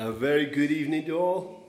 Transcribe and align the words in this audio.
A 0.00 0.12
very 0.12 0.46
good 0.46 0.70
evening 0.70 1.06
to 1.06 1.18
all. 1.18 1.60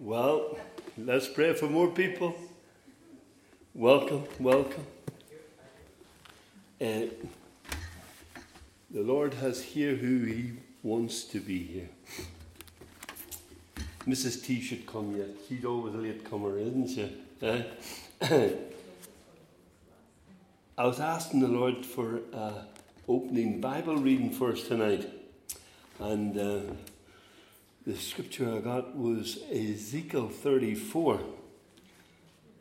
Well, 0.00 0.58
let's 0.98 1.28
pray 1.28 1.54
for 1.54 1.68
more 1.68 1.86
people. 1.86 2.34
Welcome, 3.72 4.24
welcome. 4.40 4.84
Uh, 6.80 7.02
the 8.90 9.02
Lord 9.02 9.34
has 9.34 9.62
here 9.62 9.94
who 9.94 10.24
He 10.24 10.52
wants 10.82 11.22
to 11.26 11.38
be 11.38 11.58
here. 11.58 11.90
Mrs. 14.04 14.44
T 14.44 14.60
should 14.60 14.84
come 14.84 15.16
yet. 15.16 15.28
She's 15.48 15.64
always 15.64 15.94
a 15.94 15.98
late 15.98 16.28
comer, 16.28 16.58
isn't 16.58 16.88
she? 16.88 17.16
Eh? 17.42 18.48
I 20.76 20.86
was 20.86 20.98
asking 20.98 21.38
the 21.38 21.46
Lord 21.46 21.86
for 21.86 22.18
uh, 22.34 22.64
opening 23.06 23.60
Bible 23.60 23.96
reading 23.96 24.32
for 24.32 24.50
us 24.50 24.64
tonight. 24.64 25.08
And 25.98 26.38
uh, 26.38 26.74
the 27.86 27.96
scripture 27.96 28.54
I 28.54 28.58
got 28.58 28.94
was 28.96 29.38
Ezekiel 29.50 30.28
34. 30.28 31.20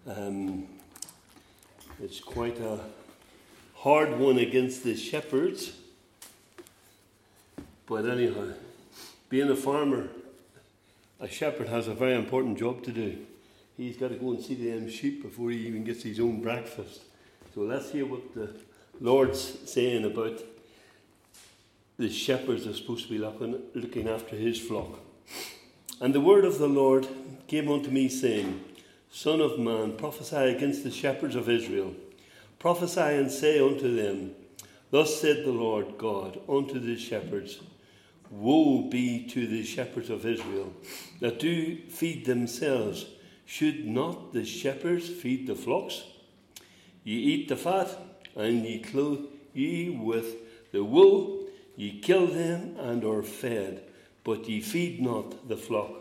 Um, 0.08 0.68
it's 2.02 2.22
quite 2.22 2.60
a 2.60 2.80
hard 3.74 4.18
one 4.18 4.38
against 4.38 4.84
the 4.84 4.96
shepherds. 4.96 5.74
But 7.86 8.06
anyhow, 8.06 8.54
being 9.28 9.50
a 9.50 9.56
farmer, 9.56 10.08
a 11.20 11.28
shepherd 11.28 11.68
has 11.68 11.90
a 11.90 11.94
very 11.94 12.16
important 12.16 12.58
job 12.58 12.84
to 12.84 12.92
do. 12.92 13.18
He's 13.76 13.98
got 13.98 14.10
to 14.10 14.16
go 14.16 14.32
and 14.32 14.42
see 14.42 14.56
them 14.56 14.90
sheep 14.90 15.22
before 15.24 15.52
he 15.52 15.68
even 15.68 15.84
gets 15.84 16.04
his 16.04 16.22
own 16.22 16.42
breakfast. 16.42 17.02
So 17.54 17.62
let's 17.62 17.92
hear 17.92 18.06
what 18.06 18.34
the 18.34 18.56
Lord's 19.02 19.70
saying 19.70 20.06
about 20.06 20.42
the 21.98 22.10
shepherds 22.10 22.68
are 22.68 22.74
supposed 22.74 23.08
to 23.08 23.10
be 23.10 23.18
looking, 23.18 24.08
after 24.08 24.36
his 24.36 24.60
flock. 24.60 25.00
And 26.02 26.14
the 26.14 26.22
word 26.22 26.46
of 26.46 26.58
the 26.58 26.68
Lord 26.68 27.08
came 27.48 27.72
unto 27.72 27.90
me, 27.90 28.10
saying, 28.10 28.64
Son 29.10 29.40
of 29.40 29.58
man, 29.58 29.96
prophesy 29.96 30.36
against 30.36 30.84
the 30.84 30.92
shepherds 30.92 31.36
of 31.36 31.50
Israel. 31.50 31.94
Prophesy 32.60 33.00
and 33.00 33.32
say 33.32 33.60
unto 33.60 33.96
them, 33.96 34.32
Thus 34.92 35.20
said 35.22 35.46
the 35.46 35.52
Lord 35.52 35.98
God 35.98 36.40
unto 36.50 36.80
the 36.80 36.98
shepherds 36.98 37.60
Woe 38.30 38.90
be 38.90 39.26
to 39.28 39.48
the 39.48 39.64
shepherds 39.64 40.10
of 40.10 40.26
Israel 40.26 40.74
that 41.20 41.40
do 41.40 41.78
feed 41.90 42.26
themselves. 42.26 43.06
Should 43.46 43.86
not 43.86 44.34
the 44.34 44.44
shepherds 44.44 45.08
feed 45.08 45.48
the 45.48 45.56
flocks? 45.56 46.04
Ye 47.04 47.16
eat 47.16 47.48
the 47.48 47.56
fat, 47.56 47.90
and 48.36 48.66
ye 48.66 48.80
clothe 48.80 49.28
ye 49.54 49.92
with 49.92 50.72
the 50.72 50.84
wool 50.84 51.35
Ye 51.76 52.00
kill 52.00 52.28
them 52.28 52.78
and 52.80 53.04
are 53.04 53.24
fed, 53.24 53.84
but 54.24 54.48
ye 54.48 54.62
feed 54.62 55.02
not 55.02 55.48
the 55.50 55.58
flock. 55.58 55.92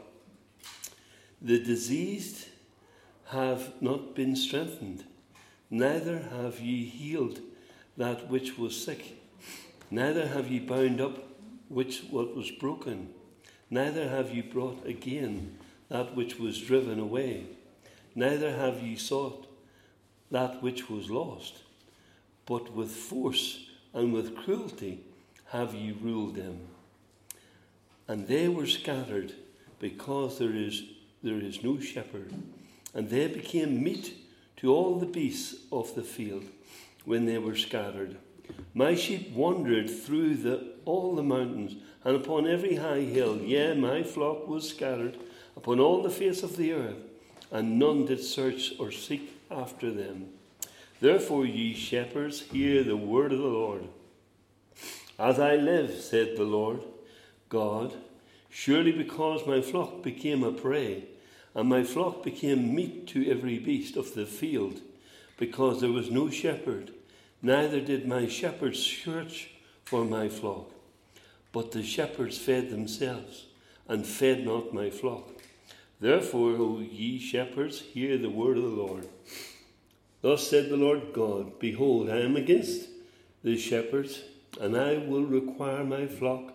The 1.43 1.59
diseased 1.59 2.47
have 3.27 3.83
not 3.83 4.15
been 4.15 4.37
strengthened, 4.37 5.05
neither 5.71 6.21
have 6.21 6.61
ye 6.61 6.85
healed 6.85 7.41
that 7.97 8.31
which 8.31 8.57
was 8.57 8.83
sick, 8.83 9.19
neither 9.91 10.29
have 10.29 10.49
ye 10.49 10.61
bound 10.61 11.01
up 11.01 11.19
which 11.69 12.05
what 12.11 12.37
was 12.37 12.51
broken, 12.51 13.13
neither 13.71 14.09
have 14.09 14.35
ye 14.35 14.43
brought 14.43 14.87
again 14.87 15.59
that 15.89 16.15
which 16.15 16.39
was 16.39 16.61
driven 16.61 17.01
away, 17.01 17.47
neither 18.15 18.53
have 18.53 18.81
ye 18.83 18.95
sought 18.97 19.47
that 20.31 20.63
which 20.63 20.89
was 20.89 21.11
lost, 21.11 21.63
but 22.47 22.73
with 22.73 22.91
force 22.91 23.67
and 23.93 24.13
with 24.13 24.37
cruelty 24.37 25.01
have 25.55 25.73
ye 25.73 25.93
ruled 25.93 26.35
them. 26.35 26.59
And 28.09 28.27
they 28.27 28.49
were 28.49 28.67
scattered 28.67 29.33
because 29.79 30.37
there 30.39 30.55
is, 30.55 30.83
there 31.23 31.39
is 31.39 31.63
no 31.63 31.79
shepherd. 31.79 32.35
And 32.93 33.09
they 33.09 33.29
became 33.29 33.83
meat 33.83 34.15
to 34.57 34.75
all 34.75 34.99
the 34.99 35.07
beasts 35.07 35.55
of 35.71 35.95
the 35.95 36.03
field 36.03 36.45
when 37.05 37.25
they 37.25 37.39
were 37.39 37.55
scattered. 37.55 38.17
My 38.75 38.97
sheep 38.97 39.31
wandered 39.31 39.89
through 39.89 40.35
the, 40.39 40.73
all 40.85 41.15
the 41.15 41.23
mountains 41.23 41.77
and 42.05 42.17
upon 42.17 42.49
every 42.49 42.75
high 42.75 43.03
hill. 43.03 43.37
Yea, 43.37 43.75
my 43.75 44.03
flock 44.03 44.49
was 44.49 44.69
scattered 44.69 45.17
upon 45.57 45.79
all 45.79 46.03
the 46.03 46.11
face 46.11 46.43
of 46.43 46.57
the 46.57 46.73
earth, 46.73 46.99
and 47.53 47.79
none 47.79 48.07
did 48.07 48.23
search 48.23 48.73
or 48.81 48.91
seek 48.91 49.41
after 49.53 49.93
them. 49.93 50.31
Therefore, 51.01 51.47
ye 51.47 51.75
shepherds, 51.75 52.41
hear 52.41 52.83
the 52.83 52.97
word 52.97 53.33
of 53.33 53.39
the 53.39 53.45
Lord. 53.45 53.85
As 55.19 55.39
I 55.39 55.57
live, 55.57 56.01
said 56.01 56.37
the 56.37 56.45
Lord 56.45 56.83
God, 57.49 57.95
surely 58.51 58.91
because 58.91 59.47
my 59.47 59.61
flock 59.61 60.03
became 60.03 60.43
a 60.43 60.53
prey, 60.53 61.05
and 61.55 61.69
my 61.69 61.85
flock 61.85 62.25
became 62.25 62.75
meat 62.75 63.07
to 63.09 63.31
every 63.31 63.59
beast 63.59 63.97
of 63.97 64.15
the 64.15 64.27
field, 64.27 64.81
because 65.37 65.81
there 65.81 65.93
was 65.93 66.11
no 66.11 66.31
shepherd, 66.31 66.93
neither 67.43 67.81
did 67.81 68.09
my 68.09 68.27
shepherds 68.27 68.81
search 68.81 69.51
for 69.85 70.05
my 70.05 70.29
flock. 70.29 70.71
But 71.53 71.71
the 71.71 71.85
shepherds 71.85 72.37
fed 72.37 72.71
themselves, 72.71 73.47
and 73.87 74.05
fed 74.05 74.45
not 74.45 74.75
my 74.75 74.91
flock. 74.91 75.29
Therefore, 76.01 76.57
O 76.57 76.81
ye 76.81 77.21
shepherds, 77.21 77.81
hear 77.81 78.19
the 78.19 78.31
word 78.31 78.57
of 78.57 78.65
the 78.65 78.69
Lord. 78.71 79.09
Thus 80.23 80.49
said 80.49 80.71
the 80.71 80.77
Lord 80.77 81.13
God 81.13 81.61
Behold, 81.61 82.11
I 82.11 82.19
am 82.21 82.35
against 82.35 82.89
the 83.45 83.57
shepherds 83.57 84.23
and 84.61 84.77
I 84.77 84.99
will 84.99 85.25
require 85.25 85.85
my 85.85 86.07
flock 86.07 86.53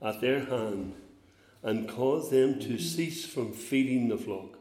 at 0.00 0.20
their 0.20 0.44
hand, 0.44 0.94
and 1.62 1.88
cause 1.88 2.30
them 2.30 2.58
to 2.60 2.78
cease 2.78 3.24
from 3.24 3.52
feeding 3.52 4.08
the 4.08 4.18
flock. 4.18 4.58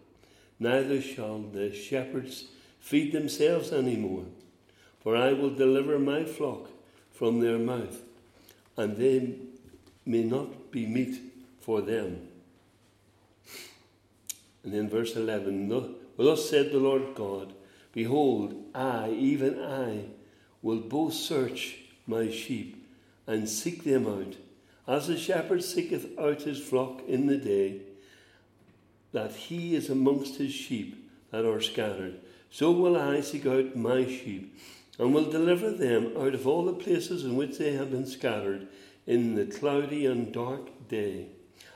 Neither 0.60 1.02
shall 1.02 1.40
the 1.40 1.74
shepherds 1.74 2.46
feed 2.80 3.12
themselves 3.12 3.72
any 3.72 3.96
more, 3.96 4.26
for 5.00 5.16
I 5.16 5.34
will 5.34 5.50
deliver 5.50 5.98
my 5.98 6.24
flock 6.24 6.70
from 7.12 7.40
their 7.40 7.58
mouth, 7.58 8.02
and 8.78 8.98
they 8.98 9.36
may 10.06 10.24
not 10.24 10.72
be 10.72 10.86
meat 10.86 11.20
for 11.60 11.82
them. 11.82 12.28
And 14.64 14.74
then 14.74 14.90
verse 14.90 15.16
11 15.16 15.70
Thus 16.18 16.50
said 16.50 16.72
the 16.72 16.80
Lord 16.80 17.16
God, 17.16 17.54
Behold, 17.94 18.56
I, 18.76 19.10
even 19.10 19.60
I, 19.60 20.06
will 20.62 20.80
both 20.80 21.14
search 21.14 21.80
my 22.06 22.30
sheep 22.30 22.81
and 23.28 23.48
seek 23.48 23.84
them 23.84 24.08
out, 24.08 24.36
as 24.88 25.08
the 25.08 25.18
shepherd 25.18 25.64
seeketh 25.64 26.18
out 26.20 26.42
his 26.42 26.60
flock 26.60 27.02
in 27.08 27.28
the 27.28 27.38
day, 27.38 27.82
that 29.12 29.32
he 29.32 29.76
is 29.76 29.90
amongst 29.90 30.38
his 30.38 30.54
sheep 30.54 31.10
that 31.32 31.46
are 31.46 31.62
scattered. 31.62 32.20
So 32.50 32.72
will 32.72 32.98
I 32.98 33.22
seek 33.22 33.46
out 33.46 33.76
my 33.76 34.06
sheep, 34.06 34.58
and 35.00 35.14
will 35.14 35.30
deliver 35.30 35.72
them 35.72 36.12
out 36.18 36.34
of 36.34 36.46
all 36.46 36.66
the 36.66 36.74
places 36.74 37.24
in 37.24 37.36
which 37.36 37.58
they 37.58 37.74
have 37.74 37.92
been 37.92 38.06
scattered 38.06 38.68
in 39.08 39.36
the 39.36 39.46
cloudy 39.46 40.06
and 40.06 40.34
dark 40.34 40.88
day. 40.88 41.28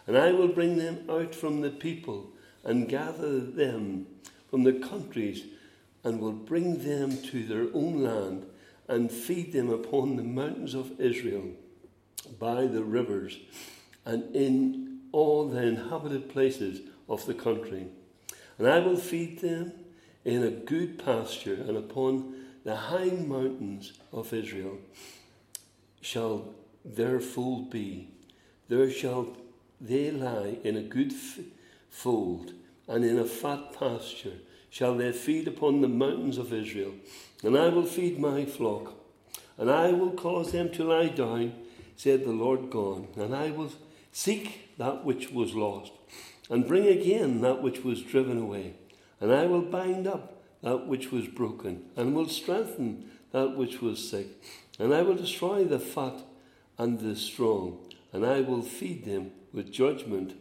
And 0.08 0.18
I 0.18 0.32
will 0.32 0.50
bring 0.50 0.78
them 0.78 1.06
out 1.10 1.34
from 1.34 1.62
the 1.62 1.72
people, 1.72 2.32
and 2.64 2.90
gather 2.90 3.40
them 3.40 4.08
from 4.50 4.64
the 4.64 4.74
countries, 4.74 5.46
and 6.04 6.20
will 6.20 6.34
bring 6.34 6.84
them 6.84 7.22
to 7.24 7.44
their 7.46 7.68
own 7.74 8.04
land 8.04 8.46
and 8.88 9.12
feed 9.12 9.52
them 9.54 9.70
upon 9.70 10.16
the 10.16 10.24
mountains 10.24 10.74
of 10.74 11.00
Israel, 11.00 11.50
by 12.40 12.66
the 12.68 12.84
rivers, 12.84 13.38
and 14.06 14.36
in 14.36 15.00
all 15.12 15.48
the 15.48 15.62
inhabited 15.62 16.30
places 16.30 16.82
of 17.08 17.26
the 17.26 17.34
country. 17.34 17.88
And 18.58 18.68
I 18.68 18.80
will 18.80 18.98
feed 18.98 19.40
them 19.40 19.72
in 20.24 20.44
a 20.44 20.52
good 20.52 21.04
pasture, 21.04 21.54
and 21.54 21.78
upon 21.78 22.36
the 22.64 22.76
high 22.76 23.12
mountains 23.12 23.94
of 24.12 24.34
Israel 24.34 24.78
shall 26.02 26.54
their 26.84 27.20
fold 27.20 27.70
be. 27.70 28.10
There 28.68 28.90
shall 28.90 29.36
they 29.80 30.12
lie 30.12 30.58
in 30.64 30.78
a 30.78 30.82
good 30.82 31.14
fold, 31.90 32.54
and 32.88 33.06
in 33.06 33.20
a 33.20 33.26
fat 33.26 33.74
pasture 33.78 34.38
shall 34.70 34.96
they 34.96 35.12
feed 35.12 35.48
upon 35.48 35.82
the 35.82 35.88
mountains 35.88 36.38
of 36.38 36.52
Israel. 36.52 36.94
And 37.46 37.56
I 37.56 37.70
will 37.70 37.86
feed 37.86 38.20
my 38.20 38.44
flock, 38.44 38.96
and 39.60 39.70
I 39.70 39.92
will 39.92 40.10
cause 40.10 40.52
them 40.52 40.72
to 40.72 40.84
lie 40.84 41.10
down, 41.10 41.54
said 41.96 42.26
the 42.26 42.32
Lord 42.32 42.72
God, 42.72 43.16
and 43.16 43.36
I 43.36 43.52
will 43.52 43.72
seek 44.12 44.76
that 44.80 45.06
which 45.06 45.30
was 45.30 45.54
lost, 45.54 45.92
and 46.50 46.68
bring 46.68 46.88
again 46.88 47.42
that 47.42 47.62
which 47.62 47.84
was 47.84 48.02
driven 48.02 48.42
away. 48.42 48.74
And 49.22 49.32
I 49.32 49.46
will 49.46 49.62
bind 49.62 50.08
up 50.08 50.42
that 50.64 50.88
which 50.88 51.12
was 51.12 51.28
broken, 51.28 51.84
and 51.96 52.16
will 52.16 52.28
strengthen 52.28 53.12
that 53.32 53.56
which 53.56 53.80
was 53.80 54.10
sick. 54.10 54.26
And 54.80 54.92
I 54.92 55.04
will 55.04 55.16
destroy 55.16 55.66
the 55.66 55.80
fat 55.80 56.24
and 56.80 57.00
the 57.00 57.16
strong, 57.16 57.78
and 58.12 58.26
I 58.26 58.42
will 58.42 58.64
feed 58.64 59.06
them 59.06 59.34
with 59.54 59.72
judgment. 59.72 60.34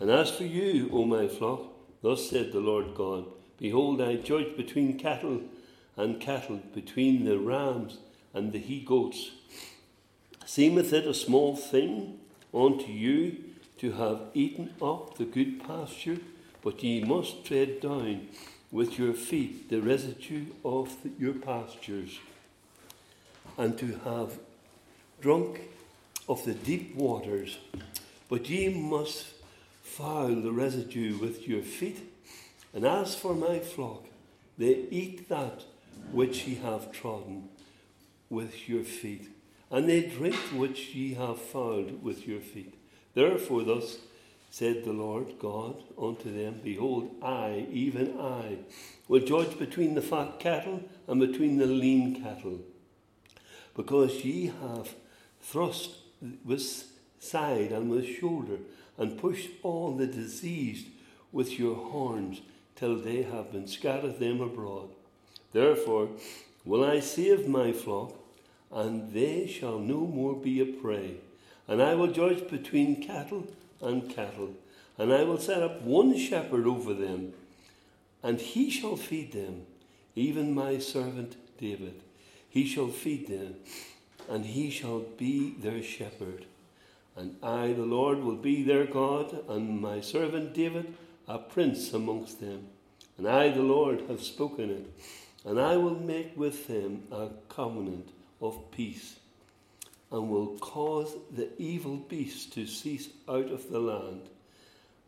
And 0.00 0.10
as 0.10 0.32
for 0.32 0.42
you, 0.42 0.90
O 0.92 1.04
my 1.04 1.28
flock, 1.28 1.68
thus 2.02 2.28
said 2.28 2.50
the 2.50 2.58
Lord 2.58 2.96
God, 2.96 3.26
Behold, 3.58 4.02
I 4.02 4.16
judge 4.16 4.56
between 4.56 4.98
cattle 4.98 5.40
and 5.96 6.20
cattle, 6.20 6.60
between 6.74 7.24
the 7.24 7.38
rams 7.38 7.98
and 8.32 8.52
the 8.52 8.58
he 8.58 8.80
goats. 8.80 9.30
Seemeth 10.44 10.92
it 10.92 11.06
a 11.06 11.14
small 11.14 11.56
thing 11.56 12.18
unto 12.52 12.90
you 12.90 13.36
to 13.78 13.92
have 13.92 14.20
eaten 14.34 14.74
up 14.82 15.16
the 15.16 15.24
good 15.24 15.62
pasture, 15.64 16.18
but 16.62 16.82
ye 16.82 17.02
must 17.02 17.44
tread 17.44 17.80
down 17.80 18.28
with 18.70 18.98
your 18.98 19.14
feet 19.14 19.68
the 19.70 19.80
residue 19.80 20.46
of 20.64 20.96
the, 21.02 21.10
your 21.18 21.34
pastures, 21.34 22.18
and 23.56 23.78
to 23.78 24.00
have 24.04 24.38
drunk 25.20 25.60
of 26.28 26.44
the 26.44 26.54
deep 26.54 26.94
waters, 26.94 27.58
but 28.28 28.48
ye 28.50 28.68
must 28.68 29.26
foul 29.82 30.34
the 30.34 30.52
residue 30.52 31.16
with 31.18 31.46
your 31.46 31.62
feet. 31.62 32.10
And 32.72 32.84
as 32.84 33.14
for 33.14 33.34
my 33.34 33.60
flock, 33.60 34.06
they 34.58 34.86
eat 34.90 35.28
that 35.28 35.62
which 36.12 36.46
ye 36.46 36.56
have 36.56 36.92
trodden 36.92 37.48
with 38.30 38.68
your 38.68 38.84
feet, 38.84 39.28
and 39.70 39.88
they 39.88 40.02
drink 40.02 40.36
which 40.54 40.94
ye 40.94 41.14
have 41.14 41.40
fouled 41.40 42.02
with 42.02 42.26
your 42.26 42.40
feet. 42.40 42.74
Therefore, 43.14 43.62
thus 43.62 43.98
said 44.50 44.84
the 44.84 44.92
Lord 44.92 45.38
God 45.40 45.82
unto 46.00 46.32
them 46.32 46.60
Behold, 46.62 47.10
I, 47.22 47.66
even 47.72 48.20
I, 48.20 48.58
will 49.08 49.24
judge 49.24 49.58
between 49.58 49.94
the 49.94 50.02
fat 50.02 50.38
cattle 50.38 50.82
and 51.08 51.18
between 51.18 51.58
the 51.58 51.66
lean 51.66 52.22
cattle, 52.22 52.60
because 53.74 54.24
ye 54.24 54.46
have 54.46 54.94
thrust 55.40 55.96
with 56.44 56.84
side 57.18 57.72
and 57.72 57.90
with 57.90 58.06
shoulder, 58.06 58.58
and 58.96 59.18
pushed 59.18 59.50
all 59.62 59.96
the 59.96 60.06
diseased 60.06 60.86
with 61.32 61.58
your 61.58 61.74
horns, 61.74 62.40
till 62.76 62.96
they 62.96 63.22
have 63.22 63.50
been 63.50 63.66
scattered 63.66 64.20
them 64.20 64.40
abroad. 64.40 64.90
Therefore 65.54 66.08
will 66.64 66.84
I 66.84 67.00
save 67.00 67.48
my 67.48 67.72
flock, 67.72 68.12
and 68.70 69.12
they 69.14 69.46
shall 69.46 69.78
no 69.78 70.00
more 70.00 70.34
be 70.34 70.60
a 70.60 70.66
prey. 70.66 71.14
And 71.68 71.80
I 71.80 71.94
will 71.94 72.08
judge 72.08 72.50
between 72.50 73.02
cattle 73.02 73.46
and 73.80 74.10
cattle, 74.10 74.50
and 74.98 75.12
I 75.12 75.22
will 75.22 75.38
set 75.38 75.62
up 75.62 75.80
one 75.82 76.18
shepherd 76.18 76.66
over 76.66 76.92
them, 76.92 77.32
and 78.22 78.40
he 78.40 78.68
shall 78.68 78.96
feed 78.96 79.32
them, 79.32 79.62
even 80.14 80.54
my 80.54 80.78
servant 80.78 81.36
David. 81.58 82.02
He 82.48 82.66
shall 82.66 82.88
feed 82.88 83.28
them, 83.28 83.54
and 84.28 84.44
he 84.44 84.70
shall 84.70 85.00
be 85.00 85.54
their 85.60 85.82
shepherd. 85.82 86.46
And 87.16 87.36
I, 87.42 87.72
the 87.74 87.84
Lord, 87.84 88.18
will 88.18 88.36
be 88.36 88.64
their 88.64 88.86
God, 88.86 89.44
and 89.48 89.80
my 89.80 90.00
servant 90.00 90.52
David 90.52 90.94
a 91.28 91.38
prince 91.38 91.92
amongst 91.92 92.40
them. 92.40 92.66
And 93.16 93.28
I, 93.28 93.50
the 93.50 93.62
Lord, 93.62 94.02
have 94.08 94.22
spoken 94.22 94.70
it, 94.70 94.90
and 95.44 95.60
I 95.60 95.76
will 95.76 95.94
make 95.94 96.36
with 96.36 96.66
them 96.66 97.02
a 97.12 97.28
covenant 97.48 98.08
of 98.40 98.70
peace 98.70 99.16
and 100.10 100.30
will 100.30 100.58
cause 100.58 101.14
the 101.34 101.48
evil 101.58 101.96
beasts 101.96 102.46
to 102.54 102.66
cease 102.66 103.08
out 103.28 103.50
of 103.50 103.70
the 103.70 103.80
land. 103.80 104.22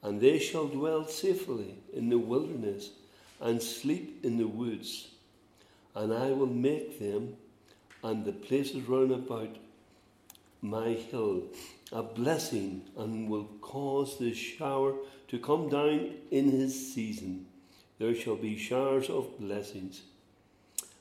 And 0.02 0.20
they 0.20 0.38
shall 0.38 0.66
dwell 0.66 1.06
safely 1.06 1.76
in 1.92 2.08
the 2.08 2.18
wilderness 2.18 2.90
and 3.40 3.62
sleep 3.62 4.20
in 4.24 4.36
the 4.36 4.46
woods. 4.46 5.08
And 5.94 6.12
I 6.12 6.30
will 6.30 6.46
make 6.46 6.98
them 6.98 7.36
and 8.02 8.24
the 8.24 8.32
places 8.32 8.88
round 8.88 9.12
about 9.12 9.56
my 10.60 10.90
hill 10.90 11.44
a 11.92 12.02
blessing 12.02 12.82
and 12.96 13.28
will 13.28 13.48
cause 13.60 14.18
the 14.18 14.34
shower 14.34 14.94
to 15.28 15.38
come 15.38 15.68
down 15.68 16.14
in 16.30 16.50
his 16.50 16.92
season. 16.92 17.46
There 17.98 18.14
shall 18.14 18.36
be 18.36 18.58
showers 18.58 19.08
of 19.08 19.38
blessings. 19.38 20.02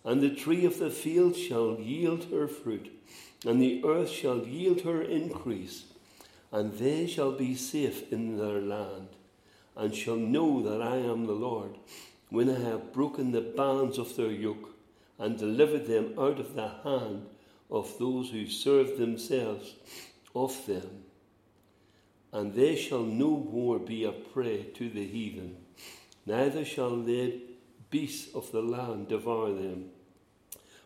And 0.05 0.21
the 0.21 0.33
tree 0.33 0.65
of 0.65 0.79
the 0.79 0.91
field 0.91 1.35
shall 1.35 1.79
yield 1.79 2.25
her 2.31 2.47
fruit 2.47 2.95
and 3.45 3.61
the 3.61 3.83
earth 3.85 4.09
shall 4.09 4.39
yield 4.39 4.81
her 4.81 5.01
increase, 5.01 5.85
and 6.51 6.73
they 6.73 7.05
shall 7.05 7.31
be 7.31 7.55
safe 7.55 8.11
in 8.11 8.37
their 8.37 8.59
land, 8.59 9.09
and 9.75 9.93
shall 9.93 10.15
know 10.15 10.63
that 10.63 10.81
I 10.81 10.97
am 10.97 11.25
the 11.25 11.33
Lord, 11.33 11.77
when 12.29 12.49
I 12.49 12.59
have 12.59 12.91
broken 12.91 13.31
the 13.31 13.41
bands 13.41 13.97
of 13.99 14.15
their 14.15 14.31
yoke, 14.31 14.71
and 15.19 15.37
delivered 15.37 15.85
them 15.85 16.13
out 16.17 16.39
of 16.39 16.55
the 16.55 16.69
hand 16.83 17.27
of 17.69 17.97
those 17.99 18.31
who 18.31 18.47
serve 18.47 18.97
themselves 18.97 19.75
of 20.35 20.65
them. 20.65 21.03
And 22.33 22.53
they 22.53 22.75
shall 22.75 23.03
no 23.03 23.37
more 23.37 23.79
be 23.79 24.03
a 24.03 24.11
prey 24.11 24.63
to 24.73 24.89
the 24.89 25.05
heathen, 25.05 25.57
neither 26.25 26.65
shall 26.65 26.99
the 27.01 27.41
beasts 27.91 28.33
of 28.33 28.51
the 28.51 28.61
land 28.61 29.07
devour 29.07 29.53
them, 29.53 29.91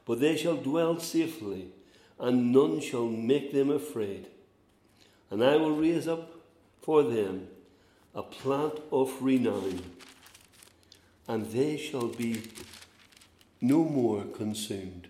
but 0.09 0.19
they 0.19 0.35
shall 0.35 0.55
dwell 0.55 0.99
safely 0.99 1.67
and 2.19 2.51
none 2.51 2.79
shall 2.81 3.05
make 3.05 3.53
them 3.53 3.69
afraid. 3.69 4.25
And 5.29 5.43
I 5.43 5.55
will 5.55 5.75
raise 5.75 6.07
up 6.07 6.31
for 6.81 7.03
them 7.03 7.47
a 8.15 8.23
plant 8.23 8.79
of 8.91 9.21
renown, 9.21 9.83
and 11.27 11.45
they 11.51 11.77
shall 11.77 12.07
be 12.07 12.41
no 13.61 13.83
more 13.83 14.23
consumed 14.23 15.09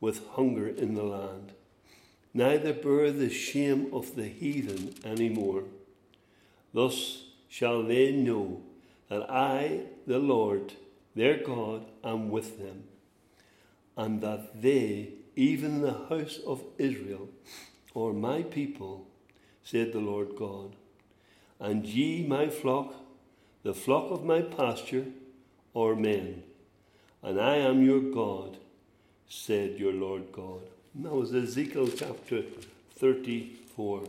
with 0.00 0.26
hunger 0.30 0.66
in 0.66 0.96
the 0.96 1.04
land, 1.04 1.52
neither 2.34 2.72
bear 2.72 3.12
the 3.12 3.30
shame 3.30 3.88
of 3.92 4.16
the 4.16 4.26
heathen 4.26 4.96
any 5.04 5.28
more. 5.28 5.62
Thus 6.72 7.26
shall 7.48 7.84
they 7.84 8.10
know 8.10 8.62
that 9.08 9.30
I, 9.30 9.82
the 10.08 10.18
Lord, 10.18 10.72
their 11.14 11.36
God, 11.36 11.86
am 12.02 12.30
with 12.30 12.58
them, 12.58 12.82
and 13.96 14.20
that 14.20 14.60
they 14.60 15.10
even 15.36 15.80
the 15.80 15.92
house 15.92 16.38
of 16.46 16.62
Israel, 16.78 17.28
or 17.92 18.12
my 18.12 18.42
people, 18.42 19.06
said 19.62 19.92
the 19.92 20.00
Lord 20.00 20.36
God. 20.36 20.76
And 21.60 21.86
ye, 21.86 22.26
my 22.26 22.48
flock, 22.48 22.94
the 23.62 23.74
flock 23.74 24.10
of 24.10 24.24
my 24.24 24.42
pasture, 24.42 25.06
are 25.74 25.96
men, 25.96 26.42
and 27.22 27.40
I 27.40 27.56
am 27.56 27.84
your 27.84 28.00
God, 28.00 28.58
said 29.28 29.78
your 29.78 29.92
Lord 29.92 30.30
God. 30.32 30.62
And 30.94 31.04
that 31.04 31.14
was 31.14 31.34
Ezekiel 31.34 31.88
chapter 31.88 32.42
34. 32.96 34.02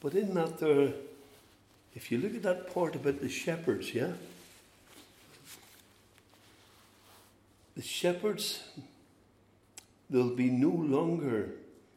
But 0.00 0.14
in 0.14 0.34
that 0.34 0.58
there, 0.58 0.92
if 1.94 2.10
you 2.10 2.18
look 2.18 2.34
at 2.34 2.42
that 2.42 2.74
part 2.74 2.96
about 2.96 3.20
the 3.20 3.28
shepherds, 3.28 3.94
yeah? 3.94 4.12
The 7.76 7.82
shepherds 7.82 8.62
they'll 10.10 10.34
be 10.34 10.50
no 10.50 10.68
longer 10.68 11.50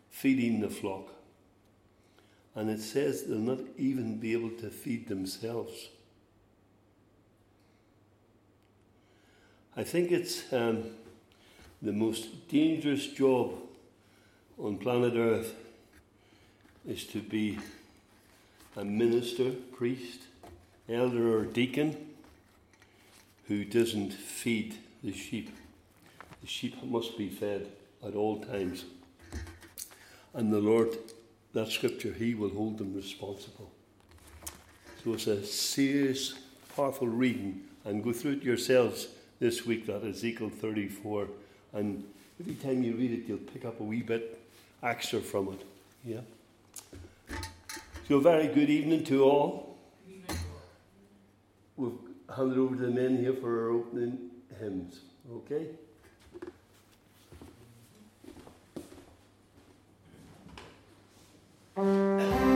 feeding 0.09 0.59
the 0.59 0.69
flock. 0.69 1.09
And 2.55 2.69
it 2.69 2.81
says 2.81 3.23
they'll 3.23 3.37
not 3.37 3.59
even 3.77 4.17
be 4.17 4.33
able 4.33 4.49
to 4.61 4.69
feed 4.69 5.07
themselves. 5.07 5.89
I 9.75 9.83
think 9.83 10.11
it's 10.11 10.51
um, 10.51 10.85
the 11.83 11.91
most 11.91 12.47
dangerous 12.47 13.05
job 13.05 13.53
on 14.57 14.77
planet 14.77 15.13
Earth 15.15 15.53
is 16.87 17.05
to 17.07 17.21
be 17.21 17.59
a 18.75 18.83
minister, 18.83 19.51
priest, 19.51 20.21
elder, 20.89 21.37
or 21.37 21.45
deacon 21.45 21.95
who 23.47 23.63
doesn't 23.63 24.13
feed 24.13 24.75
the 25.03 25.13
sheep. 25.13 25.51
The 26.41 26.47
sheep 26.47 26.83
must 26.83 27.17
be 27.17 27.29
fed 27.29 27.67
at 28.05 28.15
all 28.15 28.39
times. 28.39 28.85
And 30.33 30.51
the 30.51 30.59
Lord, 30.59 30.95
that 31.53 31.69
scripture, 31.69 32.13
He 32.13 32.35
will 32.35 32.49
hold 32.49 32.77
them 32.77 32.93
responsible. 32.93 33.71
So 35.03 35.13
it's 35.13 35.27
a 35.27 35.43
serious, 35.43 36.35
powerful 36.75 37.07
reading. 37.07 37.63
And 37.85 38.03
go 38.03 38.11
through 38.11 38.33
it 38.33 38.43
yourselves 38.43 39.07
this 39.39 39.65
week, 39.65 39.85
that 39.87 40.03
Ezekiel 40.03 40.49
34. 40.49 41.27
And 41.73 42.03
every 42.39 42.55
time 42.55 42.83
you 42.83 42.95
read 42.95 43.11
it, 43.11 43.27
you'll 43.27 43.37
pick 43.37 43.65
up 43.65 43.79
a 43.79 43.83
wee 43.83 44.01
bit 44.01 44.39
extra 44.83 45.19
from 45.19 45.49
it. 45.53 45.65
Yeah? 46.05 46.21
So, 48.07 48.17
a 48.17 48.21
very 48.21 48.47
good 48.47 48.69
evening 48.69 49.03
to 49.05 49.23
all. 49.23 49.77
We've 51.75 51.91
handed 52.35 52.57
over 52.57 52.75
to 52.75 52.81
the 52.81 52.91
men 52.91 53.17
here 53.17 53.33
for 53.33 53.65
our 53.65 53.69
opening 53.69 54.29
hymns. 54.59 55.01
Okay? 55.31 55.67
Música 61.77 62.46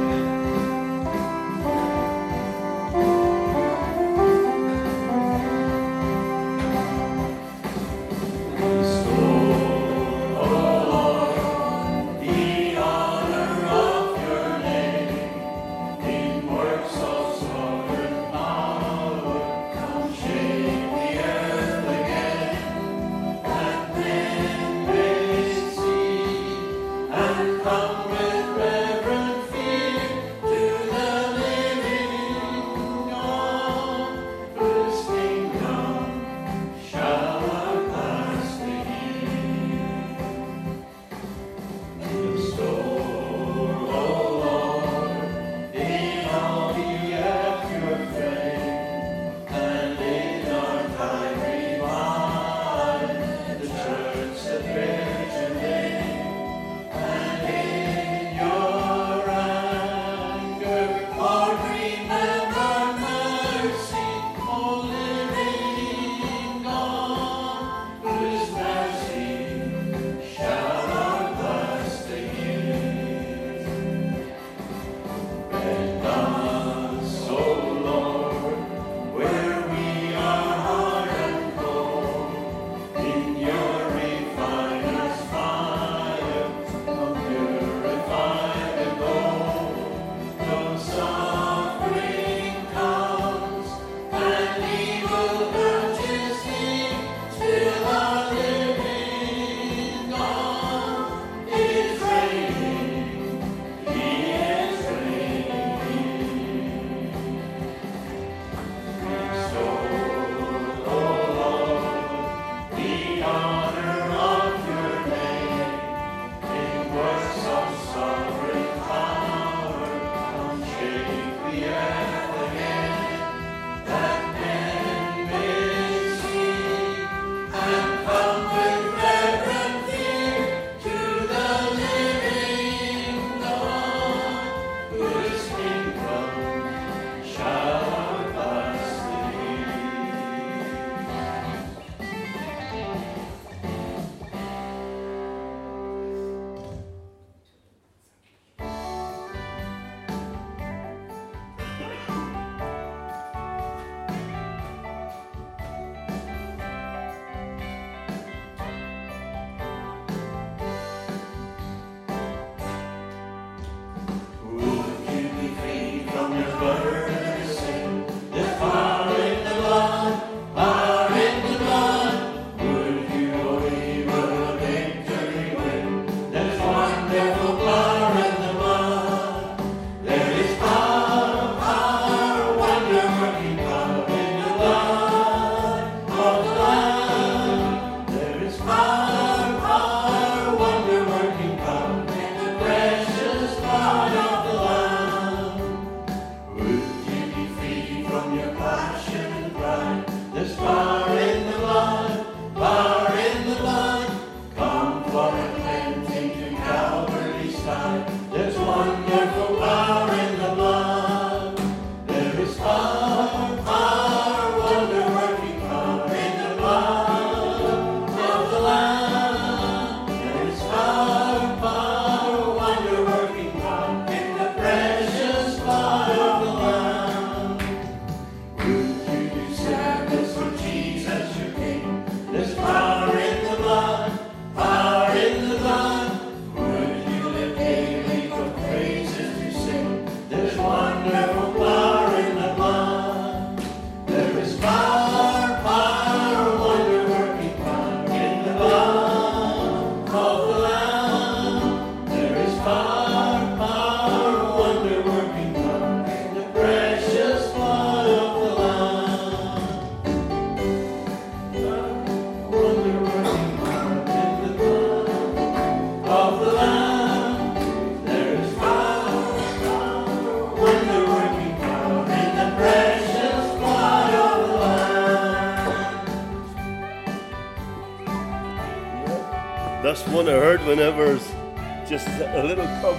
just 281.91 282.07
a 282.07 282.43
little 282.43 282.65
cub. 282.79 282.95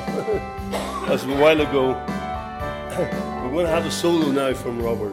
That's 1.09 1.25
a 1.25 1.35
while 1.37 1.59
ago. 1.59 1.95
We're 3.43 3.51
going 3.51 3.65
to 3.65 3.73
have 3.73 3.87
a 3.87 3.91
solo 3.91 4.31
now 4.31 4.53
from 4.53 4.83
Robert. 4.83 5.12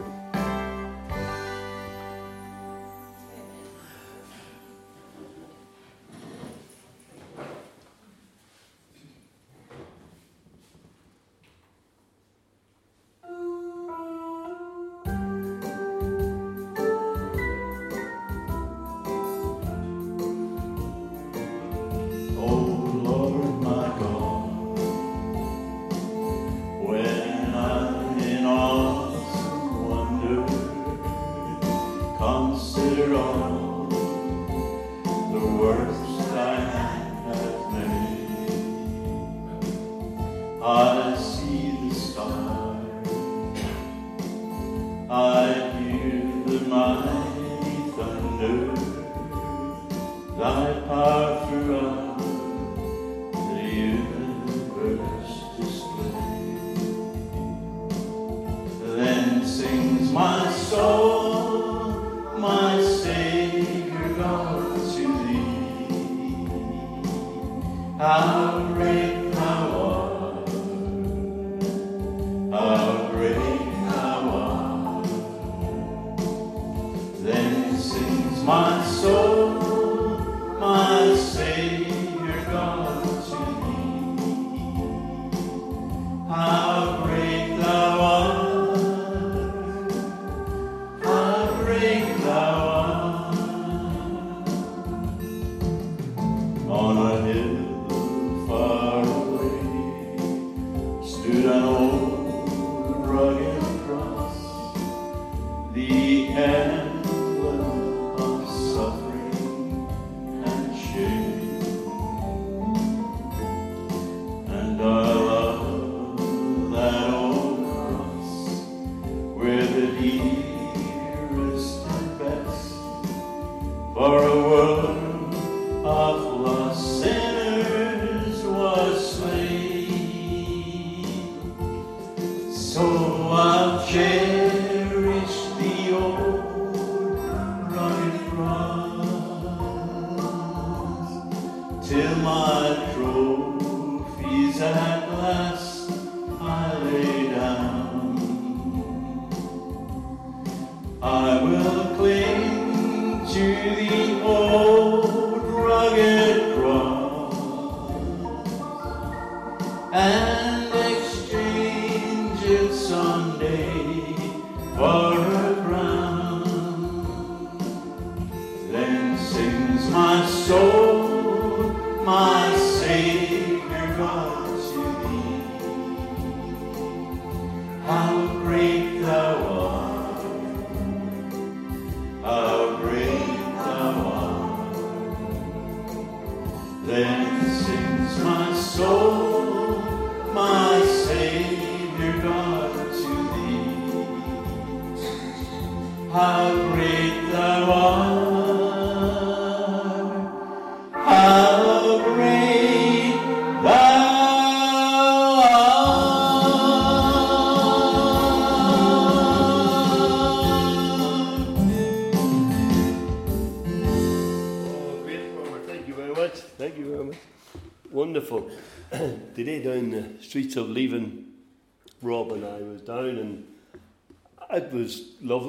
Streets 50.52 52.09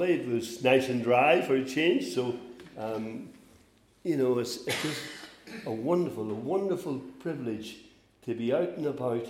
lovely. 0.01 0.15
It 0.15 0.27
was 0.27 0.63
nice 0.63 0.89
and 0.89 1.03
dry 1.03 1.41
for 1.41 1.55
a 1.55 1.65
change. 1.65 2.13
So, 2.13 2.35
um, 2.77 3.29
you 4.03 4.17
know, 4.17 4.39
it's, 4.39 4.65
it's 4.67 4.81
just 4.81 5.01
a 5.65 5.71
wonderful, 5.71 6.29
a 6.29 6.33
wonderful 6.33 6.99
privilege 7.19 7.77
to 8.25 8.33
be 8.33 8.53
out 8.53 8.77
and 8.77 8.87
about 8.87 9.27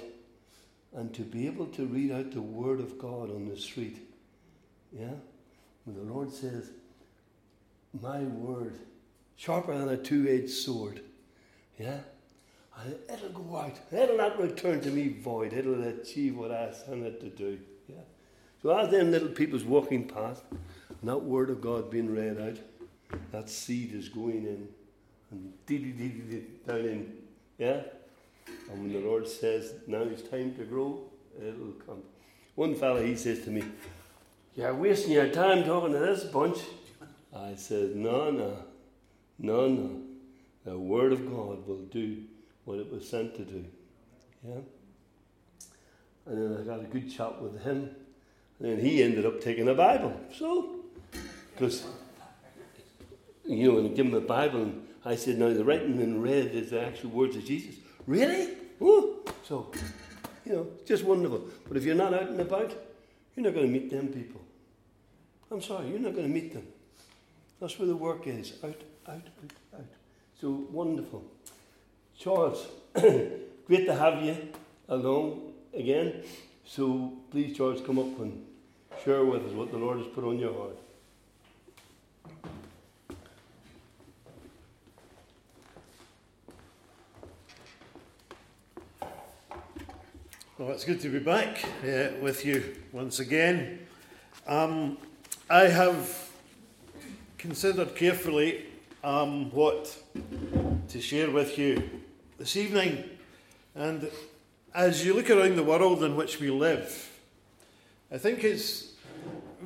and 0.94 1.14
to 1.14 1.22
be 1.22 1.48
able 1.48 1.68
to 1.68 1.86
read 1.86 2.12
out 2.12 2.32
the 2.32 2.42
Word 2.42 2.80
of 2.80 2.98
God 2.98 3.30
on 3.30 3.48
the 3.48 3.58
street. 3.58 3.98
Yeah? 4.92 5.14
When 5.86 5.96
the 5.96 6.14
Lord 6.14 6.32
says, 6.32 6.70
My 8.02 8.20
Word, 8.20 8.78
sharper 9.36 9.78
than 9.78 9.90
a 9.90 9.98
two 9.98 10.28
edged 10.30 10.52
sword. 10.52 11.02
Yeah? 11.80 12.00
It'll 13.14 13.30
go 13.30 13.58
out. 13.58 13.78
It'll 13.92 14.18
not 14.18 14.42
return 14.42 14.82
to 14.82 14.90
me 14.90 15.10
void. 15.10 15.54
It'll 15.54 15.84
achieve 15.84 16.36
what 16.36 16.52
I 16.52 16.72
sent 16.72 17.04
it 17.04 17.20
to 17.22 17.30
do. 17.30 17.60
So 18.62 18.78
as 18.78 18.90
them 18.90 19.12
little 19.12 19.30
people's 19.30 19.64
walking 19.64 20.08
past, 20.08 20.44
and 20.52 21.10
that 21.10 21.18
word 21.18 21.50
of 21.50 21.62
God 21.62 21.90
being 21.90 22.14
read 22.14 22.40
out, 22.40 23.20
that 23.32 23.50
seed 23.50 23.94
is 23.94 24.08
going 24.08 24.46
in 24.46 24.68
and 25.32 25.54
dee 25.66 25.78
dee 25.80 25.92
dee 25.92 26.10
dee 26.10 26.44
down 26.68 26.80
in. 26.80 27.14
Yeah? 27.58 27.82
And 28.70 28.82
when 28.82 28.94
the 28.94 29.00
Lord 29.00 29.28
says, 29.28 29.74
now 29.88 30.02
it's 30.02 30.22
time 30.24 30.54
to 30.56 30.64
grow, 30.64 31.02
it'll 31.40 31.74
come. 31.86 32.04
One 32.56 32.76
fellow, 32.76 33.04
he 33.04 33.16
says 33.16 33.44
to 33.46 33.50
me, 33.50 33.64
You're 34.56 34.76
wasting 34.76 35.14
your 35.14 35.30
time 35.30 35.64
talking 35.64 35.94
to 35.94 36.00
this 36.00 36.26
bunch. 36.26 36.60
I 37.36 37.56
said, 37.56 37.96
No, 37.96 38.30
no, 38.30 38.58
no, 39.40 39.68
no. 39.68 40.02
The 40.66 40.78
Word 40.78 41.14
of 41.14 41.26
God 41.26 41.66
will 41.66 41.86
do 41.90 42.24
what 42.66 42.78
it 42.78 42.92
was 42.92 43.08
sent 43.10 43.36
to 43.36 43.44
do. 43.44 43.66
Yeah? 44.48 44.58
And 46.28 46.38
then 46.38 46.62
I 46.62 46.64
got 46.64 46.82
a 46.82 46.88
good 46.88 47.12
chat 47.12 47.42
with 47.42 47.64
him. 47.64 47.96
And 48.64 48.80
he 48.80 49.02
ended 49.02 49.26
up 49.26 49.42
taking 49.42 49.68
a 49.68 49.74
Bible. 49.74 50.14
So, 50.38 50.76
because, 51.54 51.84
you 53.46 53.72
know, 53.72 53.84
I 53.84 53.88
give 53.90 54.06
him 54.06 54.14
a 54.14 54.22
Bible, 54.22 54.62
and 54.64 54.88
I 55.04 55.16
said, 55.16 55.40
now 55.40 55.52
the 55.52 55.64
writing 55.64 56.00
in 56.00 56.22
red 56.22 56.48
is 56.48 56.70
the 56.70 56.86
actual 56.86 57.10
words 57.10 57.36
of 57.36 57.46
Jesus. 57.46 57.76
Really? 58.06 58.50
Oh. 58.80 59.20
So, 59.44 59.72
you 60.46 60.54
know, 60.54 60.68
just 60.86 61.04
wonderful. 61.04 61.44
But 61.68 61.78
if 61.78 61.84
you're 61.84 61.96
not 61.96 62.14
out 62.14 62.30
and 62.30 62.40
about, 62.40 62.72
you're 63.36 63.44
not 63.44 63.54
going 63.54 63.66
to 63.66 63.72
meet 63.72 63.90
them 63.90 64.10
people. 64.10 64.42
I'm 65.50 65.62
sorry, 65.62 65.90
you're 65.90 66.00
not 66.00 66.14
going 66.14 66.28
to 66.28 66.34
meet 66.34 66.54
them. 66.54 66.68
That's 67.60 67.78
where 67.78 67.88
the 67.88 67.96
work 67.96 68.28
is 68.28 68.54
out, 68.64 68.82
out, 69.08 69.16
out, 69.16 69.54
out. 69.76 69.86
So 70.40 70.66
wonderful. 70.72 71.24
Charles, 72.18 72.68
great 72.94 73.86
to 73.86 73.96
have 73.96 74.24
you 74.24 74.38
along 74.88 75.54
again. 75.74 76.24
So 76.66 77.14
please, 77.32 77.56
Charles, 77.56 77.82
come 77.82 78.00
up 78.00 78.20
and 78.20 78.46
share 79.04 79.26
with 79.26 79.44
us 79.44 79.52
what 79.54 79.72
the 79.72 79.78
Lord 79.78 79.98
has 79.98 80.08
put 80.08 80.24
on 80.24 80.38
your 80.38 80.54
heart. 80.54 80.78
Well, 90.60 90.70
it's 90.70 90.86
good 90.86 91.02
to 91.02 91.10
be 91.10 91.18
back 91.18 91.66
uh, 91.84 92.10
with 92.22 92.46
you 92.46 92.76
once 92.92 93.20
again. 93.20 93.80
Um, 94.46 95.00
I 95.50 95.62
have 95.62 96.30
considered 97.40 97.96
carefully 97.96 98.66
um, 99.04 99.50
what 99.50 99.98
to 100.90 101.02
share 101.02 101.32
with 101.32 101.58
you 101.58 101.90
this 102.38 102.56
evening. 102.56 103.04
And 103.74 104.12
as 104.76 105.04
you 105.04 105.16
look 105.16 105.32
around 105.32 105.56
the 105.56 105.64
world 105.64 106.04
in 106.04 106.16
which 106.16 106.40
we 106.40 106.52
live, 106.52 107.10
I 108.12 108.20
think 108.20 108.44
it's 108.44 108.91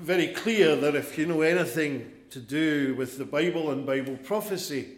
very 0.05 0.27
clear 0.27 0.75
that 0.75 0.93
if 0.93 1.17
you 1.17 1.25
know 1.25 1.41
anything 1.41 2.11
to 2.29 2.39
do 2.39 2.93
with 2.95 3.17
the 3.17 3.25
Bible 3.25 3.71
and 3.71 3.87
Bible 3.87 4.17
prophecy, 4.17 4.89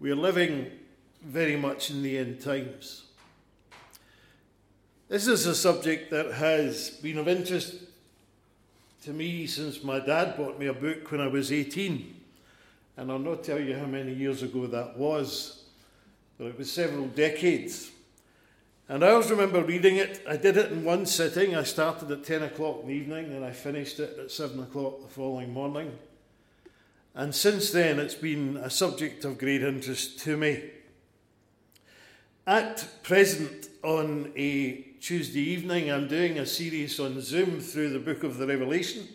we 0.00 0.10
are 0.10 0.16
living 0.16 0.70
very 1.22 1.56
much 1.56 1.90
in 1.90 2.02
the 2.02 2.16
end 2.16 2.40
times. 2.40 3.04
This 5.08 5.26
is 5.26 5.44
a 5.44 5.54
subject 5.54 6.10
that 6.10 6.32
has 6.32 6.88
been 7.02 7.18
of 7.18 7.28
interest 7.28 7.74
to 9.02 9.12
me 9.12 9.46
since 9.46 9.84
my 9.84 10.00
dad 10.00 10.38
bought 10.38 10.58
me 10.58 10.68
a 10.68 10.72
book 10.72 11.10
when 11.12 11.20
I 11.20 11.28
was 11.28 11.52
18. 11.52 12.22
And 12.96 13.12
I'll 13.12 13.18
not 13.18 13.44
tell 13.44 13.60
you 13.60 13.76
how 13.76 13.84
many 13.84 14.14
years 14.14 14.42
ago 14.42 14.66
that 14.68 14.96
was, 14.96 15.64
but 16.38 16.46
it 16.46 16.58
was 16.58 16.72
several 16.72 17.08
decades. 17.08 17.90
And 18.86 19.02
I 19.02 19.12
always 19.12 19.30
remember 19.30 19.64
reading 19.64 19.96
it. 19.96 20.22
I 20.28 20.36
did 20.36 20.58
it 20.58 20.70
in 20.70 20.84
one 20.84 21.06
sitting. 21.06 21.56
I 21.56 21.62
started 21.62 22.10
at 22.10 22.22
10 22.22 22.42
o'clock 22.42 22.80
in 22.82 22.88
the 22.88 22.94
evening 22.94 23.32
and 23.32 23.42
I 23.42 23.50
finished 23.50 23.98
it 23.98 24.18
at 24.18 24.30
7 24.30 24.60
o'clock 24.60 25.00
the 25.00 25.08
following 25.08 25.54
morning. 25.54 25.98
And 27.14 27.34
since 27.34 27.70
then, 27.70 27.98
it's 27.98 28.14
been 28.14 28.58
a 28.58 28.68
subject 28.68 29.24
of 29.24 29.38
great 29.38 29.62
interest 29.62 30.18
to 30.20 30.36
me. 30.36 30.64
At 32.46 32.86
present, 33.02 33.68
on 33.82 34.32
a 34.36 34.82
Tuesday 35.00 35.40
evening, 35.40 35.90
I'm 35.90 36.06
doing 36.06 36.38
a 36.38 36.44
series 36.44 37.00
on 37.00 37.22
Zoom 37.22 37.60
through 37.60 37.90
the 37.90 37.98
book 37.98 38.22
of 38.22 38.36
the 38.36 38.46
Revelation. 38.46 39.08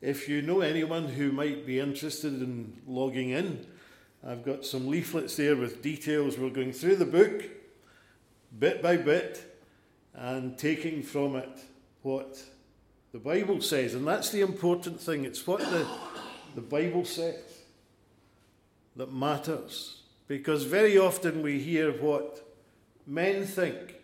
If 0.00 0.28
you 0.28 0.42
know 0.42 0.62
anyone 0.62 1.04
who 1.04 1.30
might 1.30 1.64
be 1.64 1.78
interested 1.78 2.42
in 2.42 2.80
logging 2.88 3.30
in, 3.30 3.66
I've 4.26 4.44
got 4.44 4.64
some 4.64 4.88
leaflets 4.88 5.36
there 5.36 5.54
with 5.54 5.80
details. 5.80 6.38
We're 6.38 6.50
going 6.50 6.72
through 6.72 6.96
the 6.96 7.04
book 7.04 7.44
bit 8.58 8.82
by 8.82 8.96
bit 8.96 9.58
and 10.14 10.56
taking 10.56 11.02
from 11.02 11.36
it 11.36 11.64
what 12.02 12.42
the 13.12 13.18
Bible 13.18 13.60
says. 13.60 13.94
And 13.94 14.06
that's 14.06 14.30
the 14.30 14.40
important 14.40 15.00
thing. 15.00 15.24
It's 15.24 15.46
what 15.46 15.60
the, 15.60 15.86
the 16.54 16.60
Bible 16.60 17.04
says 17.04 17.40
that 18.96 19.12
matters. 19.12 20.02
Because 20.26 20.64
very 20.64 20.96
often 20.96 21.42
we 21.42 21.60
hear 21.60 21.92
what 21.92 22.40
men 23.06 23.44
think 23.44 23.96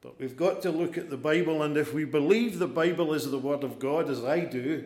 but 0.00 0.18
we've 0.18 0.36
got 0.36 0.62
to 0.62 0.70
look 0.70 0.96
at 0.96 1.10
the 1.10 1.16
Bible, 1.16 1.62
and 1.62 1.76
if 1.76 1.92
we 1.92 2.04
believe 2.04 2.58
the 2.58 2.68
Bible 2.68 3.12
is 3.14 3.30
the 3.30 3.38
Word 3.38 3.64
of 3.64 3.78
God, 3.78 4.08
as 4.08 4.24
I 4.24 4.40
do, 4.40 4.84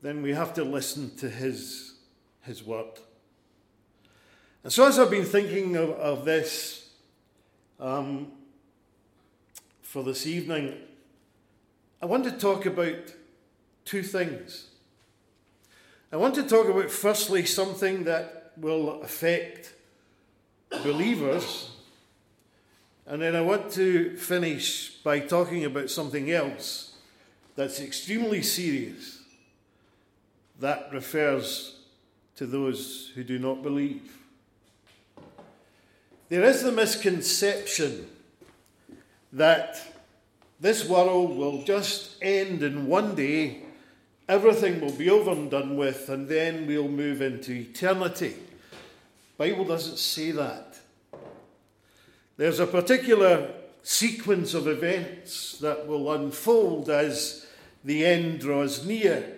then 0.00 0.22
we 0.22 0.32
have 0.32 0.54
to 0.54 0.64
listen 0.64 1.16
to 1.16 1.28
His, 1.28 1.94
his 2.42 2.62
Word. 2.62 3.00
And 4.62 4.72
so, 4.72 4.86
as 4.86 4.98
I've 4.98 5.10
been 5.10 5.24
thinking 5.24 5.76
of, 5.76 5.90
of 5.90 6.24
this 6.24 6.85
um, 7.80 8.32
for 9.82 10.02
this 10.02 10.26
evening, 10.26 10.74
I 12.02 12.06
want 12.06 12.24
to 12.24 12.32
talk 12.32 12.66
about 12.66 13.14
two 13.84 14.02
things. 14.02 14.68
I 16.12 16.16
want 16.16 16.34
to 16.36 16.42
talk 16.42 16.68
about, 16.68 16.90
firstly, 16.90 17.44
something 17.44 18.04
that 18.04 18.52
will 18.56 19.02
affect 19.02 19.74
believers 20.82 21.70
and 23.06 23.22
then 23.22 23.36
I 23.36 23.40
want 23.40 23.70
to 23.72 24.16
finish 24.16 24.90
by 25.04 25.20
talking 25.20 25.64
about 25.64 25.90
something 25.90 26.30
else 26.32 26.96
that's 27.54 27.80
extremely 27.80 28.42
serious 28.42 29.22
that 30.58 30.88
refers 30.92 31.78
to 32.34 32.46
those 32.46 33.12
who 33.14 33.22
do 33.22 33.38
not 33.38 33.62
believe. 33.62 34.25
There 36.28 36.44
is 36.44 36.62
the 36.62 36.72
misconception 36.72 38.08
that 39.32 39.80
this 40.58 40.88
world 40.88 41.36
will 41.36 41.62
just 41.62 42.16
end 42.22 42.62
in 42.62 42.86
one 42.86 43.14
day, 43.14 43.62
everything 44.28 44.80
will 44.80 44.92
be 44.92 45.08
over 45.08 45.30
and 45.30 45.50
done 45.50 45.76
with, 45.76 46.08
and 46.08 46.26
then 46.26 46.66
we'll 46.66 46.88
move 46.88 47.22
into 47.22 47.52
eternity. 47.52 48.34
Bible 49.36 49.64
doesn't 49.64 49.98
say 49.98 50.32
that. 50.32 50.78
There's 52.36 52.58
a 52.58 52.66
particular 52.66 53.50
sequence 53.82 54.52
of 54.54 54.66
events 54.66 55.58
that 55.58 55.86
will 55.86 56.12
unfold 56.12 56.90
as 56.90 57.46
the 57.84 58.04
end 58.04 58.40
draws 58.40 58.84
near. 58.84 59.34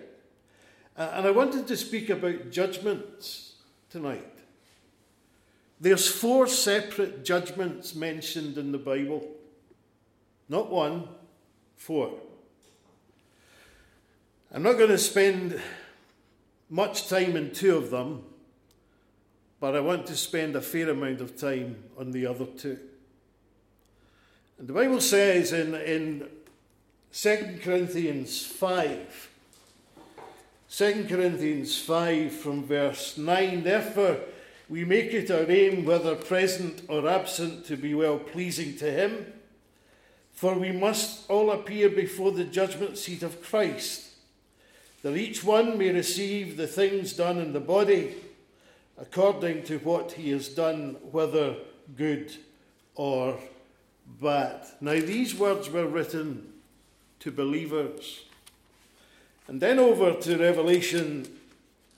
And 0.95 1.27
I 1.27 1.31
wanted 1.31 1.67
to 1.67 1.77
speak 1.77 2.09
about 2.09 2.49
judgments 2.49 3.53
tonight. 3.91 4.38
There's 5.79 6.07
four 6.09 6.47
separate 6.47 7.23
judgments 7.23 7.95
mentioned 7.95 8.57
in 8.57 8.71
the 8.71 8.77
Bible. 8.77 9.25
Not 10.49 10.69
one, 10.69 11.07
four. 11.77 12.15
I'm 14.51 14.63
not 14.63 14.77
going 14.77 14.89
to 14.89 14.97
spend 14.97 15.61
much 16.69 17.07
time 17.07 17.37
in 17.37 17.51
two 17.51 17.77
of 17.77 17.91
them, 17.91 18.23
but 19.59 19.75
I 19.75 19.79
want 19.79 20.05
to 20.07 20.17
spend 20.17 20.55
a 20.55 20.61
fair 20.61 20.89
amount 20.89 21.21
of 21.21 21.37
time 21.37 21.77
on 21.97 22.11
the 22.11 22.25
other 22.25 22.45
two. 22.45 22.77
And 24.57 24.67
the 24.67 24.73
Bible 24.73 24.99
says 24.99 25.53
in, 25.53 25.75
in 25.75 26.27
2 27.13 27.59
Corinthians 27.63 28.45
5, 28.45 29.29
2 30.69 31.05
Corinthians 31.07 31.79
5 31.79 32.31
from 32.31 32.65
verse 32.65 33.17
9, 33.17 33.63
therefore 33.63 34.17
we 34.69 34.85
make 34.85 35.13
it 35.13 35.31
our 35.31 35.49
aim, 35.49 35.83
whether 35.83 36.15
present 36.15 36.83
or 36.87 37.09
absent, 37.09 37.65
to 37.65 37.75
be 37.75 37.95
well 37.95 38.19
pleasing 38.19 38.77
to 38.77 38.91
Him. 38.91 39.33
For 40.31 40.53
we 40.57 40.71
must 40.71 41.29
all 41.29 41.51
appear 41.51 41.89
before 41.89 42.31
the 42.31 42.45
judgment 42.45 42.97
seat 42.97 43.23
of 43.23 43.43
Christ, 43.43 44.07
that 45.01 45.17
each 45.17 45.43
one 45.43 45.77
may 45.77 45.91
receive 45.91 46.55
the 46.55 46.67
things 46.67 47.13
done 47.13 47.39
in 47.39 47.51
the 47.51 47.59
body 47.59 48.15
according 48.99 49.63
to 49.63 49.77
what 49.79 50.11
he 50.13 50.31
has 50.31 50.49
done, 50.49 50.97
whether 51.11 51.55
good 51.95 52.35
or 52.95 53.39
bad. 54.21 54.65
now 54.81 54.93
these 54.93 55.33
words 55.35 55.69
were 55.69 55.87
written 55.87 56.53
to 57.19 57.31
believers. 57.31 58.23
And 59.47 59.61
then 59.61 59.79
over 59.79 60.13
to 60.13 60.37
Revelation 60.37 61.27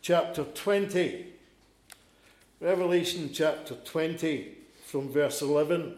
chapter 0.02 0.44
20. 0.44 1.31
Revelation 2.62 3.32
chapter 3.34 3.74
20 3.74 4.56
from 4.86 5.10
verse 5.10 5.42
11. 5.42 5.96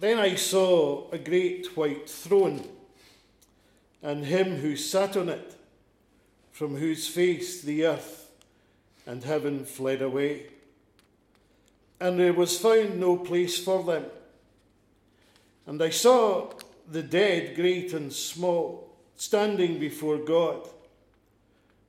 Then 0.00 0.18
I 0.18 0.34
saw 0.34 1.08
a 1.12 1.18
great 1.18 1.76
white 1.76 2.10
throne, 2.10 2.66
and 4.02 4.24
him 4.24 4.56
who 4.56 4.74
sat 4.74 5.16
on 5.16 5.28
it, 5.28 5.54
from 6.50 6.74
whose 6.74 7.06
face 7.06 7.62
the 7.62 7.86
earth 7.86 8.28
and 9.06 9.22
heaven 9.22 9.64
fled 9.64 10.02
away. 10.02 10.46
And 12.00 12.18
there 12.18 12.32
was 12.32 12.58
found 12.58 12.98
no 12.98 13.16
place 13.16 13.62
for 13.62 13.84
them. 13.84 14.06
And 15.66 15.80
I 15.80 15.90
saw 15.90 16.50
the 16.90 17.04
dead, 17.04 17.54
great 17.54 17.92
and 17.92 18.12
small, 18.12 18.85
standing 19.16 19.78
before 19.78 20.18
God, 20.18 20.68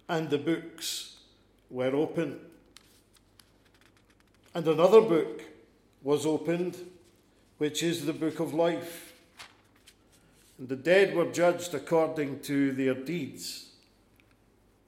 and 0.10 0.30
the 0.30 0.38
books 0.38 1.18
were 1.70 1.96
open. 1.96 2.40
And 4.54 4.68
another 4.68 5.02
book 5.02 5.44
was 6.02 6.26
opened, 6.26 6.78
which 7.58 7.84
is 7.84 8.06
the 8.06 8.14
book 8.14 8.40
of 8.40 8.54
life. 8.54 9.14
And 10.58 10.70
the 10.70 10.76
dead 10.76 11.16
were 11.16 11.32
judged 11.32 11.74
according 11.74 12.40
to 12.42 12.72
their 12.72 12.94
deeds 12.94 13.66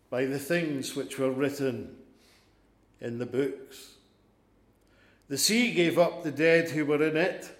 by 0.09 0.25
the 0.25 0.39
things 0.39 0.95
which 0.95 1.19
were 1.19 1.29
written 1.29 1.95
in 2.99 3.19
the 3.19 3.25
books. 3.25 3.95
The 5.27 5.37
sea 5.37 5.71
gave 5.73 5.99
up 5.99 6.23
the 6.23 6.31
dead 6.31 6.69
who 6.69 6.85
were 6.85 7.03
in 7.03 7.15
it, 7.15 7.55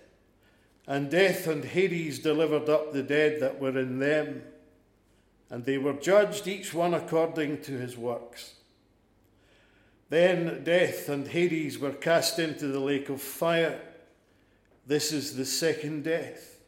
and 0.88 1.12
death 1.12 1.46
and 1.46 1.64
Hades 1.64 2.18
delivered 2.18 2.68
up 2.68 2.92
the 2.92 3.04
dead 3.04 3.40
that 3.42 3.60
were 3.60 3.78
in 3.78 4.00
them, 4.00 4.42
and 5.50 5.66
they 5.66 5.78
were 5.78 5.94
judged 5.94 6.48
each 6.48 6.74
one 6.74 6.94
according 6.94 7.62
to 7.62 7.72
his 7.74 7.98
works. 7.98 8.54
Then 10.10 10.64
death 10.64 11.10
and 11.10 11.28
Hades 11.28 11.78
were 11.80 11.92
cast 11.92 12.40
into 12.40 12.68
the 12.68 12.80
lake 12.80 13.10
of 13.10 13.22
fire. 13.22 13.80
This 14.86 15.12
is 15.12 15.36
the 15.36 15.46
second 15.46 16.04
death. 16.04 16.60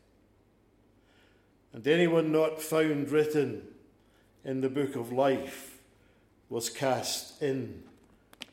And 1.74 1.88
anyone 1.88 2.32
not 2.32 2.62
found 2.62 3.10
written 3.10 3.64
in 4.44 4.62
the 4.62 4.70
book 4.70 4.96
of 4.96 5.12
life 5.12 5.80
was 6.50 6.70
cast 6.70 7.42
in 7.42 7.84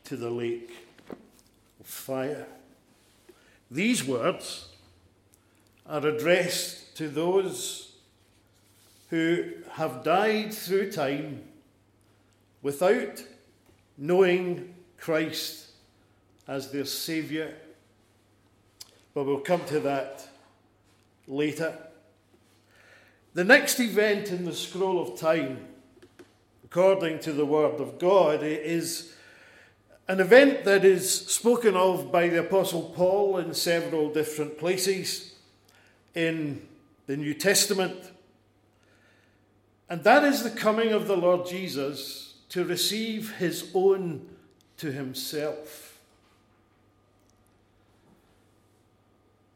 to 0.05 0.15
the 0.15 0.29
lake 0.29 0.71
of 1.79 1.85
fire. 1.85 2.47
These 3.69 4.03
words 4.03 4.69
are 5.85 6.05
addressed 6.05 6.95
to 6.97 7.09
those 7.09 7.88
who 9.09 9.43
have 9.71 10.03
died 10.03 10.53
through 10.53 10.91
time 10.91 11.43
without 12.61 13.23
knowing 13.97 14.73
Christ 14.97 15.71
as 16.47 16.71
their 16.71 16.85
Saviour. 16.85 17.49
But 19.13 19.25
we'll 19.25 19.39
come 19.39 19.65
to 19.65 19.79
that 19.81 20.27
later. 21.27 21.77
The 23.33 23.43
next 23.43 23.79
event 23.79 24.29
in 24.29 24.45
the 24.45 24.53
scroll 24.53 25.01
of 25.01 25.19
time, 25.19 25.65
according 26.63 27.19
to 27.19 27.33
the 27.33 27.45
Word 27.45 27.79
of 27.79 27.99
God, 27.99 28.41
is 28.43 29.13
an 30.07 30.19
event 30.19 30.63
that 30.65 30.83
is 30.83 31.27
spoken 31.27 31.75
of 31.75 32.11
by 32.11 32.29
the 32.29 32.39
Apostle 32.39 32.93
Paul 32.95 33.37
in 33.37 33.53
several 33.53 34.11
different 34.11 34.57
places 34.57 35.35
in 36.15 36.67
the 37.05 37.15
New 37.15 37.35
Testament. 37.35 37.95
And 39.89 40.03
that 40.03 40.23
is 40.23 40.43
the 40.43 40.51
coming 40.51 40.91
of 40.91 41.07
the 41.07 41.17
Lord 41.17 41.47
Jesus 41.47 42.35
to 42.49 42.63
receive 42.63 43.37
his 43.37 43.71
own 43.73 44.27
to 44.77 44.91
himself. 44.91 45.99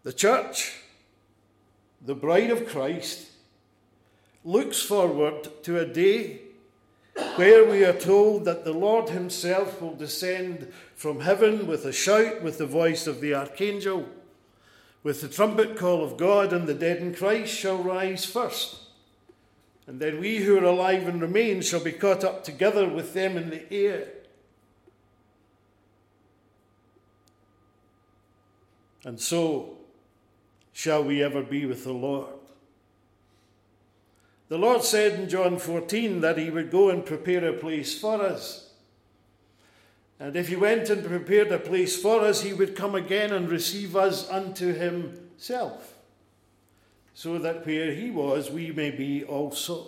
The 0.04 0.14
church, 0.14 0.74
the 2.06 2.16
bride 2.16 2.50
of 2.50 2.68
Christ, 2.68 3.30
looks 4.44 4.82
forward 4.82 5.64
to 5.64 5.80
a 5.80 5.86
day 5.86 6.42
where 7.36 7.64
we 7.66 7.86
are 7.86 7.94
told 7.94 8.46
that 8.46 8.66
the 8.66 8.74
Lord 8.74 9.10
Himself 9.10 9.82
will 9.82 9.96
descend 9.96 10.72
from 10.96 11.22
heaven 11.22 11.68
with 11.68 11.86
a 11.86 11.94
shout, 11.94 12.42
with 12.42 12.58
the 12.58 12.66
voice 12.66 13.08
of 13.08 13.22
the 13.22 13.34
archangel, 13.34 14.10
with 15.04 15.22
the 15.22 15.30
trumpet 15.30 15.78
call 15.78 16.04
of 16.04 16.18
God, 16.18 16.52
and 16.52 16.68
the 16.68 16.74
dead 16.74 16.98
in 16.98 17.14
Christ 17.14 17.54
shall 17.56 17.78
rise 17.78 18.26
first. 18.26 18.83
And 19.86 20.00
then 20.00 20.20
we 20.20 20.38
who 20.38 20.58
are 20.58 20.64
alive 20.64 21.08
and 21.08 21.22
remain 21.22 21.62
shall 21.62 21.84
be 21.84 21.92
caught 21.92 22.24
up 22.24 22.44
together 22.44 22.88
with 22.88 23.14
them 23.14 23.38
in 23.38 23.50
the 23.50 23.72
air 23.72 24.08
And 29.06 29.20
so 29.20 29.78
shall 30.72 31.04
we 31.04 31.24
ever 31.24 31.44
be 31.44 31.66
with 31.66 31.84
the 31.84 31.94
Lord. 31.94 32.28
The 34.50 34.58
Lord 34.58 34.84
said 34.84 35.20
in 35.20 35.30
John 35.30 35.58
14 35.58 36.22
that 36.22 36.38
He 36.38 36.50
would 36.50 36.72
go 36.72 36.90
and 36.90 37.06
prepare 37.06 37.48
a 37.48 37.54
place 37.54 38.00
for 38.00 38.22
us. 38.22 38.72
And 40.20 40.36
if 40.36 40.48
He 40.48 40.56
went 40.56 40.90
and 40.90 41.04
prepared 41.04 41.52
a 41.52 41.60
place 41.60 42.02
for 42.02 42.22
us, 42.22 42.42
He 42.44 42.54
would 42.54 42.76
come 42.76 42.96
again 42.96 43.34
and 43.34 43.50
receive 43.50 43.96
us 43.96 44.30
unto 44.30 44.74
Himself, 44.74 45.93
so 47.14 47.38
that 47.40 47.66
where 47.66 47.94
He 47.94 48.10
was, 48.10 48.50
we 48.50 48.72
may 48.72 48.92
be 48.92 49.24
also. 49.24 49.88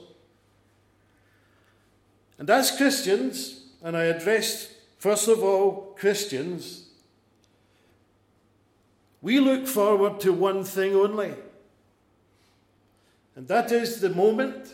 And 2.38 2.50
as 2.50 2.76
Christians, 2.76 3.66
and 3.84 3.96
I 3.96 4.06
addressed 4.06 4.72
first 4.98 5.28
of 5.28 5.44
all 5.44 5.96
Christians, 5.98 6.90
we 9.22 9.40
look 9.40 9.68
forward 9.68 10.20
to 10.22 10.34
one 10.34 10.64
thing 10.64 10.96
only, 10.96 11.34
and 13.36 13.48
that 13.48 13.72
is 13.72 14.00
the 14.02 14.10
moment 14.10 14.74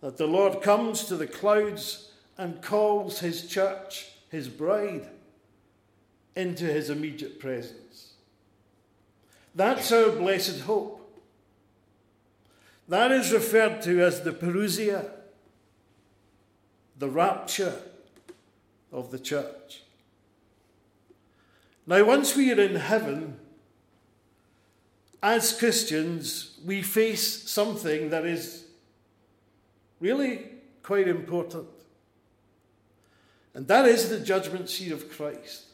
that 0.00 0.16
the 0.16 0.26
Lord 0.26 0.62
comes 0.62 1.04
to 1.04 1.16
the 1.16 1.26
clouds 1.26 2.12
and 2.36 2.62
calls 2.62 3.18
his 3.18 3.46
church, 3.46 4.08
his 4.30 4.48
bride, 4.48 5.08
into 6.36 6.64
his 6.64 6.88
immediate 6.88 7.40
presence. 7.40 8.12
That's 9.54 9.90
our 9.90 10.10
blessed 10.10 10.60
hope. 10.60 10.97
That 12.88 13.12
is 13.12 13.32
referred 13.32 13.82
to 13.82 14.02
as 14.02 14.22
the 14.22 14.32
parousia, 14.32 15.10
the 16.98 17.10
rapture 17.10 17.74
of 18.90 19.10
the 19.10 19.18
church. 19.18 19.82
Now, 21.86 22.04
once 22.04 22.34
we 22.34 22.50
are 22.52 22.60
in 22.60 22.76
heaven, 22.76 23.38
as 25.22 25.58
Christians, 25.58 26.58
we 26.64 26.82
face 26.82 27.50
something 27.50 28.10
that 28.10 28.24
is 28.24 28.64
really 30.00 30.46
quite 30.82 31.08
important. 31.08 31.68
And 33.52 33.66
that 33.68 33.86
is 33.86 34.08
the 34.08 34.20
judgment 34.20 34.70
seat 34.70 34.92
of 34.92 35.10
Christ. 35.10 35.64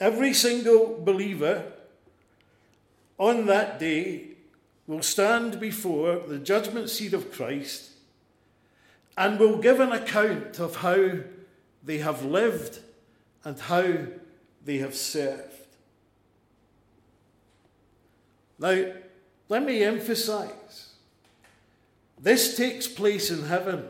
Every 0.00 0.34
single 0.34 1.00
believer 1.02 1.72
on 3.18 3.46
that 3.46 3.78
day 3.78 4.31
will 4.86 5.02
stand 5.02 5.60
before 5.60 6.20
the 6.26 6.38
judgment 6.38 6.90
seat 6.90 7.12
of 7.12 7.32
Christ 7.32 7.90
and 9.16 9.38
will 9.38 9.58
give 9.58 9.80
an 9.80 9.92
account 9.92 10.58
of 10.58 10.76
how 10.76 11.18
they 11.84 11.98
have 11.98 12.24
lived 12.24 12.80
and 13.44 13.58
how 13.58 13.84
they 14.64 14.78
have 14.78 14.94
served. 14.94 15.66
Now, 18.58 18.92
let 19.48 19.64
me 19.64 19.82
emphasize 19.82 20.92
this 22.20 22.56
takes 22.56 22.86
place 22.86 23.30
in 23.30 23.44
heaven, 23.46 23.84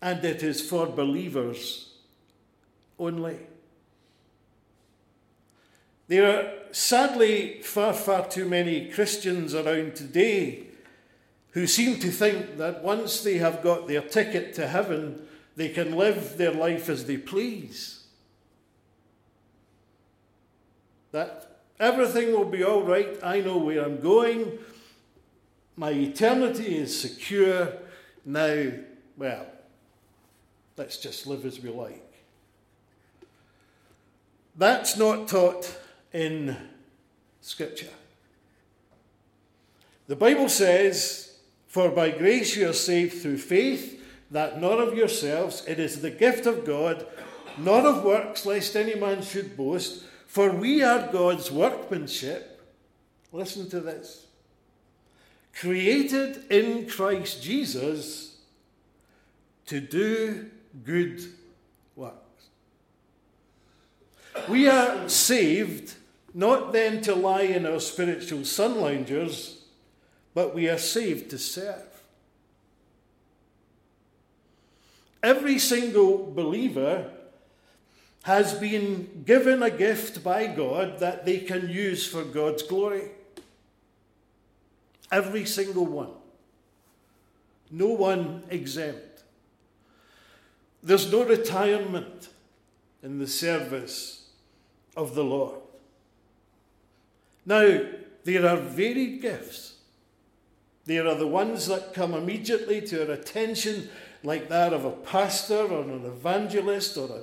and 0.00 0.24
it 0.24 0.42
is 0.42 0.66
for 0.66 0.86
believers 0.86 1.92
only. 2.98 3.36
There 6.08 6.30
are 6.30 6.52
sadly 6.72 7.62
far, 7.62 7.92
far 7.92 8.28
too 8.28 8.48
many 8.48 8.88
Christians 8.90 9.54
around 9.54 9.96
today 9.96 10.64
who 11.50 11.66
seem 11.66 11.98
to 12.00 12.10
think 12.10 12.58
that 12.58 12.82
once 12.82 13.22
they 13.22 13.38
have 13.38 13.62
got 13.62 13.88
their 13.88 14.02
ticket 14.02 14.54
to 14.54 14.68
heaven, 14.68 15.26
they 15.56 15.70
can 15.70 15.96
live 15.96 16.36
their 16.36 16.52
life 16.52 16.88
as 16.88 17.06
they 17.06 17.16
please. 17.16 17.96
that 21.16 21.62
everything 21.80 22.32
will 22.32 22.44
be 22.44 22.62
all 22.62 22.82
right. 22.82 23.18
I 23.22 23.40
know 23.40 23.56
where 23.56 23.82
I'm 23.82 24.00
going. 24.00 24.58
My 25.74 25.90
eternity 25.90 26.76
is 26.76 27.00
secure. 27.00 27.72
Now, 28.22 28.70
well, 29.16 29.46
let's 30.76 30.98
just 30.98 31.26
live 31.26 31.46
as 31.46 31.58
we 31.58 31.70
like. 31.70 32.02
That's 34.56 34.98
not 34.98 35.26
taught 35.26 35.74
in 36.16 36.56
Scripture. 37.42 37.92
The 40.06 40.16
Bible 40.16 40.48
says, 40.48 41.36
For 41.66 41.90
by 41.90 42.10
grace 42.10 42.56
you 42.56 42.70
are 42.70 42.72
saved 42.72 43.20
through 43.20 43.36
faith, 43.36 44.02
that 44.30 44.58
not 44.58 44.80
of 44.80 44.96
yourselves, 44.96 45.62
it 45.68 45.78
is 45.78 46.00
the 46.00 46.10
gift 46.10 46.46
of 46.46 46.64
God, 46.64 47.06
not 47.58 47.84
of 47.84 48.02
works, 48.02 48.46
lest 48.46 48.76
any 48.76 48.94
man 48.94 49.22
should 49.22 49.58
boast. 49.58 50.04
For 50.26 50.50
we 50.50 50.82
are 50.82 51.12
God's 51.12 51.50
workmanship. 51.50 52.62
Listen 53.30 53.68
to 53.68 53.80
this. 53.80 54.26
Created 55.52 56.50
in 56.50 56.88
Christ 56.88 57.42
Jesus 57.42 58.38
to 59.66 59.80
do 59.80 60.50
good 60.82 61.22
works. 61.94 62.48
We 64.48 64.66
are 64.66 65.10
saved 65.10 65.94
not 66.36 66.74
then 66.74 67.00
to 67.00 67.14
lie 67.14 67.44
in 67.44 67.64
our 67.64 67.80
spiritual 67.80 68.44
sun 68.44 68.78
loungers, 68.78 69.64
but 70.34 70.54
we 70.54 70.68
are 70.68 70.76
saved 70.76 71.30
to 71.30 71.38
serve. 71.38 72.02
Every 75.22 75.58
single 75.58 76.30
believer 76.30 77.10
has 78.24 78.52
been 78.52 79.22
given 79.24 79.62
a 79.62 79.70
gift 79.70 80.22
by 80.22 80.46
God 80.46 80.98
that 80.98 81.24
they 81.24 81.38
can 81.38 81.70
use 81.70 82.06
for 82.06 82.22
God's 82.22 82.62
glory. 82.62 83.08
Every 85.10 85.46
single 85.46 85.86
one. 85.86 86.10
No 87.70 87.88
one 87.88 88.42
exempt. 88.50 89.22
There's 90.82 91.10
no 91.10 91.24
retirement 91.24 92.28
in 93.02 93.20
the 93.20 93.26
service 93.26 94.28
of 94.98 95.14
the 95.14 95.24
Lord. 95.24 95.65
Now, 97.46 97.80
there 98.24 98.44
are 98.44 98.56
varied 98.56 99.22
gifts. 99.22 99.74
There 100.84 101.06
are 101.06 101.14
the 101.14 101.28
ones 101.28 101.68
that 101.68 101.94
come 101.94 102.12
immediately 102.12 102.80
to 102.82 103.06
our 103.06 103.12
attention, 103.12 103.88
like 104.24 104.48
that 104.48 104.72
of 104.72 104.84
a 104.84 104.90
pastor 104.90 105.66
or 105.66 105.82
an 105.82 106.04
evangelist 106.04 106.96
or 106.96 107.08
a 107.08 107.22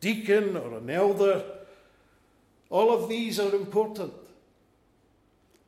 deacon 0.00 0.56
or 0.56 0.76
an 0.76 0.90
elder. 0.90 1.42
All 2.68 2.92
of 2.92 3.08
these 3.08 3.40
are 3.40 3.54
important. 3.54 4.12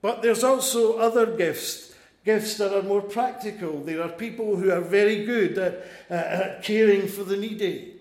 But 0.03 0.21
there's 0.21 0.45
also 0.45 0.99
other 0.99 1.25
gifts, 1.35 1.95
gifts 2.27 2.59
that 2.59 2.77
are 2.77 2.83
more 2.83 3.01
practical. 3.01 3.81
There 3.81 4.03
are 4.03 4.11
people 4.11 4.57
who 4.57 4.71
are 4.71 4.83
very 4.83 5.25
good 5.25 5.57
at, 5.57 5.87
at 6.11 6.63
caring 6.63 7.09
for 7.09 7.25
the 7.25 7.39
needy, 7.39 8.01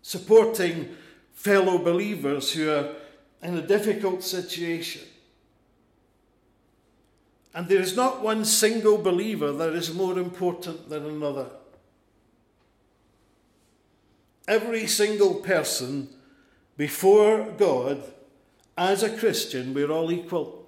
supporting 0.00 0.96
fellow 1.34 1.76
believers 1.76 2.52
who 2.52 2.70
are 2.70 2.88
in 3.46 3.56
a 3.56 3.62
difficult 3.62 4.24
situation. 4.24 5.02
And 7.54 7.68
there 7.68 7.80
is 7.80 7.94
not 7.94 8.20
one 8.20 8.44
single 8.44 8.98
believer 8.98 9.52
that 9.52 9.72
is 9.72 9.94
more 9.94 10.18
important 10.18 10.90
than 10.90 11.06
another. 11.06 11.46
Every 14.48 14.88
single 14.88 15.36
person 15.36 16.08
before 16.76 17.52
God, 17.56 18.02
as 18.76 19.04
a 19.04 19.16
Christian, 19.16 19.72
we're 19.72 19.92
all 19.92 20.10
equal. 20.10 20.66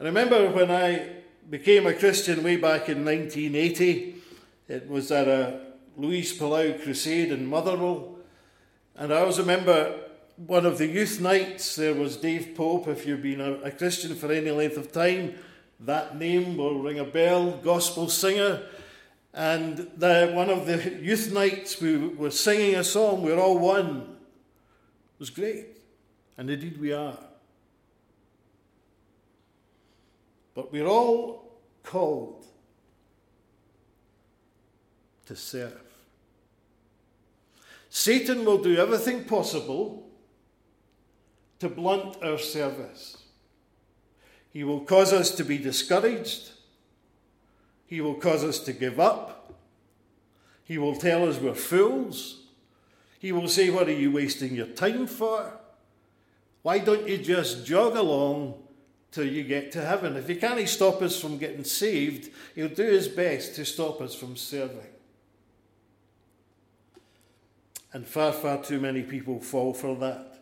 I 0.00 0.04
remember 0.04 0.48
when 0.48 0.70
I 0.70 1.08
became 1.50 1.88
a 1.88 1.92
Christian 1.92 2.44
way 2.44 2.56
back 2.56 2.88
in 2.88 3.04
1980, 3.04 4.14
it 4.68 4.88
was 4.88 5.10
at 5.10 5.26
a 5.26 5.60
Luis 5.96 6.38
Palau 6.38 6.80
crusade 6.80 7.32
in 7.32 7.46
Motherwell. 7.46 8.16
And 8.96 9.12
I 9.12 9.18
always 9.18 9.40
remember 9.40 10.03
one 10.36 10.66
of 10.66 10.78
the 10.78 10.86
youth 10.86 11.20
nights, 11.20 11.76
there 11.76 11.94
was 11.94 12.16
Dave 12.16 12.54
Pope. 12.56 12.88
If 12.88 13.06
you've 13.06 13.22
been 13.22 13.40
a, 13.40 13.52
a 13.62 13.70
Christian 13.70 14.14
for 14.14 14.32
any 14.32 14.50
length 14.50 14.76
of 14.76 14.90
time, 14.90 15.34
that 15.80 16.18
name 16.18 16.56
will 16.56 16.80
ring 16.80 16.98
a 16.98 17.04
bell, 17.04 17.52
gospel 17.58 18.08
singer. 18.08 18.62
And 19.32 19.90
the, 19.96 20.32
one 20.34 20.50
of 20.50 20.66
the 20.66 20.98
youth 21.00 21.32
nights, 21.32 21.80
we 21.80 21.96
were 21.96 22.30
singing 22.30 22.76
a 22.76 22.84
song, 22.84 23.22
We're 23.22 23.38
All 23.38 23.58
One. 23.58 24.16
It 25.14 25.20
was 25.20 25.30
great. 25.30 25.66
And 26.36 26.50
indeed 26.50 26.80
we 26.80 26.92
are. 26.92 27.18
But 30.54 30.72
we're 30.72 30.86
all 30.86 31.58
called 31.82 32.46
to 35.26 35.36
serve. 35.36 35.80
Satan 37.88 38.44
will 38.44 38.62
do 38.62 38.76
everything 38.76 39.24
possible 39.24 40.03
to 41.64 41.70
blunt 41.70 42.22
our 42.22 42.36
service. 42.36 43.16
He 44.50 44.64
will 44.64 44.80
cause 44.80 45.14
us 45.14 45.30
to 45.36 45.44
be 45.44 45.56
discouraged. 45.56 46.50
He 47.86 48.02
will 48.02 48.16
cause 48.16 48.44
us 48.44 48.58
to 48.64 48.74
give 48.74 49.00
up. 49.00 49.54
He 50.62 50.76
will 50.76 50.94
tell 50.94 51.26
us 51.26 51.38
we're 51.38 51.54
fools. 51.54 52.42
He 53.18 53.32
will 53.32 53.48
say, 53.48 53.70
What 53.70 53.88
are 53.88 53.92
you 53.92 54.12
wasting 54.12 54.54
your 54.54 54.66
time 54.66 55.06
for? 55.06 55.58
Why 56.60 56.80
don't 56.80 57.08
you 57.08 57.16
just 57.16 57.64
jog 57.64 57.96
along 57.96 58.62
till 59.10 59.26
you 59.26 59.42
get 59.42 59.72
to 59.72 59.82
heaven? 59.82 60.18
If 60.18 60.28
he 60.28 60.36
can't 60.36 60.68
stop 60.68 61.00
us 61.00 61.18
from 61.18 61.38
getting 61.38 61.64
saved, 61.64 62.30
he'll 62.54 62.68
do 62.68 62.84
his 62.84 63.08
best 63.08 63.54
to 63.54 63.64
stop 63.64 64.02
us 64.02 64.14
from 64.14 64.36
serving. 64.36 64.92
And 67.94 68.06
far, 68.06 68.32
far 68.32 68.62
too 68.62 68.80
many 68.80 69.02
people 69.02 69.40
fall 69.40 69.72
for 69.72 69.96
that. 69.96 70.33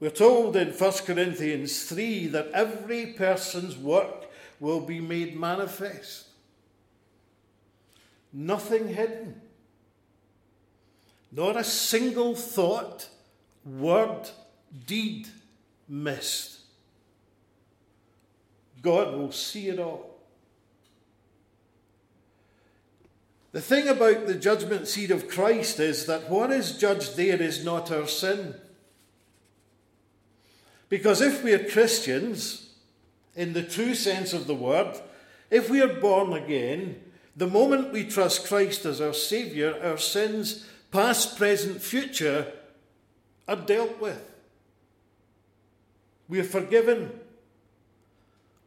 We're 0.00 0.08
told 0.08 0.56
in 0.56 0.68
1 0.68 0.92
Corinthians 1.04 1.84
3 1.84 2.28
that 2.28 2.50
every 2.52 3.06
person's 3.06 3.76
work 3.76 4.30
will 4.58 4.80
be 4.80 4.98
made 4.98 5.38
manifest. 5.38 6.26
Nothing 8.32 8.88
hidden. 8.88 9.40
Not 11.30 11.56
a 11.56 11.64
single 11.64 12.34
thought, 12.34 13.08
word, 13.64 14.30
deed 14.86 15.28
missed. 15.86 16.60
God 18.80 19.14
will 19.14 19.32
see 19.32 19.68
it 19.68 19.78
all. 19.78 20.18
The 23.52 23.60
thing 23.60 23.88
about 23.88 24.26
the 24.26 24.34
judgment 24.34 24.88
seat 24.88 25.10
of 25.10 25.28
Christ 25.28 25.78
is 25.78 26.06
that 26.06 26.30
what 26.30 26.50
is 26.50 26.78
judged 26.78 27.16
there 27.16 27.42
is 27.42 27.64
not 27.64 27.90
our 27.90 28.06
sin. 28.06 28.54
Because 30.90 31.22
if 31.22 31.42
we 31.42 31.54
are 31.54 31.70
Christians, 31.70 32.70
in 33.34 33.54
the 33.54 33.62
true 33.62 33.94
sense 33.94 34.34
of 34.34 34.46
the 34.46 34.54
word, 34.54 35.00
if 35.48 35.70
we 35.70 35.80
are 35.80 36.00
born 36.00 36.34
again, 36.34 37.00
the 37.34 37.46
moment 37.46 37.92
we 37.92 38.04
trust 38.04 38.46
Christ 38.46 38.84
as 38.84 39.00
our 39.00 39.14
Saviour, 39.14 39.74
our 39.82 39.96
sins, 39.96 40.66
past, 40.90 41.38
present, 41.38 41.80
future, 41.80 42.52
are 43.48 43.56
dealt 43.56 44.00
with. 44.00 44.20
We 46.28 46.40
are 46.40 46.44
forgiven. 46.44 47.18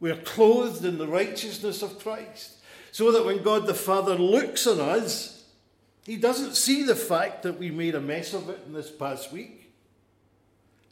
We 0.00 0.10
are 0.10 0.16
clothed 0.16 0.84
in 0.84 0.98
the 0.98 1.06
righteousness 1.06 1.82
of 1.82 1.98
Christ. 1.98 2.56
So 2.90 3.12
that 3.12 3.24
when 3.24 3.42
God 3.42 3.66
the 3.66 3.74
Father 3.74 4.14
looks 4.14 4.66
on 4.66 4.80
us, 4.80 5.44
He 6.06 6.16
doesn't 6.16 6.56
see 6.56 6.84
the 6.84 6.96
fact 6.96 7.42
that 7.42 7.58
we 7.58 7.70
made 7.70 7.94
a 7.94 8.00
mess 8.00 8.32
of 8.32 8.48
it 8.48 8.60
in 8.66 8.72
this 8.72 8.90
past 8.90 9.30
week. 9.30 9.63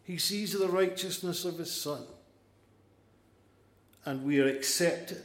He 0.05 0.19
sees 0.19 0.53
the 0.53 0.69
righteousness 0.69 1.45
of 1.45 1.59
his 1.59 1.73
Son. 1.73 2.03
And 4.05 4.25
we 4.25 4.41
are 4.41 4.49
accepted 4.49 5.23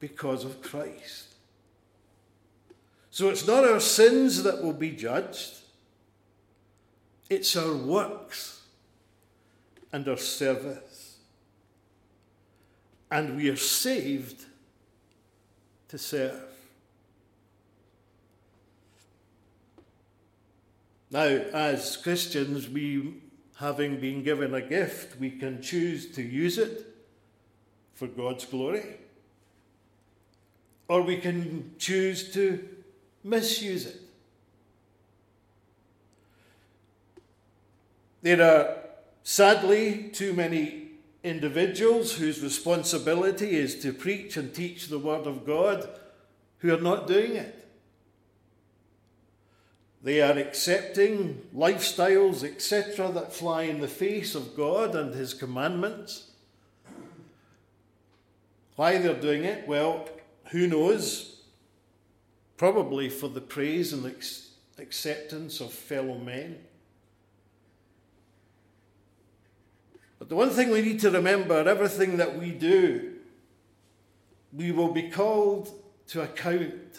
because 0.00 0.44
of 0.44 0.62
Christ. 0.62 1.28
So 3.10 3.28
it's 3.28 3.46
not 3.46 3.64
our 3.64 3.78
sins 3.78 4.42
that 4.42 4.62
will 4.62 4.72
be 4.72 4.90
judged, 4.90 5.58
it's 7.30 7.54
our 7.56 7.74
works 7.74 8.62
and 9.92 10.08
our 10.08 10.16
service. 10.16 11.18
And 13.10 13.36
we 13.36 13.50
are 13.50 13.56
saved 13.56 14.46
to 15.88 15.98
serve. 15.98 16.42
Now, 21.10 21.20
as 21.20 21.98
Christians, 21.98 22.70
we 22.70 23.21
having 23.62 24.00
been 24.00 24.24
given 24.24 24.52
a 24.54 24.60
gift, 24.60 25.20
we 25.20 25.30
can 25.30 25.62
choose 25.62 26.10
to 26.10 26.20
use 26.20 26.58
it 26.58 26.84
for 27.94 28.08
God's 28.08 28.44
glory, 28.44 28.96
or 30.88 31.02
we 31.02 31.16
can 31.16 31.72
choose 31.78 32.32
to 32.32 32.68
misuse 33.22 33.86
it. 33.86 34.00
There 38.22 38.42
are 38.42 38.78
sadly 39.22 40.10
too 40.12 40.32
many 40.32 40.88
individuals 41.22 42.14
whose 42.14 42.42
responsibility 42.42 43.54
is 43.54 43.80
to 43.82 43.92
preach 43.92 44.36
and 44.36 44.52
teach 44.52 44.88
the 44.88 44.98
Word 44.98 45.28
of 45.28 45.46
God 45.46 45.88
who 46.58 46.74
are 46.74 46.80
not 46.80 47.06
doing 47.06 47.36
it. 47.36 47.61
They 50.02 50.20
are 50.20 50.36
accepting 50.36 51.42
lifestyles, 51.54 52.42
etc., 52.42 53.12
that 53.12 53.32
fly 53.32 53.62
in 53.62 53.80
the 53.80 53.88
face 53.88 54.34
of 54.34 54.56
God 54.56 54.96
and 54.96 55.14
His 55.14 55.32
commandments. 55.32 56.30
Why 58.74 58.98
they're 58.98 59.14
doing 59.14 59.44
it? 59.44 59.68
Well, 59.68 60.08
who 60.50 60.66
knows? 60.66 61.42
Probably 62.56 63.08
for 63.08 63.28
the 63.28 63.40
praise 63.40 63.92
and 63.92 64.12
acceptance 64.78 65.60
of 65.60 65.72
fellow 65.72 66.18
men. 66.18 66.58
But 70.18 70.28
the 70.28 70.36
one 70.36 70.50
thing 70.50 70.70
we 70.70 70.82
need 70.82 71.00
to 71.00 71.10
remember 71.10 71.68
everything 71.68 72.16
that 72.16 72.38
we 72.38 72.50
do, 72.50 73.14
we 74.52 74.72
will 74.72 74.92
be 74.92 75.10
called 75.10 75.70
to 76.08 76.22
account 76.22 76.98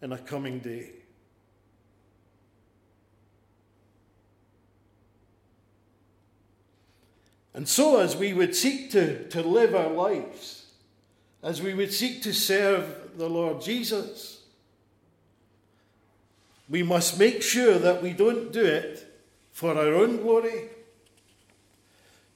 in 0.00 0.12
a 0.12 0.18
coming 0.18 0.58
day. 0.60 0.97
And 7.58 7.68
so, 7.68 7.98
as 7.98 8.16
we 8.16 8.32
would 8.32 8.54
seek 8.54 8.92
to, 8.92 9.28
to 9.30 9.42
live 9.42 9.74
our 9.74 9.90
lives, 9.90 10.66
as 11.42 11.60
we 11.60 11.74
would 11.74 11.92
seek 11.92 12.22
to 12.22 12.32
serve 12.32 13.18
the 13.18 13.28
Lord 13.28 13.60
Jesus, 13.60 14.42
we 16.68 16.84
must 16.84 17.18
make 17.18 17.42
sure 17.42 17.76
that 17.76 18.00
we 18.00 18.12
don't 18.12 18.52
do 18.52 18.64
it 18.64 19.04
for 19.50 19.76
our 19.76 19.92
own 19.92 20.18
glory 20.18 20.68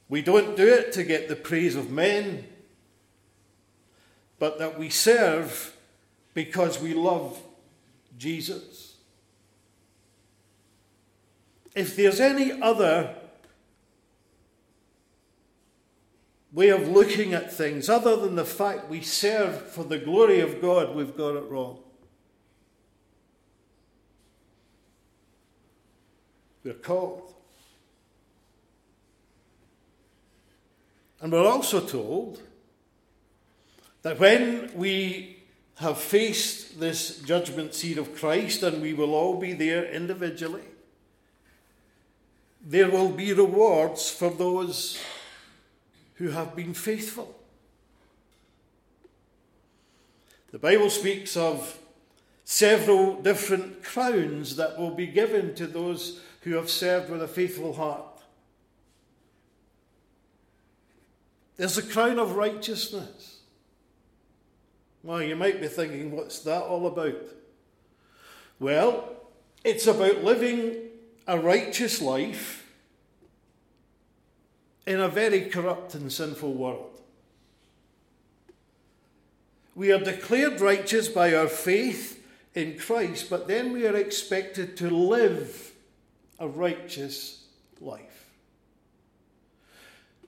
We 0.09 0.23
don't 0.23 0.57
do 0.57 0.67
it 0.67 0.93
to 0.95 1.05
get 1.05 1.29
the 1.29 1.37
praise 1.37 1.77
of 1.77 1.89
men, 1.89 2.49
but 4.41 4.59
that 4.59 4.77
we 4.77 4.91
serve 4.91 5.77
because 6.35 6.81
we 6.81 6.95
love 6.95 7.41
Jesus. 8.19 8.97
If 11.77 11.95
there's 11.95 12.19
any 12.19 12.61
other 12.61 13.22
way 16.53 16.69
of 16.69 16.89
looking 16.89 17.33
at 17.33 17.53
things 17.53 17.89
other 17.89 18.17
than 18.17 18.37
the 18.37 18.45
fact 18.45 18.91
we 18.91 19.01
serve 19.01 19.71
for 19.71 19.85
the 19.85 19.99
glory 19.99 20.41
of 20.41 20.61
God, 20.61 20.95
we've 20.95 21.17
got 21.17 21.35
it 21.35 21.45
wrong. 21.51 21.79
We're 26.63 26.75
called. 26.75 27.35
And 31.21 31.33
we're 31.33 31.47
also 31.47 31.81
told 31.81 32.41
that 34.03 34.19
when 34.19 34.71
we 34.75 35.39
have 35.77 35.99
faced 35.99 36.79
this 36.79 37.21
judgment 37.21 37.75
seat 37.75 37.97
of 37.97 38.15
Christ, 38.17 38.63
and 38.63 38.83
we 38.83 38.93
will 38.93 39.15
all 39.15 39.39
be 39.39 39.53
there 39.53 39.85
individually, 39.85 40.63
there 42.65 42.91
will 42.91 43.09
be 43.09 43.33
rewards 43.33 44.11
for 44.11 44.31
those 44.31 45.01
who 46.15 46.31
have 46.31 46.55
been 46.55 46.75
faithful. 46.75 47.39
The 50.51 50.59
Bible 50.59 50.91
speaks 50.91 51.37
of 51.37 51.79
several 52.45 53.21
different 53.23 53.83
crowns 53.83 54.57
that 54.57 54.79
will 54.79 54.95
be 54.95 55.07
given 55.07 55.55
to 55.55 55.67
those 55.67 56.21
who 56.43 56.55
have 56.55 56.69
served 56.69 57.09
with 57.09 57.23
a 57.23 57.29
faithful 57.29 57.73
heart. 57.73 58.21
There's 61.57 61.79
a 61.79 61.83
crown 61.83 62.19
of 62.19 62.37
righteousness. 62.37 63.39
Well, 65.03 65.23
you 65.23 65.37
might 65.37 65.61
be 65.61 65.69
thinking, 65.69 66.13
what's 66.13 66.41
that 66.41 66.63
all 66.63 66.87
about? 66.87 67.23
Well, 68.61 69.17
it's 69.65 69.87
about 69.87 70.23
living 70.23 70.77
a 71.27 71.39
righteous 71.39 72.01
life 72.01 72.62
in 74.87 75.01
a 75.01 75.09
very 75.09 75.43
corrupt 75.43 75.95
and 75.95 76.13
sinful 76.13 76.53
world. 76.53 77.01
We 79.75 79.93
are 79.93 79.99
declared 79.99 80.61
righteous 80.61 81.09
by 81.09 81.35
our 81.35 81.49
faith 81.49 82.23
in 82.55 82.79
Christ, 82.79 83.31
but 83.31 83.49
then 83.49 83.73
we 83.73 83.87
are 83.87 83.97
expected 83.97 84.77
to 84.79 84.91
live 84.91 85.73
a 86.39 86.47
righteous 86.47 87.45
life. 87.81 88.31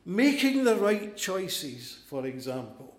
Making 0.06 0.64
the 0.64 0.76
right 0.76 1.16
choices, 1.16 1.98
for 2.08 2.26
example. 2.26 2.94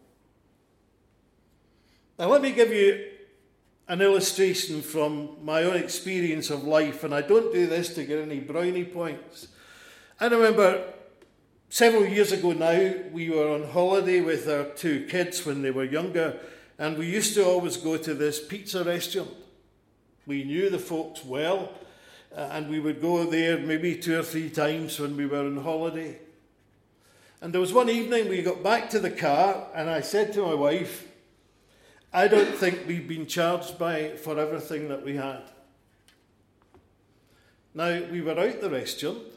Now, 2.19 2.27
let 2.27 2.41
me 2.41 2.51
give 2.51 2.71
you 2.71 3.11
an 3.87 4.01
illustration 4.01 4.81
from 4.81 5.37
my 5.43 5.63
own 5.63 5.75
experience 5.75 6.49
of 6.49 6.63
life, 6.63 7.03
and 7.03 7.13
I 7.13 7.21
don't 7.21 7.53
do 7.53 7.67
this 7.67 7.93
to 7.95 8.03
get 8.03 8.19
any 8.19 8.39
brownie 8.39 8.85
points. 8.85 9.47
I 10.19 10.27
remember 10.27 10.93
Several 11.75 12.07
years 12.07 12.31
ago 12.31 12.53
now, 12.53 12.93
we 13.11 13.29
were 13.29 13.49
on 13.49 13.69
holiday 13.69 14.21
with 14.21 14.47
our 14.47 14.63
two 14.63 15.05
kids 15.07 15.45
when 15.45 15.61
they 15.61 15.71
were 15.71 15.83
younger, 15.83 16.39
and 16.79 16.97
we 16.97 17.05
used 17.05 17.33
to 17.33 17.45
always 17.45 17.75
go 17.75 17.97
to 17.97 18.13
this 18.13 18.39
pizza 18.41 18.81
restaurant. 18.81 19.31
We 20.25 20.45
knew 20.45 20.69
the 20.69 20.79
folks 20.79 21.25
well, 21.25 21.73
and 22.33 22.69
we 22.69 22.79
would 22.79 23.01
go 23.01 23.25
there 23.25 23.57
maybe 23.57 23.97
two 23.97 24.17
or 24.17 24.23
three 24.23 24.49
times 24.49 24.97
when 25.01 25.17
we 25.17 25.25
were 25.25 25.45
on 25.45 25.57
holiday. 25.57 26.17
And 27.41 27.51
there 27.51 27.59
was 27.59 27.73
one 27.73 27.89
evening 27.89 28.29
we 28.29 28.41
got 28.41 28.63
back 28.63 28.89
to 28.91 28.99
the 29.01 29.11
car, 29.11 29.67
and 29.75 29.89
I 29.89 29.99
said 29.99 30.31
to 30.31 30.43
my 30.43 30.53
wife, 30.53 31.05
I 32.13 32.29
don't 32.29 32.55
think 32.55 32.87
we've 32.87 33.05
been 33.05 33.27
charged 33.27 33.77
by 33.77 34.15
for 34.15 34.39
everything 34.39 34.87
that 34.87 35.03
we 35.03 35.17
had. 35.17 35.41
Now, 37.73 38.01
we 38.09 38.21
were 38.21 38.39
out 38.39 38.61
the 38.61 38.69
restaurant, 38.69 39.34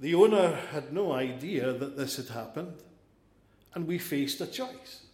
the 0.00 0.14
owner 0.14 0.56
had 0.72 0.94
no 0.94 1.12
idea 1.12 1.74
that 1.74 1.96
this 1.96 2.16
had 2.16 2.28
happened, 2.28 2.82
and 3.74 3.86
we 3.86 3.98
faced 3.98 4.40
a 4.40 4.46
choice. 4.46 5.04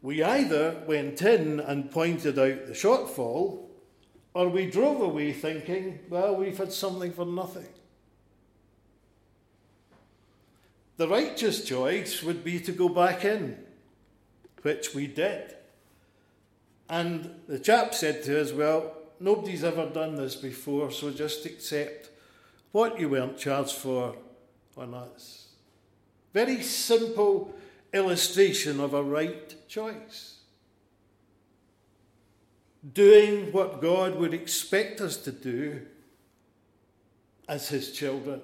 We 0.00 0.22
either 0.22 0.82
went 0.86 1.20
in 1.20 1.58
and 1.58 1.90
pointed 1.90 2.38
out 2.38 2.66
the 2.66 2.72
shortfall, 2.72 3.66
or 4.32 4.48
we 4.48 4.70
drove 4.70 5.00
away 5.00 5.32
thinking, 5.32 5.98
well, 6.08 6.36
we've 6.36 6.56
had 6.56 6.72
something 6.72 7.12
for 7.12 7.26
nothing. 7.26 7.66
The 10.96 11.08
righteous 11.08 11.64
choice 11.64 12.22
would 12.22 12.44
be 12.44 12.60
to 12.60 12.72
go 12.72 12.88
back 12.88 13.24
in, 13.24 13.58
which 14.62 14.94
we 14.94 15.08
did. 15.08 15.56
And 16.88 17.34
the 17.48 17.58
chap 17.58 17.92
said 17.92 18.22
to 18.24 18.40
us, 18.40 18.52
well, 18.52 18.92
nobody's 19.18 19.64
ever 19.64 19.86
done 19.86 20.14
this 20.14 20.36
before, 20.36 20.92
so 20.92 21.10
just 21.10 21.44
accept 21.44 22.10
what 22.72 23.00
you 23.00 23.08
weren't 23.08 23.38
charged 23.38 23.74
for 23.74 24.16
on 24.76 24.94
us. 24.94 25.48
Very 26.32 26.62
simple 26.62 27.54
illustration 27.92 28.80
of 28.80 28.94
a 28.94 29.02
right 29.02 29.68
choice. 29.68 30.38
Doing 32.94 33.52
what 33.52 33.80
God 33.80 34.14
would 34.16 34.32
expect 34.32 35.00
us 35.00 35.16
to 35.18 35.32
do 35.32 35.86
as 37.48 37.68
His 37.68 37.92
children. 37.92 38.40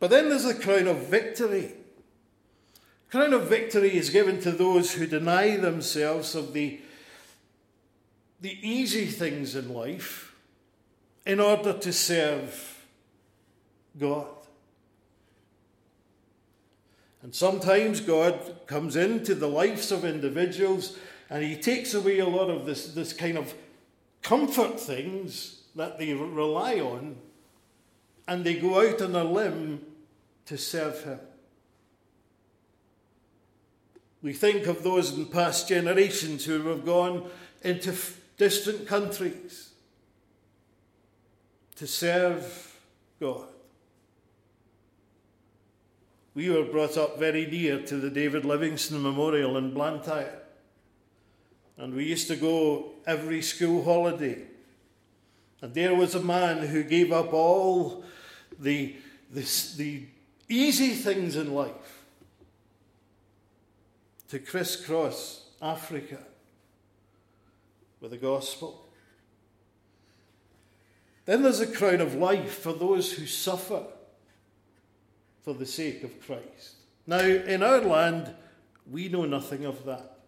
But 0.00 0.10
then 0.10 0.28
there's 0.28 0.44
the 0.44 0.54
crown 0.54 0.86
of 0.86 1.06
victory. 1.06 1.72
Crown 3.10 3.32
of 3.32 3.48
victory 3.48 3.96
is 3.96 4.10
given 4.10 4.40
to 4.40 4.50
those 4.50 4.94
who 4.94 5.06
deny 5.06 5.56
themselves 5.56 6.34
of 6.34 6.52
the, 6.52 6.80
the 8.40 8.58
easy 8.60 9.06
things 9.06 9.54
in 9.54 9.72
life 9.72 10.33
in 11.26 11.40
order 11.40 11.72
to 11.72 11.92
serve 11.92 12.86
God. 13.98 14.28
And 17.22 17.34
sometimes 17.34 18.00
God 18.00 18.38
comes 18.66 18.96
into 18.96 19.34
the 19.34 19.48
lives 19.48 19.90
of 19.90 20.04
individuals 20.04 20.98
and 21.30 21.42
he 21.42 21.56
takes 21.56 21.94
away 21.94 22.18
a 22.18 22.28
lot 22.28 22.50
of 22.50 22.66
this, 22.66 22.88
this 22.88 23.14
kind 23.14 23.38
of 23.38 23.54
comfort 24.20 24.78
things 24.78 25.62
that 25.74 25.98
they 25.98 26.12
rely 26.12 26.80
on 26.80 27.16
and 28.28 28.44
they 28.44 28.54
go 28.54 28.86
out 28.86 29.00
on 29.00 29.14
a 29.14 29.24
limb 29.24 29.80
to 30.46 30.58
serve 30.58 31.02
him. 31.04 31.20
We 34.22 34.34
think 34.34 34.66
of 34.66 34.82
those 34.82 35.16
in 35.16 35.26
past 35.26 35.68
generations 35.68 36.44
who 36.44 36.66
have 36.68 36.84
gone 36.84 37.28
into 37.62 37.94
distant 38.36 38.86
countries 38.86 39.73
to 41.76 41.86
serve 41.86 42.78
God. 43.20 43.48
We 46.34 46.50
were 46.50 46.64
brought 46.64 46.96
up 46.96 47.18
very 47.18 47.46
near 47.46 47.80
to 47.82 47.96
the 47.96 48.10
David 48.10 48.44
Livingstone 48.44 49.02
Memorial 49.02 49.56
in 49.56 49.72
Blantyre. 49.72 50.40
And 51.76 51.94
we 51.94 52.04
used 52.04 52.28
to 52.28 52.36
go 52.36 52.92
every 53.06 53.42
school 53.42 53.84
holiday. 53.84 54.42
And 55.60 55.74
there 55.74 55.94
was 55.94 56.14
a 56.14 56.22
man 56.22 56.66
who 56.66 56.82
gave 56.82 57.12
up 57.12 57.32
all 57.32 58.04
the, 58.58 58.96
the, 59.32 59.48
the 59.76 60.02
easy 60.48 60.90
things 60.90 61.36
in 61.36 61.54
life 61.54 62.04
to 64.28 64.38
crisscross 64.38 65.48
Africa 65.62 66.18
with 68.00 68.10
the 68.10 68.16
gospel. 68.16 68.83
Then 71.26 71.42
there's 71.42 71.60
a 71.60 71.66
crown 71.66 72.00
of 72.00 72.14
life 72.14 72.58
for 72.58 72.72
those 72.72 73.12
who 73.12 73.26
suffer 73.26 73.84
for 75.42 75.54
the 75.54 75.66
sake 75.66 76.02
of 76.04 76.24
Christ. 76.24 76.76
Now, 77.06 77.20
in 77.20 77.62
our 77.62 77.80
land, 77.80 78.34
we 78.90 79.08
know 79.08 79.24
nothing 79.24 79.64
of 79.64 79.84
that. 79.84 80.18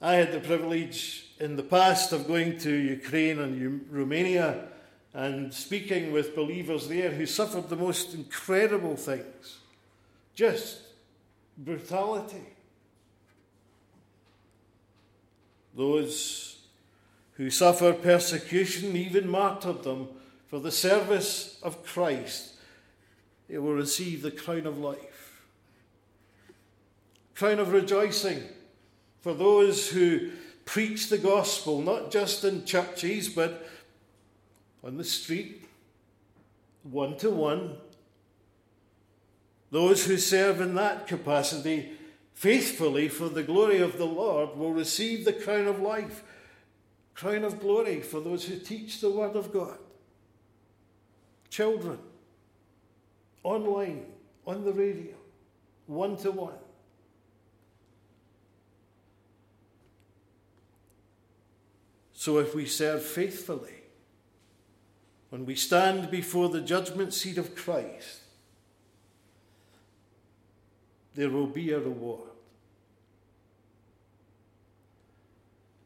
I 0.00 0.14
had 0.14 0.32
the 0.32 0.40
privilege 0.40 1.26
in 1.40 1.56
the 1.56 1.62
past 1.62 2.12
of 2.12 2.26
going 2.26 2.58
to 2.58 2.70
Ukraine 2.70 3.40
and 3.40 3.86
Romania 3.90 4.68
and 5.12 5.52
speaking 5.52 6.12
with 6.12 6.36
believers 6.36 6.88
there 6.88 7.10
who 7.10 7.26
suffered 7.26 7.68
the 7.68 7.76
most 7.76 8.14
incredible 8.14 8.96
things 8.96 9.58
just 10.38 10.78
brutality. 11.56 12.46
Those 15.76 16.47
who 17.38 17.48
suffer 17.48 17.92
persecution, 17.92 18.94
even 18.94 19.28
martyrdom, 19.28 20.08
for 20.48 20.58
the 20.58 20.72
service 20.72 21.58
of 21.62 21.84
Christ, 21.84 22.54
they 23.48 23.56
will 23.58 23.74
receive 23.74 24.22
the 24.22 24.30
crown 24.30 24.66
of 24.66 24.78
life. 24.78 25.40
Crown 27.34 27.60
of 27.60 27.72
rejoicing 27.72 28.42
for 29.20 29.32
those 29.32 29.88
who 29.88 30.30
preach 30.64 31.08
the 31.08 31.18
gospel, 31.18 31.80
not 31.80 32.10
just 32.10 32.44
in 32.44 32.64
churches, 32.64 33.28
but 33.28 33.68
on 34.82 34.96
the 34.96 35.04
street, 35.04 35.64
one 36.82 37.16
to 37.18 37.30
one. 37.30 37.76
Those 39.70 40.06
who 40.06 40.16
serve 40.16 40.60
in 40.60 40.74
that 40.74 41.06
capacity 41.06 41.92
faithfully 42.34 43.08
for 43.08 43.28
the 43.28 43.42
glory 43.42 43.78
of 43.78 43.96
the 43.96 44.06
Lord 44.06 44.56
will 44.56 44.72
receive 44.72 45.24
the 45.24 45.32
crown 45.32 45.68
of 45.68 45.80
life, 45.80 46.24
crown 47.18 47.42
of 47.42 47.58
glory 47.58 48.00
for 48.00 48.20
those 48.20 48.44
who 48.44 48.56
teach 48.56 49.00
the 49.00 49.10
Word 49.10 49.34
of 49.34 49.52
God. 49.52 49.76
Children, 51.50 51.98
online, 53.42 54.06
on 54.46 54.64
the 54.64 54.72
radio, 54.72 55.16
one 55.86 56.16
to 56.18 56.30
one. 56.30 56.54
So 62.12 62.38
if 62.38 62.54
we 62.54 62.66
serve 62.66 63.02
faithfully, 63.02 63.82
when 65.30 65.44
we 65.44 65.56
stand 65.56 66.12
before 66.12 66.48
the 66.48 66.60
judgment 66.60 67.12
seat 67.12 67.36
of 67.36 67.56
Christ, 67.56 68.20
there 71.16 71.30
will 71.30 71.48
be 71.48 71.72
a 71.72 71.80
reward. 71.80 72.30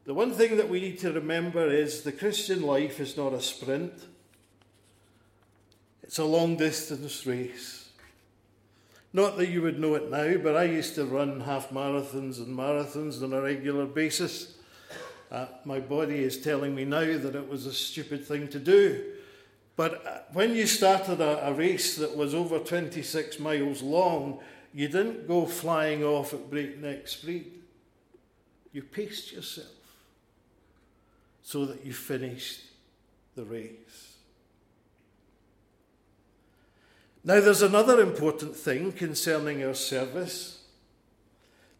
The 0.05 0.13
one 0.13 0.31
thing 0.31 0.57
that 0.57 0.67
we 0.67 0.81
need 0.81 0.99
to 0.99 1.13
remember 1.13 1.65
is 1.71 2.01
the 2.01 2.11
Christian 2.11 2.61
life 2.61 2.99
is 2.99 3.15
not 3.15 3.31
a 3.31 3.39
sprint, 3.39 3.93
it's 6.01 6.19
a 6.19 6.25
long 6.25 6.57
distance 6.57 7.25
race. 7.25 7.89
Not 9.13 9.37
that 9.37 9.47
you 9.47 9.61
would 9.61 9.79
know 9.79 9.95
it 9.95 10.09
now, 10.11 10.35
but 10.37 10.57
I 10.57 10.65
used 10.65 10.95
to 10.95 11.05
run 11.05 11.39
half 11.39 11.69
marathons 11.69 12.39
and 12.39 12.47
marathons 12.47 13.23
on 13.23 13.31
a 13.31 13.41
regular 13.41 13.85
basis. 13.85 14.55
Uh, 15.31 15.45
my 15.63 15.79
body 15.79 16.23
is 16.23 16.41
telling 16.41 16.75
me 16.75 16.83
now 16.83 17.17
that 17.17 17.35
it 17.35 17.47
was 17.47 17.65
a 17.65 17.73
stupid 17.73 18.25
thing 18.25 18.49
to 18.49 18.59
do. 18.59 19.03
But 19.77 20.05
uh, 20.05 20.19
when 20.33 20.53
you 20.53 20.67
started 20.67 21.21
a, 21.21 21.47
a 21.47 21.53
race 21.53 21.95
that 21.95 22.17
was 22.17 22.35
over 22.35 22.59
26 22.59 23.39
miles 23.39 23.81
long, 23.81 24.39
you 24.73 24.87
didn't 24.87 25.27
go 25.27 25.45
flying 25.45 26.03
off 26.03 26.33
at 26.33 26.49
breakneck 26.49 27.07
speed. 27.07 27.51
You 28.73 28.81
paced 28.81 29.31
yourself 29.31 29.82
so 31.43 31.65
that 31.65 31.85
you 31.85 31.93
finished 31.93 32.61
the 33.35 33.43
race. 33.43 34.17
Now, 37.25 37.39
there's 37.39 37.61
another 37.61 38.01
important 38.01 38.55
thing 38.55 38.91
concerning 38.91 39.63
our 39.63 39.73
service 39.73 40.61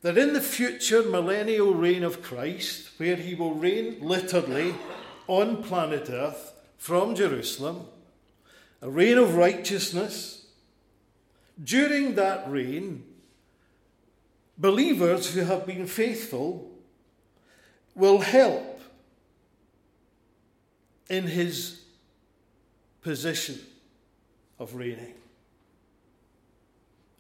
that 0.02 0.18
in 0.18 0.34
the 0.34 0.42
future 0.42 1.02
millennial 1.04 1.74
reign 1.74 2.04
of 2.04 2.22
Christ, 2.22 2.90
where 2.98 3.16
he 3.16 3.36
will 3.36 3.54
reign 3.54 3.98
literally 4.02 4.76
on 5.28 5.64
planet 5.64 6.10
Earth 6.10 6.54
from 6.78 7.16
Jerusalem, 7.16 7.88
a 8.82 8.90
reign 8.90 9.18
of 9.18 9.36
righteousness, 9.36 10.46
during 11.62 12.16
that 12.16 12.50
reign, 12.50 13.06
believers 14.58 15.34
who 15.34 15.42
have 15.42 15.66
been 15.66 15.88
faithful 15.88 16.70
will 17.96 18.20
help 18.20 18.73
in 21.10 21.28
his 21.28 21.82
position 23.02 23.60
of 24.60 24.76
reigning. 24.76 25.14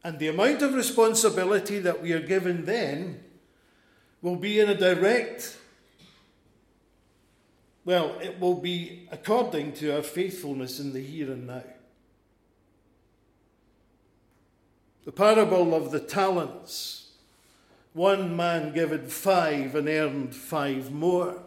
And 0.03 0.19
the 0.19 0.27
amount 0.27 0.61
of 0.61 0.73
responsibility 0.73 1.79
that 1.79 2.01
we 2.01 2.11
are 2.11 2.19
given 2.19 2.65
then 2.65 3.23
will 4.21 4.35
be 4.35 4.59
in 4.59 4.69
a 4.69 4.75
direct, 4.75 5.57
well, 7.85 8.17
it 8.21 8.39
will 8.39 8.55
be 8.55 9.07
according 9.11 9.73
to 9.73 9.95
our 9.95 10.01
faithfulness 10.01 10.79
in 10.79 10.93
the 10.93 11.01
here 11.01 11.31
and 11.31 11.47
now. 11.47 11.63
The 15.05 15.11
parable 15.11 15.73
of 15.73 15.91
the 15.91 15.99
talents. 15.99 17.11
One 17.93 18.35
man 18.35 18.73
given 18.73 19.07
five 19.07 19.75
and 19.75 19.87
earned 19.87 20.33
five 20.33 20.91
more. 20.91 21.43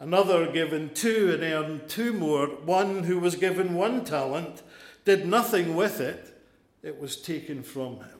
Another 0.00 0.50
given 0.52 0.90
two 0.94 1.32
and 1.32 1.42
earned 1.42 1.88
two 1.88 2.12
more. 2.12 2.46
One 2.46 3.04
who 3.04 3.18
was 3.18 3.34
given 3.34 3.74
one 3.74 4.04
talent 4.04 4.62
did 5.04 5.26
nothing 5.26 5.74
with 5.74 6.00
it 6.00 6.34
it 6.82 7.00
was 7.00 7.16
taken 7.16 7.62
from 7.62 7.96
him. 7.96 8.18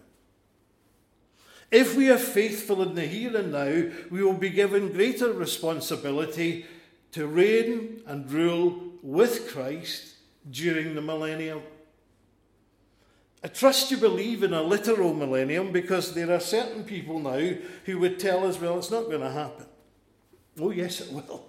If 1.70 1.97
we 1.97 2.11
are 2.11 2.18
faithful 2.18 2.83
in 2.83 2.95
the 2.95 3.07
here 3.07 3.37
and 3.37 3.53
now, 3.53 3.91
we 4.11 4.22
will 4.22 4.35
be 4.35 4.51
given 4.51 4.93
greater 4.93 5.33
responsibility 5.33 6.64
to 7.12 7.26
reign 7.26 8.03
and 8.07 8.31
rule 8.31 8.83
with 9.03 9.51
Christ 9.51 10.14
during 10.51 10.95
the 10.95 11.03
millennium. 11.03 11.62
I 13.45 13.49
trust 13.49 13.91
you 13.91 13.99
believe 13.99 14.43
in 14.43 14.53
a 14.53 14.62
literal 14.62 15.14
millennium 15.14 15.70
because 15.70 16.14
there 16.14 16.33
are 16.33 16.41
certain 16.41 16.85
people 16.85 17.20
now 17.20 17.55
who 17.85 17.99
would 17.99 18.18
tell 18.18 18.47
us, 18.47 18.61
well, 18.61 18.79
it's 18.79 18.91
not 18.91 19.05
going 19.05 19.20
to 19.20 19.31
happen. 19.31 19.66
Oh, 20.59 20.70
yes, 20.70 21.01
it 21.01 21.12
will. 21.12 21.45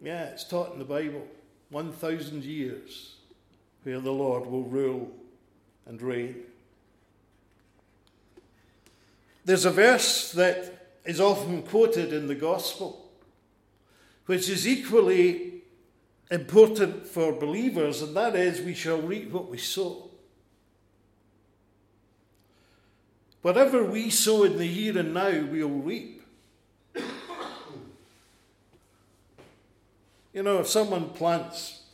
Yeah, 0.00 0.24
it's 0.24 0.44
taught 0.44 0.72
in 0.72 0.78
the 0.78 0.84
Bible 0.84 1.26
1,000 1.70 2.44
years 2.44 3.16
where 3.82 4.00
the 4.00 4.12
Lord 4.12 4.46
will 4.46 4.64
rule 4.64 5.10
and 5.86 6.00
reign. 6.02 6.42
There's 9.44 9.64
a 9.64 9.70
verse 9.70 10.32
that 10.32 10.96
is 11.04 11.20
often 11.20 11.62
quoted 11.62 12.12
in 12.12 12.26
the 12.26 12.34
gospel, 12.34 13.10
which 14.26 14.48
is 14.48 14.66
equally 14.66 15.62
important 16.30 17.06
for 17.06 17.32
believers, 17.32 18.02
and 18.02 18.16
that 18.16 18.34
is, 18.34 18.60
we 18.60 18.74
shall 18.74 19.00
reap 19.00 19.30
what 19.30 19.48
we 19.48 19.58
sow. 19.58 20.10
Whatever 23.42 23.84
we 23.84 24.10
sow 24.10 24.42
in 24.42 24.58
the 24.58 24.66
here 24.66 24.98
and 24.98 25.14
now, 25.14 25.44
we'll 25.48 25.68
reap. 25.68 26.22
You 30.36 30.42
know, 30.42 30.58
if 30.58 30.68
someone 30.68 31.08
plants 31.08 31.84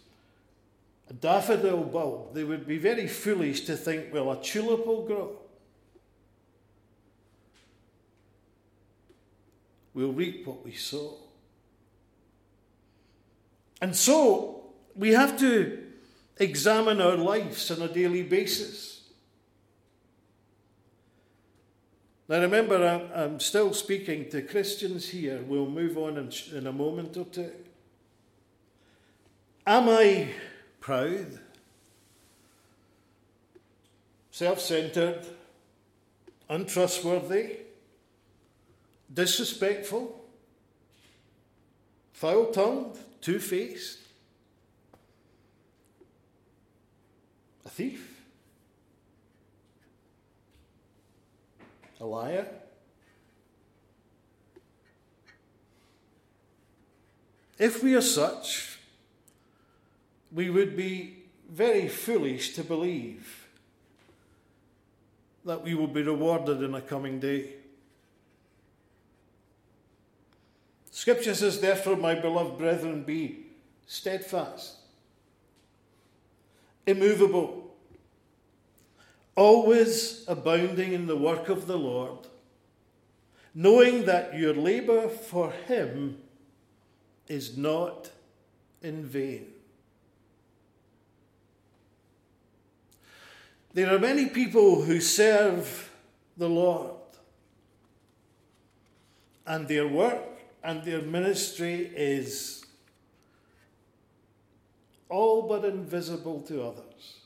a 1.09 1.13
daffodil 1.13 1.85
bulb, 1.85 2.35
they 2.35 2.43
would 2.43 2.67
be 2.67 2.77
very 2.77 3.07
foolish 3.07 3.61
to 3.67 3.77
think, 3.77 4.13
well, 4.13 4.33
a 4.33 4.43
tulip 4.43 4.85
will 4.85 5.07
grow. 5.07 5.37
We'll 9.95 10.13
reap 10.13 10.45
what 10.45 10.65
we 10.65 10.73
sow. 10.73 11.19
And 13.81 13.95
so, 13.95 14.65
we 14.97 15.13
have 15.13 15.39
to 15.39 15.79
examine 16.39 17.01
our 17.01 17.17
lives 17.17 17.71
on 17.71 17.81
a 17.81 17.89
daily 17.89 18.25
basis. 18.25 19.05
Now, 22.29 22.41
remember, 22.41 23.09
I'm, 23.15 23.39
still 23.39 23.73
speaking 23.73 24.31
to 24.31 24.43
Christians 24.43 25.11
here. 25.11 25.43
We'll 25.47 25.71
move 25.71 25.97
on 25.97 26.29
in, 26.53 26.67
a 26.67 26.73
moment 26.73 27.17
or 27.17 27.27
two. 27.27 27.53
Am 29.67 29.89
I 29.89 30.29
proud, 30.81 31.39
self 34.33 34.61
centered, 34.61 35.25
untrustworthy, 36.49 37.59
disrespectful, 39.13 40.21
foul 42.13 42.47
tongued, 42.47 42.99
two 43.21 43.39
faced, 43.39 43.99
a 47.65 47.69
thief, 47.69 48.25
a 52.01 52.05
liar. 52.05 52.47
If 57.61 57.81
we 57.85 57.95
are 57.95 58.01
such, 58.01 58.72
we 60.35 60.51
would 60.51 60.77
be 60.77 61.25
very 61.51 61.89
foolish 61.89 62.55
to 62.55 62.65
believe 62.65 63.47
that 65.45 65.63
we 65.63 65.75
will 65.75 65.89
be 65.89 66.03
rewarded 66.03 66.63
in 66.63 66.75
a 66.75 66.81
coming 66.81 67.19
day. 67.19 67.55
Scripture 70.91 71.35
says, 71.35 71.61
Therefore, 71.61 71.97
my 71.97 72.15
beloved 72.15 72.59
brethren, 72.59 73.03
be 73.03 73.47
steadfast, 73.87 74.77
immovable, 76.87 77.75
always 79.35 80.25
abounding 80.29 80.93
in 80.93 81.07
the 81.07 81.17
work 81.17 81.49
of 81.49 81.67
the 81.67 81.79
Lord, 81.79 82.19
knowing 83.55 84.05
that 84.05 84.39
your 84.39 84.55
labour 84.55 85.09
for 85.09 85.51
Him 85.51 86.19
is 87.27 87.57
not 87.57 88.11
in 88.81 89.05
vain. 89.05 89.52
There 93.75 93.95
are 93.95 93.99
many 93.99 94.27
people 94.27 94.83
who 94.83 95.01
serve 95.01 95.91
the 96.37 96.49
Lord, 96.49 96.91
and 99.47 99.67
their 99.67 99.89
work 99.89 100.23
and 100.63 100.85
their 100.85 101.03
ministry 101.03 101.91
is 101.95 102.65
all 105.09 105.43
but 105.43 105.65
invisible 105.65 106.41
to 106.43 106.63
others. 106.63 107.19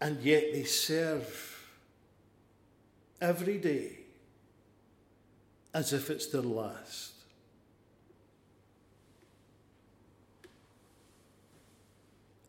And 0.00 0.20
yet 0.20 0.52
they 0.52 0.64
serve 0.64 1.64
every 3.20 3.58
day 3.58 3.98
as 5.72 5.92
if 5.92 6.10
it's 6.10 6.26
their 6.26 6.42
last. 6.42 7.11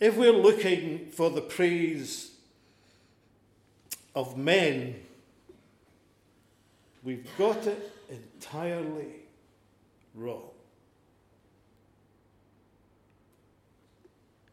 If 0.04 0.18
we're 0.18 0.34
looking 0.34 1.08
for 1.12 1.30
the 1.30 1.40
praise 1.40 2.32
of 4.14 4.38
men, 4.38 4.96
we've 7.04 7.26
got 7.38 7.66
it 7.66 7.90
entirely 8.10 9.14
wrong. 10.14 10.50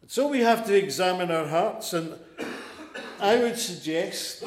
So 0.07 0.29
we 0.29 0.39
have 0.39 0.65
to 0.67 0.73
examine 0.73 1.33
our 1.33 1.49
hearts, 1.49 1.95
and 1.95 2.15
I 3.19 3.39
would 3.39 3.59
suggest 3.59 4.45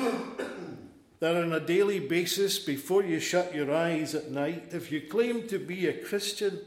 that 1.20 1.36
on 1.36 1.51
a 1.51 1.60
daily 1.60 1.99
basis, 1.99 2.60
before 2.60 3.04
you 3.04 3.20
shut 3.20 3.54
your 3.54 3.76
eyes 3.76 4.16
at 4.16 4.32
night, 4.32 4.70
if 4.72 4.89
you 4.89 5.01
claim 5.01 5.49
to 5.49 5.60
be 5.60 5.86
a 5.86 6.01
Christian, 6.01 6.60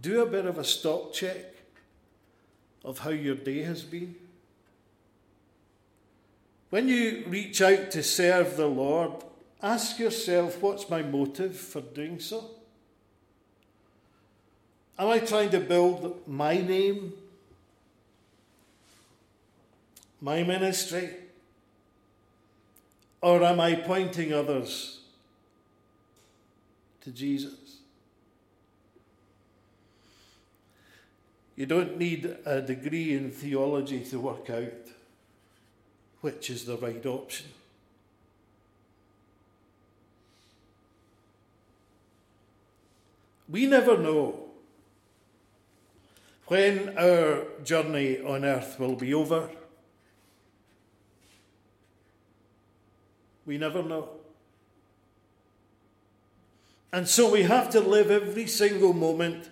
do 0.00 0.20
a 0.20 0.26
bit 0.26 0.46
of 0.46 0.58
a 0.58 0.64
stock 0.64 1.12
check 1.12 1.53
of 2.84 2.98
how 2.98 3.10
your 3.10 3.34
day 3.34 3.62
has 3.62 3.82
been. 3.82 4.14
When 6.70 6.88
you 6.88 7.24
reach 7.28 7.62
out 7.62 7.90
to 7.92 8.02
serve 8.02 8.56
the 8.56 8.66
Lord, 8.66 9.12
ask 9.62 9.98
yourself 9.98 10.60
what's 10.60 10.90
my 10.90 11.02
motive 11.02 11.56
for 11.56 11.80
doing 11.80 12.20
so? 12.20 12.50
Am 14.98 15.08
I 15.08 15.18
trying 15.20 15.50
to 15.50 15.60
build 15.60 16.26
my 16.26 16.58
name, 16.58 17.12
my 20.20 20.42
ministry, 20.42 21.10
or 23.20 23.42
am 23.42 23.58
I 23.58 23.74
pointing 23.74 24.32
others 24.32 25.00
to 27.00 27.10
Jesus? 27.10 27.63
You 31.56 31.66
don't 31.66 31.96
need 31.98 32.36
a 32.44 32.60
degree 32.60 33.14
in 33.14 33.30
theology 33.30 34.04
to 34.04 34.18
work 34.18 34.50
out 34.50 34.72
which 36.24 36.48
is 36.48 36.64
the 36.64 36.78
right 36.78 37.04
option. 37.04 37.44
We 43.46 43.66
never 43.66 43.98
know 43.98 44.40
when 46.46 46.96
our 46.96 47.44
journey 47.62 48.20
on 48.20 48.42
earth 48.46 48.80
will 48.80 48.96
be 48.96 49.12
over. 49.12 49.50
We 53.44 53.58
never 53.58 53.82
know. 53.82 54.08
And 56.90 57.06
so 57.06 57.30
we 57.30 57.42
have 57.42 57.68
to 57.72 57.80
live 57.80 58.10
every 58.10 58.46
single 58.46 58.94
moment 58.94 59.50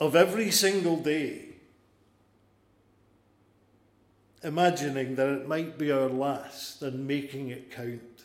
of 0.00 0.16
every 0.16 0.50
single 0.50 0.96
day, 0.96 1.46
imagining 4.42 5.14
that 5.16 5.28
it 5.28 5.48
might 5.48 5.78
be 5.78 5.90
our 5.90 6.08
last 6.08 6.82
and 6.82 7.06
making 7.06 7.48
it 7.48 7.70
count 7.70 8.24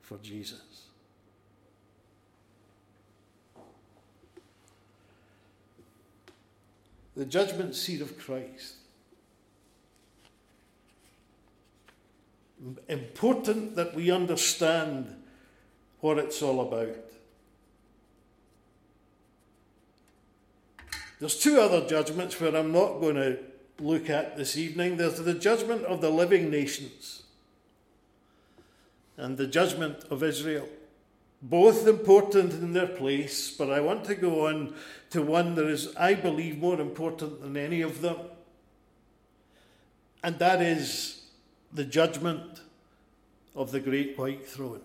for 0.00 0.16
Jesus. 0.18 0.62
The 7.16 7.24
judgment 7.24 7.74
seat 7.74 8.00
of 8.00 8.16
Christ. 8.16 8.74
Important 12.88 13.76
that 13.76 13.94
we 13.94 14.10
understand 14.10 15.16
what 16.00 16.18
it's 16.18 16.42
all 16.42 16.60
about. 16.60 17.07
There's 21.18 21.38
two 21.38 21.60
other 21.60 21.86
judgments 21.86 22.40
where 22.40 22.54
I'm 22.54 22.72
not 22.72 23.00
going 23.00 23.16
to 23.16 23.38
look 23.80 24.08
at 24.08 24.36
this 24.36 24.56
evening. 24.56 24.96
There's 24.96 25.18
the 25.18 25.34
judgment 25.34 25.84
of 25.84 26.00
the 26.00 26.10
living 26.10 26.50
nations 26.50 27.22
and 29.16 29.36
the 29.36 29.46
judgment 29.46 30.04
of 30.10 30.22
Israel. 30.22 30.68
Both 31.42 31.86
important 31.86 32.52
in 32.52 32.72
their 32.72 32.86
place, 32.86 33.50
but 33.50 33.70
I 33.70 33.80
want 33.80 34.04
to 34.06 34.14
go 34.14 34.46
on 34.46 34.74
to 35.10 35.22
one 35.22 35.54
that 35.56 35.66
is, 35.66 35.94
I 35.96 36.14
believe, 36.14 36.58
more 36.58 36.80
important 36.80 37.42
than 37.42 37.56
any 37.56 37.80
of 37.82 38.00
them. 38.00 38.16
And 40.22 40.38
that 40.38 40.60
is 40.60 41.26
the 41.72 41.84
judgment 41.84 42.60
of 43.54 43.70
the 43.70 43.80
great 43.80 44.18
white 44.18 44.46
throne. 44.46 44.80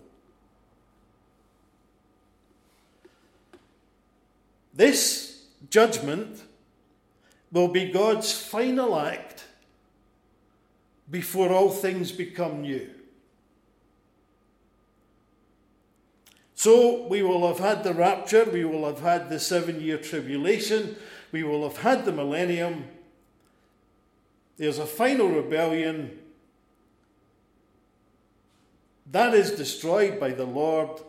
This 4.72 5.33
judgment 5.74 6.40
will 7.50 7.66
be 7.66 7.90
God's 7.90 8.32
final 8.32 8.96
act 8.96 9.44
before 11.10 11.50
all 11.50 11.68
things 11.68 12.12
become 12.12 12.62
new. 12.62 12.88
So 16.54 17.08
we 17.08 17.24
will 17.24 17.48
have 17.48 17.58
had 17.58 17.82
the 17.82 17.92
rapture, 17.92 18.44
we 18.44 18.64
will 18.64 18.86
have 18.86 19.00
had 19.00 19.28
the 19.28 19.40
seven 19.40 19.80
year 19.80 19.98
tribulation, 19.98 20.94
we 21.32 21.42
will 21.42 21.68
have 21.68 21.78
had 21.78 22.04
the 22.04 22.12
millennium. 22.12 22.84
There's 24.56 24.78
a 24.78 24.86
final 24.86 25.28
rebellion. 25.28 26.20
That 29.10 29.34
is 29.34 29.50
destroyed 29.50 30.20
by 30.20 30.30
the 30.30 30.46
Lord. 30.46 31.00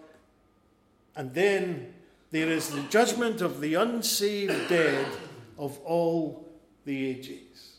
And 1.15 1.35
then 1.35 1.94
there 2.35 2.49
is 2.49 2.67
the 2.67 2.81
judgment 2.89 3.39
of 3.39 3.61
the 3.61 3.75
unsaved 3.75 4.67
dead 4.67 5.07
of 5.57 5.79
all 5.85 6.45
the 6.83 7.07
ages. 7.07 7.77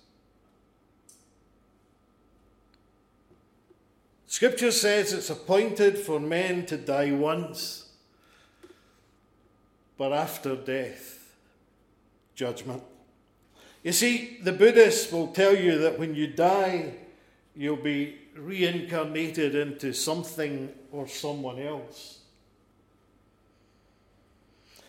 Scripture 4.26 4.70
says 4.70 5.12
it's 5.12 5.28
appointed 5.28 5.98
for 5.98 6.18
men 6.18 6.64
to 6.64 6.78
die 6.78 7.12
once, 7.12 7.90
but 9.98 10.14
after 10.14 10.56
death, 10.56 11.34
judgment. 12.34 12.82
You 13.82 13.92
see, 13.92 14.38
the 14.42 14.52
Buddhists 14.52 15.12
will 15.12 15.28
tell 15.28 15.54
you 15.54 15.76
that 15.80 15.98
when 15.98 16.14
you 16.14 16.28
die, 16.28 16.94
you'll 17.54 17.76
be 17.76 18.16
reincarnated 18.34 19.54
into 19.54 19.92
something 19.92 20.72
or 20.92 21.06
someone 21.06 21.58
else. 21.58 22.15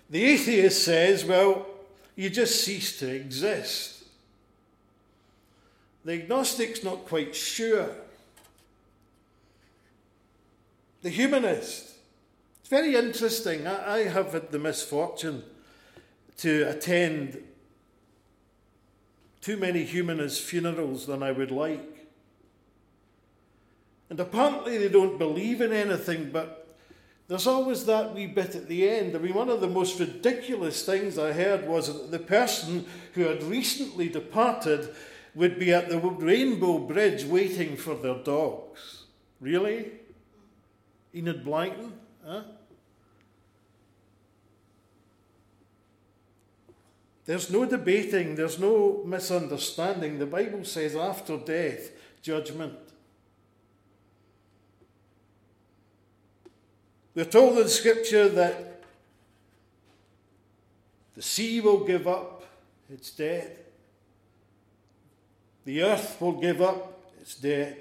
The 0.09 0.23
atheist 0.23 0.83
says, 0.83 1.25
well, 1.25 1.65
you 2.15 2.29
just 2.29 2.63
cease 2.63 2.97
to 2.99 3.13
exist. 3.13 4.03
The 6.05 6.13
agnostic's 6.13 6.83
not 6.83 7.05
quite 7.05 7.35
sure. 7.35 7.89
The 11.01 11.09
humanist, 11.09 11.93
it's 12.61 12.69
very 12.69 12.95
interesting. 12.95 13.67
I, 13.67 13.95
I 13.95 14.03
have 14.05 14.31
had 14.31 14.51
the 14.51 14.59
misfortune 14.59 15.43
to 16.37 16.63
attend 16.69 17.43
too 19.41 19.57
many 19.57 19.83
humanist 19.83 20.41
funerals 20.41 21.07
than 21.07 21.23
I 21.23 21.31
would 21.31 21.51
like. 21.51 22.07
And 24.09 24.19
apparently 24.19 24.77
they 24.77 24.89
don't 24.89 25.17
believe 25.17 25.61
in 25.61 25.73
anything 25.73 26.29
but 26.31 26.66
there's 27.27 27.47
always 27.47 27.85
that 27.85 28.13
wee 28.13 28.25
bit 28.27 28.55
at 28.55 28.67
the 28.67 28.89
end. 28.89 29.15
I 29.15 29.19
mean, 29.19 29.33
one 29.33 29.49
of 29.49 29.59
the 29.59 29.67
most 29.67 29.99
ridiculous 29.99 30.85
things 30.85 31.17
I 31.17 31.33
heard 31.33 31.67
was 31.67 31.87
that 31.87 32.11
the 32.11 32.19
person 32.19 32.85
who 33.13 33.23
had 33.23 33.43
recently 33.43 34.07
departed 34.07 34.95
would 35.35 35.59
be 35.59 35.73
at 35.73 35.89
the 35.89 35.99
Rainbow 35.99 36.79
Bridge 36.79 37.25
waiting 37.25 37.75
for 37.75 37.95
their 37.95 38.15
dogs. 38.15 39.03
Really? 39.41 39.91
Enid 41.13 41.43
Blyton? 41.43 41.91
Huh? 42.25 42.43
There's 47.25 47.51
no 47.51 47.65
debating, 47.65 48.35
there's 48.35 48.57
no 48.57 49.03
misunderstanding. 49.05 50.17
The 50.17 50.25
Bible 50.25 50.63
says 50.63 50.95
after 50.95 51.37
death, 51.37 51.91
judgment. 52.21 52.86
We're 57.17 57.25
told 57.25 57.57
in 57.57 57.67
Scripture 57.67 58.29
that 58.29 58.83
the 61.15 61.21
sea 61.23 61.59
will 61.61 61.83
give 61.83 62.07
up 62.07 62.45
its 62.91 63.09
dead, 63.09 63.57
the 65.65 65.81
earth 65.81 66.21
will 66.21 66.39
give 66.39 66.61
up 66.61 67.11
its 67.19 67.33
dead. 67.33 67.77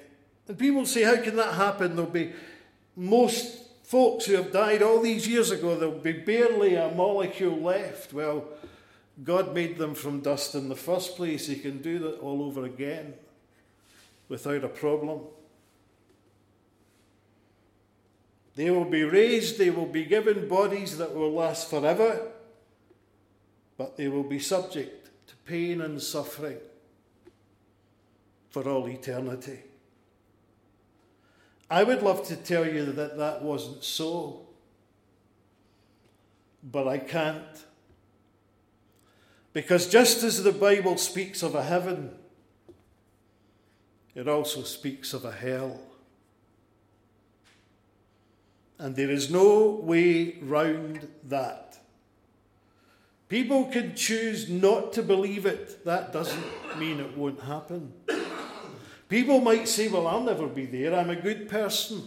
And 0.49 0.59
people 0.59 0.87
say, 0.87 1.03
How 1.03 1.23
can 1.23 1.37
that 1.37 1.53
happen? 1.53 1.97
There'll 1.97 2.11
be 2.11 2.33
most 2.97 3.67
Folks 3.87 4.25
who 4.25 4.35
have 4.35 4.51
died 4.51 4.83
all 4.83 5.01
these 5.01 5.29
years 5.29 5.53
ago, 5.53 5.77
there'll 5.77 5.95
be 5.95 6.11
barely 6.11 6.75
a 6.75 6.91
molecule 6.91 7.57
left. 7.57 8.13
Well, 8.13 8.45
God 9.23 9.55
made 9.55 9.79
them 9.79 9.95
from 9.95 10.23
dust 10.23 10.57
in 10.57 10.69
the 10.69 10.75
first 10.75 11.15
place. 11.15 11.47
He 11.47 11.55
can 11.55 11.83
do 11.83 12.01
that 12.01 12.19
all 12.19 12.43
over 12.43 12.65
again 12.65 13.15
without 14.29 14.65
a 14.65 14.69
problem. 14.69 15.21
They 18.57 18.71
will 18.71 18.87
be 18.87 19.05
raised, 19.05 19.59
they 19.59 19.69
will 19.69 19.87
be 19.87 20.07
given 20.07 20.49
bodies 20.49 20.97
that 20.97 21.15
will 21.15 21.31
last 21.31 21.69
forever, 21.69 22.33
but 23.77 23.99
they 23.99 24.09
will 24.09 24.25
be 24.25 24.39
subject 24.39 25.11
to 25.29 25.37
pain 25.45 25.83
and 25.83 26.01
suffering 26.01 26.57
for 28.49 28.67
all 28.67 28.89
eternity. 28.89 29.61
I 31.71 31.83
would 31.83 32.03
love 32.03 32.27
to 32.29 32.37
tell 32.37 32.67
you 32.67 32.87
that 32.93 33.19
that 33.19 33.43
wasn't 33.43 33.85
so, 33.85 34.47
but 36.63 36.89
I 36.89 36.97
can't. 36.97 37.65
Because 39.53 39.87
just 39.87 40.23
as 40.23 40.43
the 40.43 40.53
Bible 40.53 40.97
speaks 40.97 41.43
of 41.43 41.55
a 41.55 41.63
heaven, 41.63 42.15
it 44.15 44.27
also 44.29 44.63
speaks 44.63 45.13
of 45.13 45.27
a 45.27 45.33
hell. 45.33 45.79
And 48.79 48.95
there 48.95 49.11
is 49.11 49.31
no 49.31 49.81
way 49.83 50.39
round 50.43 51.09
that. 51.25 51.79
People 53.29 53.65
can 53.67 53.95
choose 53.95 54.49
not 54.49 54.93
to 54.93 55.03
believe 55.03 55.47
it. 55.47 55.85
That 55.85 56.13
doesn't 56.13 56.45
mean 56.79 57.01
it 57.01 57.17
won't 57.17 57.41
happen. 57.41 57.93
People 59.09 59.41
might 59.41 59.69
say, 59.69 59.89
Well, 59.89 60.07
I'll 60.07 60.23
never 60.23 60.47
be 60.47 60.67
there. 60.67 60.95
I'm 60.95 61.11
a 61.11 61.17
good 61.17 61.49
person. 61.49 62.03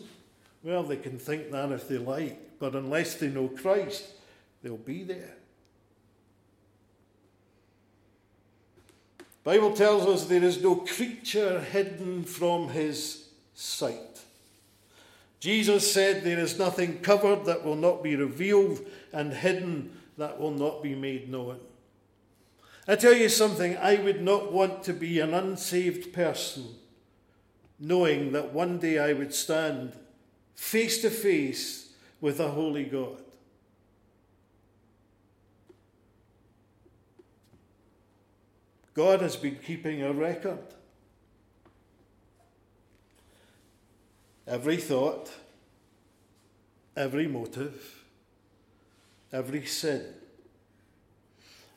Well, 0.64 0.84
they 0.84 0.98
can 0.98 1.18
think 1.18 1.52
that 1.52 1.72
if 1.72 1.88
they 1.88 1.98
like, 1.98 2.60
but 2.60 2.76
unless 2.76 3.16
they 3.16 3.30
know 3.30 3.48
Christ, 3.48 4.06
they'll 4.62 4.78
be 4.78 5.04
there. 5.04 5.36
Bible 9.44 9.74
tells 9.74 10.06
us 10.06 10.26
there 10.26 10.44
is 10.44 10.62
no 10.62 10.76
creature 10.76 11.62
hidden 11.62 12.24
from 12.24 12.70
his 12.70 13.30
sight. 13.56 14.09
Jesus 15.40 15.92
said, 15.92 16.24
There 16.24 16.40
is 16.40 16.60
nothing 16.60 17.00
covered 17.00 17.46
that 17.46 17.64
will 17.64 17.76
not 17.76 18.04
be 18.04 18.16
revealed, 18.16 18.86
and 19.14 19.34
hidden 19.34 19.98
that 20.18 20.40
will 20.40 20.52
not 20.52 20.84
be 20.84 20.96
made 20.96 21.30
known. 21.30 21.60
I 22.88 22.96
tell 22.96 23.14
you 23.14 23.30
something, 23.30 23.78
I 23.78 23.96
would 23.96 24.22
not 24.22 24.52
want 24.52 24.84
to 24.84 24.94
be 24.94 25.20
an 25.20 25.34
unsaved 25.34 26.12
person, 26.12 26.66
knowing 27.80 28.32
that 28.34 28.52
one 28.52 28.80
day 28.80 29.00
I 29.00 29.14
would 29.14 29.34
stand 29.34 29.94
face 30.56 31.02
to 31.04 31.10
face 31.10 31.94
with 32.20 32.40
a 32.40 32.50
holy 32.50 32.84
God. 32.84 33.22
God 38.94 39.22
has 39.22 39.38
been 39.38 39.58
keeping 39.66 40.04
a 40.04 40.12
record. 40.12 40.60
Every 44.50 44.78
thought, 44.78 45.32
every 46.98 47.28
motive, 47.28 48.04
every 49.32 49.66
sin 49.66 50.04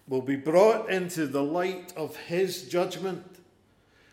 will 0.09 0.23
be 0.23 0.37
brought 0.37 0.91
into 0.91 1.27
the 1.27 1.43
light 1.43 1.93
of 1.97 2.16
His 2.16 2.68
judgment. 2.68 3.25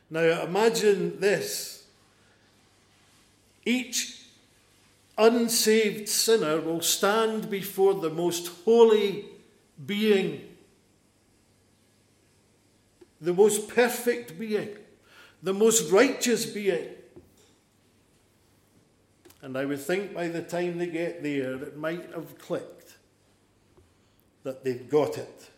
Now 0.09 0.43
imagine 0.43 1.19
this 1.19 1.85
each 3.65 4.19
unsaved 5.17 6.07
sinner 6.07 6.61
will 6.61 6.81
stand 6.81 7.49
before 7.49 7.93
the 7.93 8.09
most 8.09 8.47
holy 8.65 9.25
being, 9.85 10.41
the 13.21 13.33
most 13.33 13.67
perfect 13.67 14.37
being, 14.37 14.69
the 15.41 15.53
most 15.53 15.91
righteous 15.91 16.45
being. 16.45 16.87
And 19.41 19.57
I 19.57 19.65
would 19.65 19.79
think 19.79 20.13
by 20.13 20.27
the 20.27 20.41
time 20.41 20.77
they 20.77 20.87
get 20.87 21.23
there, 21.23 21.55
it 21.55 21.77
might 21.77 22.13
have 22.13 22.37
clicked 22.37 22.97
that 24.43 24.63
they've 24.63 24.89
got 24.89 25.17
it 25.17 25.49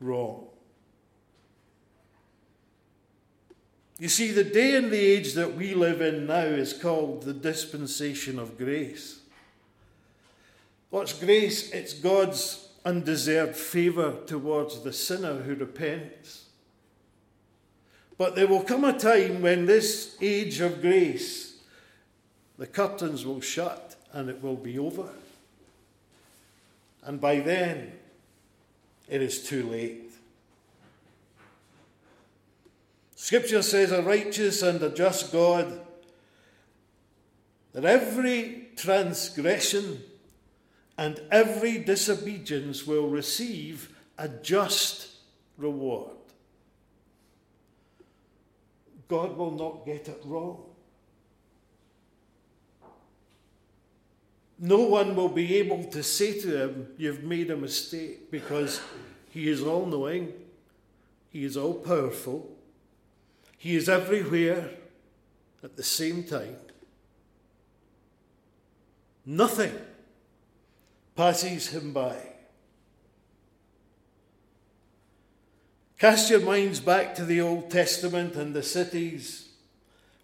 wrong. 0.00 0.46
You 3.98 4.08
see, 4.08 4.32
the 4.32 4.44
day 4.44 4.76
and 4.76 4.90
the 4.90 4.98
age 4.98 5.34
that 5.34 5.54
we 5.54 5.74
live 5.74 6.00
in 6.00 6.26
now 6.26 6.42
is 6.42 6.72
called 6.72 7.22
the 7.22 7.32
dispensation 7.32 8.38
of 8.38 8.58
grace. 8.58 9.20
What's 10.90 11.12
grace? 11.12 11.70
It's 11.70 11.92
God's 11.92 12.68
undeserved 12.84 13.56
favour 13.56 14.18
towards 14.26 14.80
the 14.80 14.92
sinner 14.92 15.42
who 15.42 15.54
repents. 15.54 16.44
But 18.18 18.36
there 18.36 18.46
will 18.46 18.62
come 18.62 18.84
a 18.84 18.96
time 18.96 19.42
when 19.42 19.66
this 19.66 20.16
age 20.20 20.60
of 20.60 20.80
grace 20.80 21.53
the 22.58 22.66
curtains 22.66 23.26
will 23.26 23.40
shut 23.40 23.96
and 24.12 24.28
it 24.28 24.42
will 24.42 24.56
be 24.56 24.78
over. 24.78 25.08
And 27.02 27.20
by 27.20 27.40
then, 27.40 27.92
it 29.08 29.20
is 29.20 29.46
too 29.46 29.64
late. 29.64 30.12
Scripture 33.16 33.62
says, 33.62 33.90
a 33.90 34.02
righteous 34.02 34.62
and 34.62 34.82
a 34.82 34.90
just 34.90 35.32
God, 35.32 35.80
that 37.72 37.84
every 37.84 38.68
transgression 38.76 40.02
and 40.96 41.20
every 41.30 41.78
disobedience 41.78 42.86
will 42.86 43.08
receive 43.08 43.94
a 44.18 44.28
just 44.28 45.08
reward. 45.58 46.16
God 49.08 49.36
will 49.36 49.50
not 49.50 49.84
get 49.84 50.08
it 50.08 50.20
wrong. 50.24 50.62
No 54.64 54.78
one 54.78 55.14
will 55.14 55.28
be 55.28 55.56
able 55.56 55.84
to 55.90 56.02
say 56.02 56.40
to 56.40 56.62
him, 56.62 56.88
You've 56.96 57.22
made 57.22 57.50
a 57.50 57.56
mistake, 57.56 58.30
because 58.30 58.80
he 59.28 59.50
is 59.50 59.62
all 59.62 59.84
knowing, 59.84 60.32
he 61.28 61.44
is 61.44 61.58
all 61.58 61.74
powerful, 61.74 62.50
he 63.58 63.76
is 63.76 63.90
everywhere 63.90 64.70
at 65.62 65.76
the 65.76 65.82
same 65.82 66.24
time. 66.24 66.56
Nothing 69.26 69.74
passes 71.14 71.68
him 71.68 71.92
by. 71.92 72.16
Cast 75.98 76.30
your 76.30 76.40
minds 76.40 76.80
back 76.80 77.14
to 77.16 77.26
the 77.26 77.42
Old 77.42 77.70
Testament 77.70 78.34
and 78.34 78.54
the 78.54 78.62
cities 78.62 79.46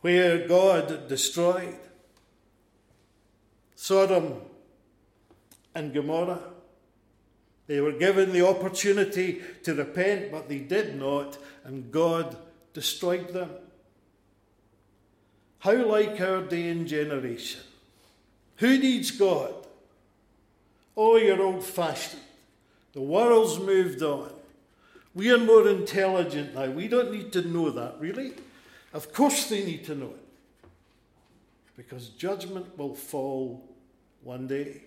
where 0.01 0.49
God 0.49 1.09
destroyed. 1.09 1.90
Sodom 3.83 4.35
and 5.75 5.95
Gomorrah. 5.95 6.39
They 7.67 7.81
were 7.81 7.93
given 7.93 8.31
the 8.31 8.47
opportunity 8.47 9.41
to 9.63 9.75
repent, 9.75 10.31
but 10.31 10.51
they 10.51 10.59
did 10.59 10.97
not, 10.97 11.39
and 11.65 11.91
God 11.91 12.37
destroyed 12.75 13.31
them. 13.31 13.49
How 15.61 15.73
like 15.87 16.21
our 16.21 16.43
day 16.43 16.69
and 16.69 16.87
generation? 16.87 17.63
Who 18.57 18.77
needs 18.77 19.13
God? 19.13 19.55
Oh, 20.95 21.17
you're 21.17 21.41
old 21.41 21.65
fashioned. 21.65 22.21
The 22.93 23.01
world's 23.01 23.59
moved 23.59 24.03
on. 24.03 24.31
We 25.15 25.33
are 25.33 25.39
more 25.39 25.67
intelligent 25.67 26.55
now. 26.55 26.67
We 26.67 26.87
don't 26.87 27.13
need 27.13 27.33
to 27.33 27.49
know 27.49 27.71
that, 27.71 27.99
really. 27.99 28.35
Of 28.93 29.15
course, 29.15 29.49
they 29.49 29.65
need 29.65 29.85
to 29.85 29.95
know 29.95 30.11
it. 30.11 30.69
Because 31.79 32.11
judgment 32.11 32.77
will 32.77 32.95
fall 32.95 33.70
one 34.23 34.47
day. 34.47 34.83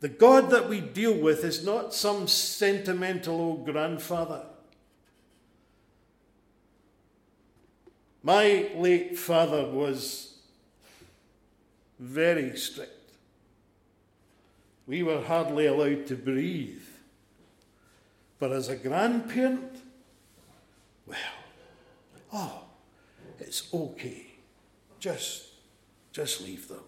The 0.00 0.08
God 0.08 0.50
that 0.50 0.68
we 0.68 0.80
deal 0.80 1.16
with 1.16 1.44
is 1.44 1.64
not 1.64 1.94
some 1.94 2.26
sentimental 2.26 3.40
old 3.40 3.64
grandfather. 3.64 4.46
My 8.24 8.68
late 8.74 9.16
father 9.16 9.64
was 9.64 10.38
very 11.98 12.56
strict. 12.56 13.12
We 14.86 15.02
were 15.02 15.22
hardly 15.22 15.66
allowed 15.66 16.06
to 16.08 16.16
breathe. 16.16 16.82
But 18.40 18.50
as 18.50 18.68
a 18.68 18.76
grandparent, 18.76 19.76
well, 21.06 21.16
oh, 22.32 22.64
it's 23.38 23.72
okay. 23.72 24.26
Just 24.98 25.51
just 26.12 26.42
leave 26.42 26.68
them. 26.68 26.84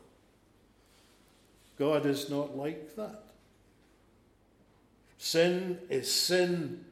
God 1.79 2.07
is 2.07 2.31
not 2.31 2.57
like 2.57 2.95
that. 2.97 3.25
Sin 5.19 5.79
is 5.91 6.13
sin 6.13 6.85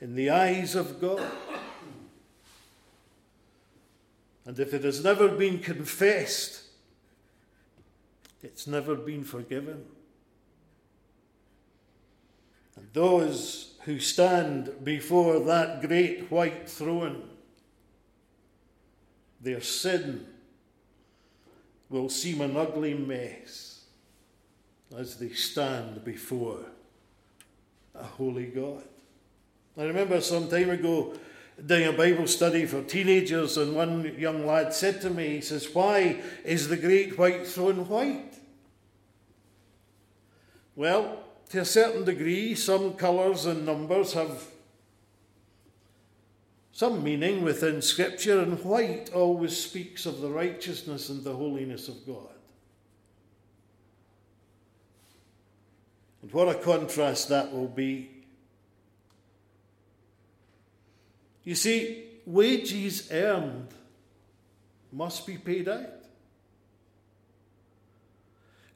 in 0.00 0.14
the 0.14 0.30
eyes 0.30 0.74
of 0.74 1.00
God. 1.00 1.30
And 4.44 4.58
if 4.58 4.72
it 4.72 4.82
has 4.82 5.04
never 5.04 5.28
been 5.28 5.58
confessed, 5.58 6.62
It's 8.42 8.66
never 8.66 8.94
been 8.94 9.24
forgiven. 9.24 9.84
And 12.76 12.86
those 12.92 13.74
who 13.84 13.98
stand 13.98 14.84
before 14.84 15.40
that 15.40 15.82
great 15.82 16.30
white 16.30 16.68
throne, 16.68 17.28
their 19.40 19.60
sin 19.60 20.26
will 21.88 22.08
seem 22.08 22.40
an 22.40 22.56
ugly 22.56 22.94
mess 22.94 23.84
as 24.96 25.16
they 25.16 25.30
stand 25.30 26.04
before 26.04 26.60
a 27.94 28.04
holy 28.04 28.46
God. 28.46 28.84
I 29.76 29.84
remember 29.84 30.20
some 30.20 30.48
time 30.48 30.70
ago 30.70 31.14
doing 31.64 31.86
a 31.86 31.92
Bible 31.92 32.26
study 32.26 32.66
for 32.66 32.82
teenagers, 32.82 33.56
and 33.56 33.74
one 33.74 34.14
young 34.18 34.46
lad 34.46 34.72
said 34.72 35.00
to 35.02 35.10
me, 35.10 35.28
he 35.36 35.40
says, 35.40 35.68
Why 35.72 36.20
is 36.44 36.68
the 36.68 36.76
great 36.76 37.18
white 37.18 37.46
throne 37.46 37.88
white? 37.88 38.34
Well, 40.76 41.24
to 41.50 41.60
a 41.60 41.64
certain 41.64 42.04
degree, 42.04 42.54
some 42.54 42.94
colours 42.94 43.46
and 43.46 43.66
numbers 43.66 44.12
have 44.12 44.46
some 46.78 47.02
meaning 47.02 47.42
within 47.42 47.82
Scripture, 47.82 48.38
and 48.38 48.56
white 48.64 49.12
always 49.12 49.56
speaks 49.56 50.06
of 50.06 50.20
the 50.20 50.28
righteousness 50.28 51.08
and 51.08 51.24
the 51.24 51.32
holiness 51.32 51.88
of 51.88 52.06
God. 52.06 52.30
And 56.22 56.32
what 56.32 56.46
a 56.46 56.54
contrast 56.54 57.30
that 57.30 57.52
will 57.52 57.66
be. 57.66 58.10
You 61.42 61.56
see, 61.56 62.04
wages 62.24 63.10
earned 63.10 63.74
must 64.92 65.26
be 65.26 65.36
paid 65.36 65.68
out. 65.68 66.04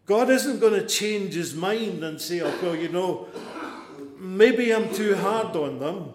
God 0.07 0.28
isn't 0.28 0.59
going 0.59 0.74
to 0.74 0.88
change 0.88 1.34
his 1.34 1.55
mind 1.55 2.03
and 2.03 2.20
say, 2.20 2.40
oh, 2.40 2.53
well, 2.64 2.74
you 2.74 2.88
know, 2.88 3.28
maybe 4.18 4.74
I'm 4.74 4.92
too 4.92 5.14
hard 5.14 5.55
on 5.55 5.78
them. 5.78 6.14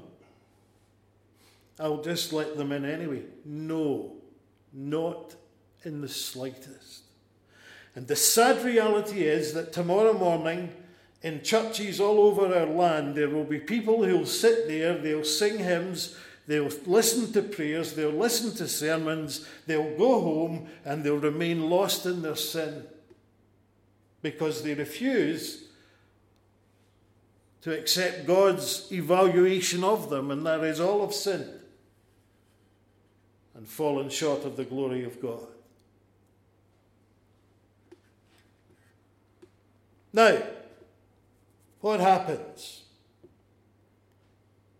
I'll 1.80 2.01
just 2.01 2.34
let 2.34 2.57
them 2.57 2.71
in 2.71 2.86
anyway. 2.86 3.23
No, 3.45 4.15
not 4.73 5.36
in 5.84 6.01
the 6.01 6.09
slightest. 6.09 7.03
And 7.95 8.07
the 8.07 8.15
sad 8.15 8.63
reality 8.63 9.23
is 9.23 9.53
that 9.53 9.73
tomorrow 9.73 10.13
morning, 10.13 10.71
in 11.21 11.43
churches 11.43 11.99
all 11.99 12.19
over 12.19 12.53
our 12.55 12.67
land, 12.67 13.15
there 13.15 13.30
will 13.30 13.43
be 13.43 13.59
people 13.59 14.03
who'll 14.03 14.25
sit 14.25 14.67
there, 14.67 14.97
they'll 14.97 15.23
sing 15.23 15.59
hymns, 15.59 16.15
they'll 16.47 16.71
listen 16.86 17.32
to 17.34 17.41
prayers, 17.41 17.93
they'll 17.93 18.11
listen 18.11 18.55
to 18.55 18.67
sermons, 18.67 19.47
they'll 19.65 19.97
go 19.97 20.21
home, 20.21 20.67
and 20.86 21.03
they'll 21.03 21.17
remain 21.17 21.69
lost 21.69 22.05
in 22.05 22.21
their 22.21 22.36
sin 22.36 22.86
because 24.21 24.63
they 24.63 24.73
refuse 24.73 25.65
to 27.61 27.78
accept 27.78 28.28
God's 28.28 28.91
evaluation 28.91 29.84
of 29.84 30.09
them, 30.09 30.32
and 30.32 30.45
that 30.45 30.63
is 30.63 30.80
all 30.80 31.03
of 31.03 31.13
sin 31.13 31.56
and 33.57 33.67
fallen 33.67 34.07
short 34.07 34.45
of 34.45 34.55
the 34.55 34.63
glory 34.63 35.03
of 35.03 35.19
God. 35.19 35.47
Now, 40.13 40.41
what 41.81 41.99
happens 41.99 42.83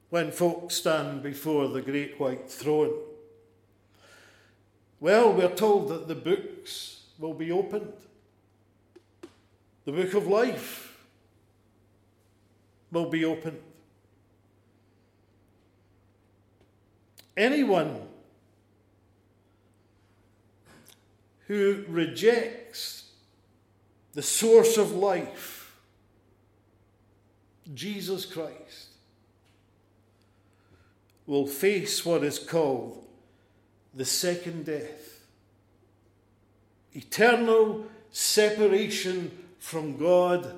when 0.09 0.32
folks 0.32 0.75
stand 0.75 1.23
before 1.23 1.67
the 1.67 1.82
great 1.82 2.19
white 2.19 2.49
throne? 2.49 2.93
Well, 4.99 5.34
we're 5.34 5.55
told 5.55 5.89
that 5.89 6.07
the 6.07 6.15
books 6.15 7.01
will 7.17 7.34
be 7.34 7.51
opened. 7.51 7.93
The 9.86 9.91
book 9.91 10.13
of 10.13 10.28
life 10.28 11.03
will 12.91 13.09
be 13.09 13.25
opened. 13.25 13.61
Anyone 17.36 18.07
who 21.48 21.84
rejects 21.88 23.12
the 24.14 24.22
source 24.22 24.78
of 24.78 24.91
life, 24.91 25.76
Jesus 27.74 28.26
Christ, 28.26 28.88
will 31.26 31.48
face 31.48 32.06
what 32.06 32.24
is 32.24 32.39
called 32.39 33.06
the 33.93 34.06
second 34.06 34.66
death 34.66 35.18
eternal 36.93 37.86
separation 38.12 39.32
from 39.60 39.98
God 39.98 40.56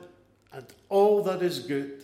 and 0.53 0.65
all 0.87 1.21
that 1.23 1.41
is 1.41 1.59
good. 1.59 2.03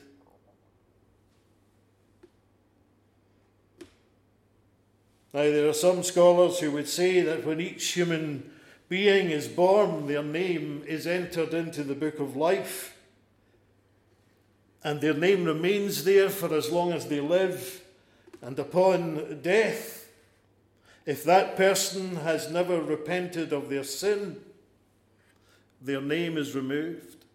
Now, 5.34 5.44
there 5.44 5.70
are 5.70 5.74
some 5.74 6.04
scholars 6.04 6.60
who 6.60 6.72
would 6.72 6.88
say 6.88 7.22
that 7.22 7.46
when 7.46 7.62
each 7.62 7.94
human 7.94 8.52
being 8.88 9.32
is 9.32 9.48
born, 9.48 10.08
their 10.08 10.24
name 10.24 10.84
is 10.88 11.08
entered 11.08 11.54
into 11.54 11.84
the 11.84 11.96
book 11.96 12.20
of 12.20 12.36
life, 12.36 12.96
and 14.84 15.02
their 15.02 15.14
name 15.14 15.46
remains 15.46 16.04
there 16.04 16.30
for 16.30 16.54
as 16.54 16.72
long 16.72 16.92
as 16.92 17.08
they 17.08 17.20
live, 17.20 17.82
and 18.42 18.60
upon 18.60 19.40
death, 19.42 20.08
if 21.06 21.24
that 21.24 21.56
person 21.56 22.18
has 22.18 22.52
never 22.52 22.82
repented 22.82 23.52
of 23.52 23.70
their 23.70 23.84
sin, 23.84 24.38
their 25.82 26.02
name 26.02 26.38
is 26.38 26.56
removed. 26.56 27.26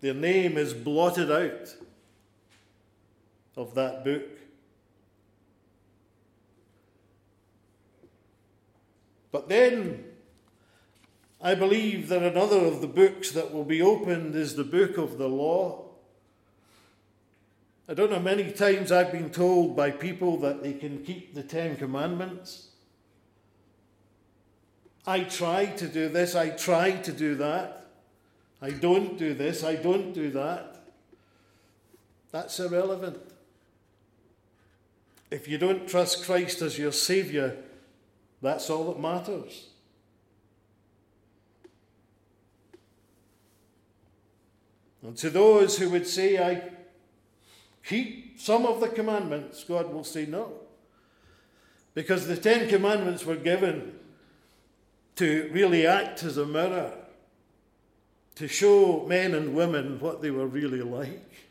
Their 0.00 0.14
name 0.14 0.56
is 0.56 0.72
blotted 0.72 1.30
out 1.30 1.74
of 3.56 3.74
that 3.74 4.04
book. 4.04 4.37
But 9.30 9.48
then 9.48 10.04
I 11.40 11.54
believe 11.54 12.08
that 12.08 12.22
another 12.22 12.58
of 12.58 12.80
the 12.80 12.86
books 12.86 13.30
that 13.32 13.52
will 13.52 13.64
be 13.64 13.80
opened 13.80 14.34
is 14.34 14.56
the 14.56 14.64
book 14.64 14.98
of 14.98 15.18
the 15.18 15.28
law. 15.28 15.84
I 17.88 17.94
don't 17.94 18.10
know, 18.10 18.20
many 18.20 18.50
times 18.50 18.92
I've 18.92 19.12
been 19.12 19.30
told 19.30 19.76
by 19.76 19.90
people 19.90 20.36
that 20.38 20.62
they 20.62 20.74
can 20.74 21.04
keep 21.04 21.34
the 21.34 21.42
Ten 21.42 21.76
Commandments. 21.76 22.68
I 25.06 25.20
try 25.20 25.66
to 25.66 25.88
do 25.88 26.08
this, 26.08 26.34
I 26.34 26.50
try 26.50 26.90
to 26.90 27.12
do 27.12 27.34
that. 27.36 27.86
I 28.60 28.70
don't 28.70 29.16
do 29.16 29.32
this, 29.32 29.64
I 29.64 29.76
don't 29.76 30.12
do 30.12 30.30
that. 30.32 30.82
That's 32.30 32.58
irrelevant. 32.60 33.18
If 35.30 35.46
you 35.46 35.56
don't 35.56 35.88
trust 35.88 36.24
Christ 36.24 36.60
as 36.60 36.78
your 36.78 36.92
Saviour, 36.92 37.56
that's 38.40 38.70
all 38.70 38.92
that 38.92 39.00
matters. 39.00 39.68
And 45.02 45.16
to 45.16 45.30
those 45.30 45.78
who 45.78 45.90
would 45.90 46.06
say, 46.06 46.38
I 46.38 46.70
keep 47.84 48.40
some 48.40 48.66
of 48.66 48.80
the 48.80 48.88
commandments, 48.88 49.64
God 49.64 49.92
will 49.92 50.04
say 50.04 50.26
no. 50.26 50.52
Because 51.94 52.26
the 52.26 52.36
Ten 52.36 52.68
Commandments 52.68 53.24
were 53.24 53.36
given 53.36 53.98
to 55.16 55.50
really 55.52 55.86
act 55.86 56.22
as 56.22 56.36
a 56.36 56.46
mirror, 56.46 56.92
to 58.36 58.46
show 58.46 59.04
men 59.08 59.34
and 59.34 59.54
women 59.54 59.98
what 59.98 60.22
they 60.22 60.30
were 60.30 60.46
really 60.46 60.82
like. 60.82 61.47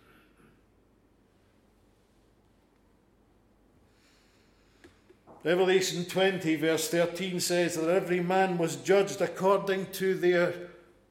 Revelation 5.43 6.05
20, 6.05 6.55
verse 6.55 6.89
13 6.89 7.39
says 7.39 7.75
that 7.75 7.89
every 7.89 8.19
man 8.19 8.57
was 8.57 8.75
judged 8.75 9.21
according 9.21 9.85
to 9.93 10.15
their 10.15 10.53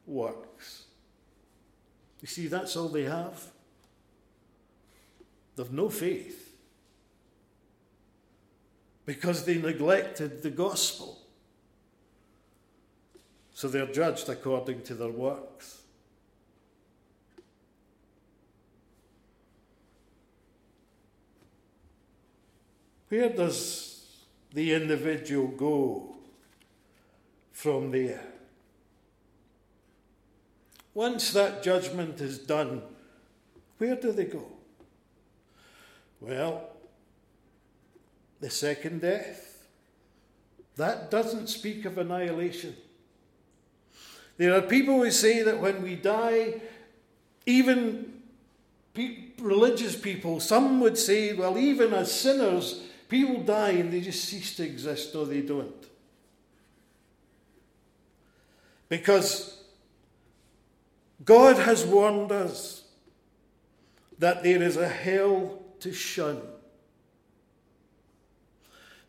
works. 0.07 0.85
You 2.21 2.29
see, 2.29 2.47
that's 2.47 2.77
all 2.77 2.89
they 2.89 3.05
have. 3.05 3.43
They've 5.55 5.73
no 5.73 5.89
faith 5.89 6.55
because 9.07 9.45
they 9.45 9.57
neglected 9.57 10.43
the 10.43 10.51
gospel. 10.51 11.19
So 13.55 13.69
they're 13.69 13.87
judged 13.87 14.29
according 14.29 14.83
to 14.83 14.95
their 14.95 15.09
works. 15.09 15.81
Where 23.09 23.31
does 23.31 23.96
the 24.57 24.73
individual 24.73 25.49
go 25.49 26.17
from 27.53 27.91
there. 27.91 28.25
Once 30.95 31.31
that 31.35 31.63
judgment 31.63 32.23
is 32.23 32.39
done, 32.39 32.81
where 33.77 33.97
do 33.97 34.13
they 34.13 34.25
go? 34.25 34.47
Well, 36.23 36.71
the 38.41 38.49
second 38.49 39.03
death, 39.03 39.43
That 40.77 41.11
doesn't 41.11 41.49
speak 41.49 41.87
of 41.87 41.97
annihilation. 41.97 42.77
There 44.37 44.55
are 44.55 44.61
people 44.61 44.95
who 45.03 45.11
say 45.11 45.43
that 45.43 45.59
when 45.59 45.83
we 45.83 45.97
die, 45.97 46.61
even 47.47 48.23
religious 49.39 49.97
people, 49.97 50.39
some 50.41 50.81
would 50.81 50.99
say, 50.99 51.33
well, 51.33 51.57
even 51.57 51.95
as 51.95 52.13
sinners, 52.13 52.86
people 53.09 53.43
die 53.43 53.71
and 53.71 53.93
they 53.93 54.01
just 54.01 54.25
cease 54.25 54.55
to 54.57 54.65
exist. 54.65 55.15
No, 55.15 55.25
they 55.25 55.41
don't. 55.41 55.87
Because 58.89 59.63
God 61.25 61.57
has 61.57 61.85
warned 61.85 62.33
us 62.33 62.85
that 64.19 64.43
there 64.43 64.63
is 64.63 64.77
a 64.77 64.89
hell 64.89 65.63
to 65.81 65.93
shun. 65.93 66.41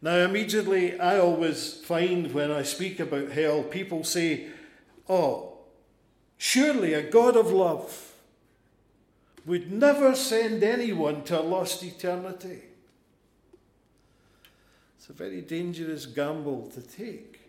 Now, 0.01 0.17
immediately, 0.17 0.99
I 0.99 1.19
always 1.19 1.73
find 1.73 2.31
when 2.33 2.51
I 2.51 2.63
speak 2.63 2.99
about 2.99 3.31
hell, 3.31 3.63
people 3.63 4.03
say, 4.03 4.47
Oh, 5.09 5.59
surely 6.37 6.93
a 6.93 7.09
God 7.09 7.35
of 7.35 7.51
love 7.51 8.13
would 9.45 9.71
never 9.71 10.13
send 10.13 10.63
anyone 10.63 11.23
to 11.23 11.39
a 11.39 11.41
lost 11.41 11.81
eternity. 11.81 12.66
It's 15.07 15.17
a 15.21 15.23
very 15.23 15.39
dangerous 15.39 16.05
gamble 16.05 16.69
to 16.73 16.81
take. 16.81 17.39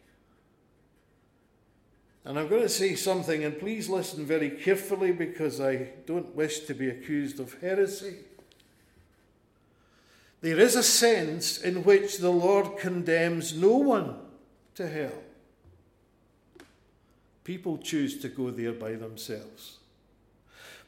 And 2.24 2.38
I'm 2.38 2.46
going 2.46 2.62
to 2.62 2.68
say 2.68 2.94
something, 2.94 3.42
and 3.42 3.58
please 3.58 3.88
listen 3.88 4.24
very 4.24 4.50
carefully 4.50 5.10
because 5.10 5.60
I 5.60 5.88
don't 6.06 6.36
wish 6.36 6.60
to 6.66 6.74
be 6.74 6.88
accused 6.88 7.40
of 7.40 7.60
heresy. 7.60 8.18
There 10.40 10.60
is 10.60 10.76
a 10.76 10.84
sense 10.84 11.58
in 11.58 11.82
which 11.82 12.18
the 12.18 12.30
Lord 12.30 12.78
condemns 12.78 13.52
no 13.56 13.76
one 13.76 14.14
to 14.76 14.88
hell. 14.88 15.20
People 17.42 17.78
choose 17.78 18.20
to 18.20 18.28
go 18.28 18.52
there 18.52 18.72
by 18.72 18.92
themselves 18.92 19.78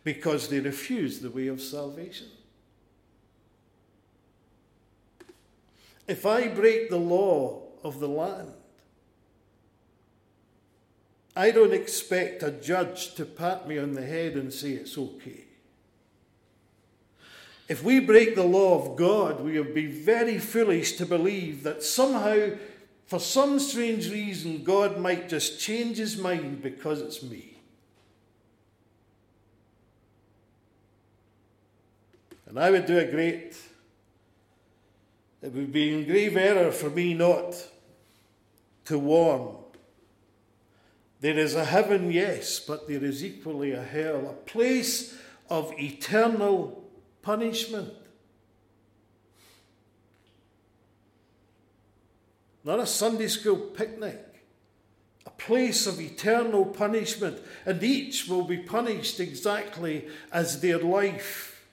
because 0.05 0.47
they 0.47 0.61
refuse 0.61 1.19
the 1.19 1.31
way 1.31 1.49
of 1.49 1.61
salvation. 1.61 2.29
If 6.11 6.27
I 6.27 6.49
break 6.49 6.91
the 6.91 6.97
law 6.97 7.63
of 7.85 8.01
the 8.01 8.09
land, 8.09 8.53
I 11.37 11.53
don't 11.53 11.73
expect 11.73 12.43
a 12.43 12.51
judge 12.51 13.15
to 13.15 13.25
pat 13.25 13.69
me 13.69 13.79
on 13.79 13.93
the 13.93 14.05
head 14.05 14.33
and 14.33 14.53
say 14.53 14.71
it's 14.73 14.99
okay. 14.99 15.45
If 17.69 17.85
we 17.85 18.01
break 18.01 18.35
the 18.35 18.43
law 18.43 18.85
of 18.85 18.97
God, 18.97 19.41
we 19.41 19.57
would 19.57 19.73
be 19.73 19.87
very 19.87 20.41
foolish 20.41 20.97
to 20.97 21.07
believe 21.07 21.63
that 21.63 21.85
somehow 21.85 22.57
for 23.07 23.21
some 23.21 23.61
strange 23.61 24.11
reason, 24.11 24.65
God 24.65 24.99
might 24.99 25.29
just 25.29 25.61
change 25.61 25.99
his 25.99 26.17
mind 26.17 26.61
because 26.61 27.01
it's 27.01 27.23
me. 27.23 27.57
And 32.47 32.59
I 32.59 32.73
would 32.73 32.87
do 32.87 32.99
a 32.99 33.05
great, 33.05 33.57
it 35.43 35.53
would 35.53 35.73
be 35.73 35.95
in 35.95 36.07
grave 36.07 36.37
error 36.37 36.73
for 36.73 36.91
me 36.91 37.15
not 37.15 37.55
to 38.87 38.99
warn. 38.99 39.57
There 41.21 41.39
is 41.39 41.55
a 41.55 41.65
heaven, 41.65 42.11
yes, 42.11 42.61
but 42.61 42.89
there 42.89 43.05
is 43.05 43.25
equally 43.25 43.73
a 43.73 43.83
hell, 43.83 44.29
a 44.29 44.51
place 44.51 45.19
of 45.49 45.73
eternal 45.79 46.85
punishment. 47.23 47.93
not 52.65 52.79
a 52.79 52.87
Sunday 52.87 53.29
school 53.29 53.57
picnic, 53.57 54.45
a 55.27 55.31
place 55.31 55.87
of 55.87 56.01
eternal 56.01 56.67
punishment, 56.67 57.39
and 57.65 57.83
each 57.83 58.29
will 58.29 58.45
be 58.45 58.59
punished 58.59 59.21
exactly 59.21 60.09
as 60.33 60.61
their 60.61 60.79
life 60.79 61.65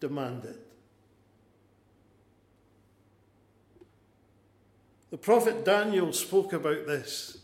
demanded. 0.00 0.58
The 5.12 5.18
prophet 5.18 5.62
Daniel 5.62 6.10
spoke 6.14 6.54
about 6.54 6.86
this. 6.86 7.36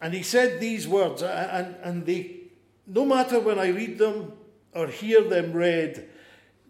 And 0.00 0.14
he 0.14 0.22
said 0.22 0.60
these 0.60 0.86
words, 0.86 1.22
and, 1.22 1.74
and 1.82 2.06
they, 2.06 2.42
no 2.86 3.04
matter 3.04 3.40
when 3.40 3.58
I 3.58 3.70
read 3.70 3.98
them 3.98 4.32
or 4.72 4.86
hear 4.86 5.24
them 5.24 5.52
read, 5.52 6.08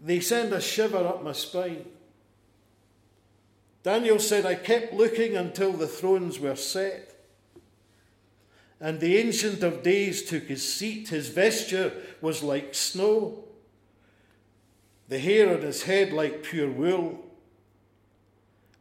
they 0.03 0.21
send 0.21 0.55
a 0.55 0.63
shiver 0.63 0.97
up 0.97 1.23
my 1.23 1.33
spine. 1.33 1.85
Daniel 3.83 4.19
said, 4.19 4.47
I 4.47 4.55
kept 4.55 4.95
looking 4.95 5.37
until 5.37 5.75
the 5.75 5.87
thrones 5.87 6.41
were 6.41 6.57
set. 6.57 7.15
And 8.81 8.99
the 8.99 9.19
Ancient 9.19 9.63
of 9.63 9.83
Days 9.83 10.23
took 10.23 10.45
his 10.45 10.73
seat. 10.73 11.11
His 11.11 11.29
vesture 11.29 11.93
was 12.23 12.43
like 12.43 12.75
snow, 12.75 13.45
the 15.11 15.19
hair 15.19 15.55
on 15.55 15.61
his 15.61 15.83
head 15.83 16.15
like 16.15 16.43
pure 16.43 16.71
wool. 16.71 17.22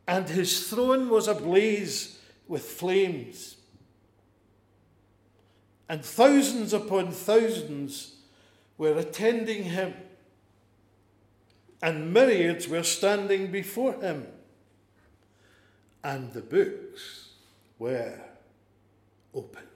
And 0.07 0.27
his 0.27 0.67
throne 0.69 1.09
was 1.09 1.27
ablaze 1.27 2.19
with 2.47 2.63
flames. 2.63 3.57
And 5.87 6.03
thousands 6.03 6.73
upon 6.73 7.11
thousands 7.11 8.15
were 8.77 8.97
attending 8.97 9.63
him, 9.63 9.93
and 11.81 12.13
myriads 12.13 12.67
were 12.67 12.83
standing 12.83 13.51
before 13.51 13.93
him 14.01 14.27
and 16.03 16.31
the 16.33 16.41
books 16.41 17.29
were 17.77 18.19
opened. 19.33 19.67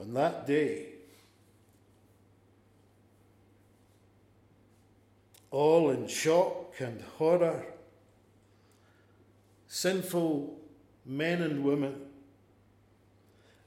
On 0.00 0.14
that 0.14 0.46
day, 0.46 0.86
all 5.50 5.90
in 5.90 6.06
shock 6.06 6.74
and 6.78 7.00
horror, 7.16 7.64
sinful 9.66 10.58
men 11.04 11.42
and 11.42 11.64
women 11.64 11.94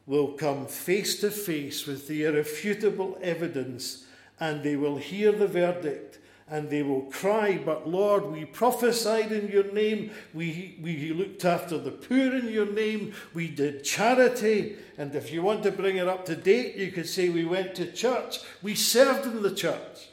will 0.05 0.33
come 0.33 0.65
face 0.65 1.19
to 1.21 1.31
face 1.31 1.85
with 1.85 2.07
the 2.07 2.23
irrefutable 2.23 3.17
evidence 3.21 4.05
and 4.39 4.63
they 4.63 4.75
will 4.75 4.97
hear 4.97 5.31
the 5.31 5.47
verdict 5.47 6.19
and 6.51 6.69
they 6.69 6.83
will 6.83 7.03
cry, 7.03 7.57
But 7.63 7.87
Lord, 7.87 8.25
we 8.25 8.43
prophesied 8.43 9.31
in 9.31 9.47
your 9.47 9.71
name, 9.71 10.11
we, 10.33 10.77
we 10.81 11.13
looked 11.13 11.45
after 11.45 11.77
the 11.77 11.91
poor 11.91 12.35
in 12.35 12.49
your 12.49 12.69
name, 12.69 13.13
we 13.33 13.47
did 13.47 13.85
charity. 13.85 14.75
And 14.97 15.15
if 15.15 15.31
you 15.31 15.41
want 15.43 15.63
to 15.63 15.71
bring 15.71 15.95
it 15.95 16.09
up 16.09 16.25
to 16.25 16.35
date, 16.35 16.75
you 16.75 16.91
could 16.91 17.07
say 17.07 17.29
we 17.29 17.45
went 17.45 17.73
to 17.75 17.89
church, 17.89 18.39
we 18.61 18.75
served 18.75 19.25
in 19.25 19.41
the 19.41 19.55
church. 19.55 20.10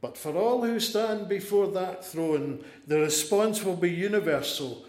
But 0.00 0.16
for 0.16 0.36
all 0.36 0.62
who 0.62 0.78
stand 0.78 1.28
before 1.28 1.68
that 1.68 2.04
throne, 2.04 2.64
the 2.86 3.00
response 3.00 3.64
will 3.64 3.76
be 3.76 3.90
universal. 3.90 4.86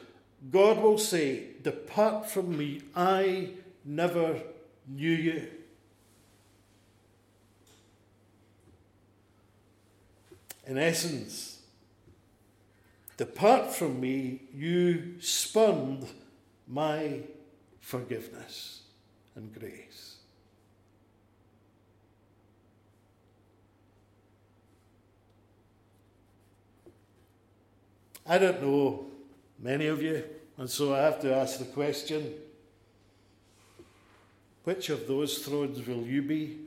God 0.52 0.82
will 0.82 1.00
say, 1.00 1.48
Depart 1.64 2.30
from 2.30 2.58
me, 2.58 2.82
I 2.96 3.50
never 3.84 4.40
knew 4.88 5.12
you. 5.12 5.48
In 10.66 10.78
essence, 10.78 11.64
depart 13.18 13.74
from 13.74 14.00
me, 14.00 14.42
you 14.54 15.16
spurned 15.20 16.06
my 16.68 17.22
forgiveness 17.82 18.84
and 19.36 19.52
grace. 19.52 19.89
I 28.30 28.38
don't 28.38 28.62
know 28.62 29.08
many 29.58 29.88
of 29.88 30.04
you, 30.04 30.24
and 30.56 30.70
so 30.70 30.94
I 30.94 31.00
have 31.00 31.20
to 31.22 31.34
ask 31.34 31.58
the 31.58 31.66
question 31.66 32.36
which 34.64 34.90
of 34.90 35.08
those 35.08 35.40
thrones 35.40 35.86
will 35.88 36.04
you 36.04 36.22
be? 36.22 36.60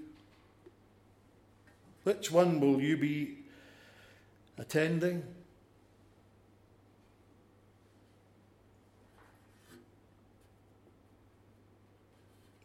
Which 2.03 2.33
one 2.33 2.59
will 2.59 2.81
you 2.81 2.97
be 2.97 3.37
attending. 4.59 5.23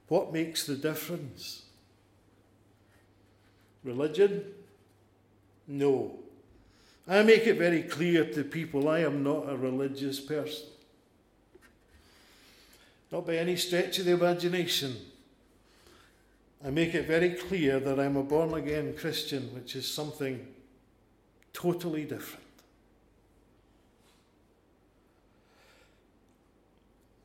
What 0.08 0.34
makes 0.34 0.66
the 0.66 0.76
difference? 0.76 1.66
Religion? 3.84 4.44
No. 5.68 6.18
I 7.08 7.24
make 7.24 7.48
it 7.48 7.58
very 7.58 7.84
clear 7.84 8.26
to 8.26 8.44
people 8.44 8.90
I 8.90 9.00
am 9.00 9.24
not 9.24 9.50
a 9.50 9.56
religious 9.56 10.20
person. 10.20 10.68
Not 13.12 13.26
by 13.26 13.38
any 13.38 13.56
stretch 13.56 14.00
of 14.00 14.06
the 14.06 14.12
imagination. 14.12 14.98
I 16.66 16.70
make 16.70 16.94
it 16.94 17.08
very 17.08 17.30
clear 17.30 17.80
that 17.80 18.00
I'm 18.00 18.18
a 18.18 18.24
born 18.24 18.54
again 18.54 18.94
Christian, 18.98 19.54
which 19.54 19.76
is 19.76 19.90
something 19.90 20.46
totally 21.54 22.04
different. 22.04 22.44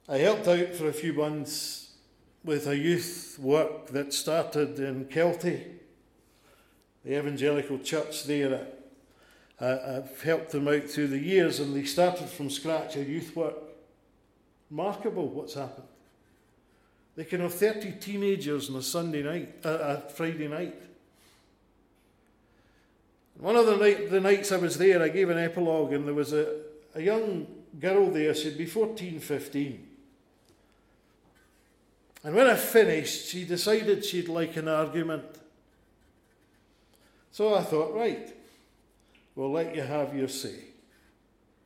I 0.08 0.18
helped 0.18 0.46
out 0.46 0.74
for 0.74 0.88
a 0.88 0.92
few 0.92 1.12
months 1.12 1.92
with 2.44 2.66
a 2.66 2.76
youth 2.76 3.38
work 3.40 3.88
that 3.88 4.12
started 4.12 4.78
in 4.78 5.06
Kelty, 5.06 5.64
the 7.04 7.18
evangelical 7.18 7.78
church 7.78 8.24
there. 8.24 8.66
I've 9.62 10.22
helped 10.22 10.50
them 10.50 10.66
out 10.66 10.84
through 10.84 11.08
the 11.08 11.18
years, 11.18 11.60
and 11.60 11.74
they 11.74 11.84
started 11.84 12.28
from 12.28 12.50
scratch 12.50 12.96
a 12.96 13.04
youth 13.04 13.36
work. 13.36 13.54
Remarkable 14.70 15.28
what's 15.28 15.54
happened. 15.54 15.86
They 17.14 17.24
can 17.24 17.40
have 17.40 17.54
30 17.54 17.92
teenagers 17.92 18.70
on 18.70 18.76
a 18.76 18.82
Sunday 18.82 19.22
night, 19.22 19.54
uh, 19.64 19.68
a 19.78 20.00
Friday 20.00 20.48
night. 20.48 20.74
One 23.38 23.54
of 23.54 23.66
the, 23.66 23.76
night, 23.76 24.10
the 24.10 24.20
nights 24.20 24.50
I 24.50 24.56
was 24.56 24.78
there, 24.78 25.02
I 25.02 25.08
gave 25.08 25.30
an 25.30 25.38
epilogue, 25.38 25.92
and 25.92 26.06
there 26.06 26.14
was 26.14 26.32
a, 26.32 26.60
a 26.94 27.02
young 27.02 27.46
girl 27.78 28.10
there, 28.10 28.34
she'd 28.34 28.58
be 28.58 28.66
14, 28.66 29.20
15. 29.20 29.88
And 32.24 32.34
when 32.34 32.46
I 32.46 32.56
finished, 32.56 33.28
she 33.28 33.44
decided 33.44 34.04
she'd 34.04 34.28
like 34.28 34.56
an 34.56 34.68
argument. 34.68 35.24
So 37.30 37.54
I 37.54 37.62
thought, 37.62 37.94
right, 37.94 38.32
we'll 39.34 39.52
let 39.52 39.74
you 39.74 39.82
have 39.82 40.14
your 40.16 40.28
say. 40.28 40.56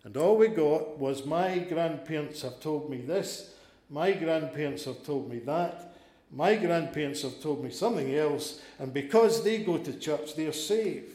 And 0.05 0.17
all 0.17 0.37
we 0.37 0.49
got 0.49 0.99
was 0.99 1.27
my 1.27 1.59
grandparents 1.59 2.43
have 2.43 2.61
told 2.61 2.89
me 2.89 2.99
this, 2.99 3.55
my 3.91 4.13
grandparents 4.13 4.85
have 4.85 5.05
told 5.05 5.31
me 5.31 5.39
that, 5.41 5.95
my 6.33 6.57
grandparents 6.57 7.23
have 7.23 7.41
told 7.41 7.63
me 7.63 7.71
something 7.71 8.15
else, 8.15 8.61
and 8.79 8.93
because 8.93 9.45
they 9.45 9.59
go 9.59 9.79
to 9.79 9.99
church, 9.99 10.35
they're 10.35 10.53
saved. 10.53 11.13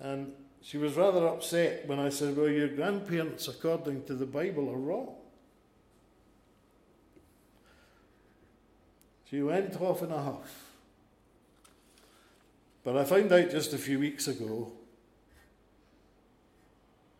And 0.00 0.32
she 0.62 0.78
was 0.78 0.94
rather 0.94 1.26
upset 1.26 1.86
when 1.86 1.98
I 1.98 2.08
said, 2.08 2.36
Well, 2.36 2.48
your 2.48 2.68
grandparents, 2.68 3.48
according 3.48 4.04
to 4.04 4.14
the 4.14 4.26
Bible, 4.26 4.70
are 4.70 4.78
wrong. 4.78 5.14
She 9.30 9.42
went 9.42 9.80
off 9.80 10.02
in 10.02 10.10
a 10.10 10.22
huff. 10.22 10.63
But 12.84 12.98
I 12.98 13.04
found 13.04 13.32
out 13.32 13.50
just 13.50 13.72
a 13.72 13.78
few 13.78 13.98
weeks 13.98 14.28
ago 14.28 14.70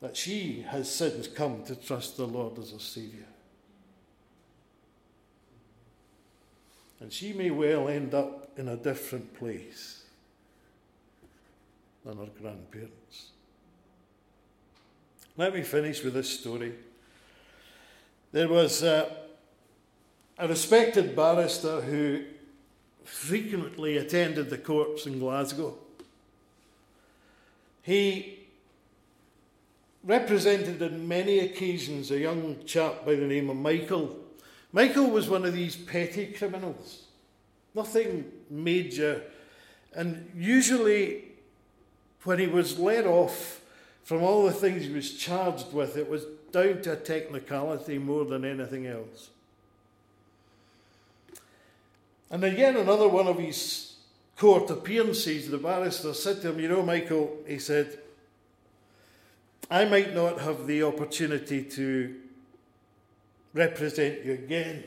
that 0.02 0.14
she 0.16 0.66
has 0.68 0.90
since 0.94 1.26
come 1.26 1.64
to 1.64 1.74
trust 1.74 2.18
the 2.18 2.26
Lord 2.26 2.58
as 2.58 2.72
a 2.72 2.78
Saviour. 2.80 3.24
And 7.00 7.10
she 7.10 7.32
may 7.32 7.50
well 7.50 7.88
end 7.88 8.14
up 8.14 8.50
in 8.58 8.68
a 8.68 8.76
different 8.76 9.34
place 9.34 10.04
than 12.04 12.18
her 12.18 12.28
grandparents. 12.40 13.30
Let 15.36 15.54
me 15.54 15.62
finish 15.62 16.04
with 16.04 16.14
this 16.14 16.38
story. 16.38 16.74
There 18.30 18.48
was 18.48 18.82
uh, 18.82 19.10
a 20.38 20.46
respected 20.46 21.16
barrister 21.16 21.80
who 21.80 22.24
frequently 23.04 23.96
attended 23.96 24.50
the 24.50 24.58
courts 24.58 25.06
in 25.06 25.18
Glasgow. 25.18 25.76
He 27.82 28.40
represented 30.02 30.82
on 30.82 31.06
many 31.06 31.40
occasions 31.40 32.10
a 32.10 32.18
young 32.18 32.64
chap 32.64 33.04
by 33.06 33.14
the 33.14 33.26
name 33.26 33.50
of 33.50 33.56
Michael. 33.56 34.16
Michael 34.72 35.10
was 35.10 35.28
one 35.28 35.44
of 35.44 35.54
these 35.54 35.76
petty 35.76 36.26
criminals, 36.26 37.04
nothing 37.74 38.30
major, 38.50 39.22
and 39.94 40.30
usually 40.36 41.24
when 42.24 42.38
he 42.38 42.46
was 42.46 42.78
let 42.78 43.06
off 43.06 43.60
from 44.02 44.22
all 44.22 44.44
the 44.44 44.52
things 44.52 44.84
he 44.84 44.92
was 44.92 45.16
charged 45.16 45.72
with, 45.72 45.96
it 45.96 46.08
was 46.08 46.24
down 46.52 46.82
to 46.82 46.96
technicality 46.96 47.98
more 47.98 48.24
than 48.24 48.44
anything 48.44 48.86
else. 48.86 49.30
And 52.30 52.44
again, 52.44 52.76
another 52.76 53.08
one 53.08 53.26
of 53.26 53.38
his 53.38 53.96
court 54.36 54.70
appearances, 54.70 55.50
the 55.50 55.58
barrister 55.58 56.14
said 56.14 56.42
to 56.42 56.50
him, 56.50 56.60
You 56.60 56.68
know, 56.68 56.82
Michael, 56.82 57.36
he 57.46 57.58
said, 57.58 57.98
I 59.70 59.84
might 59.84 60.14
not 60.14 60.40
have 60.40 60.66
the 60.66 60.82
opportunity 60.82 61.62
to 61.62 62.14
represent 63.52 64.24
you 64.24 64.32
again 64.32 64.84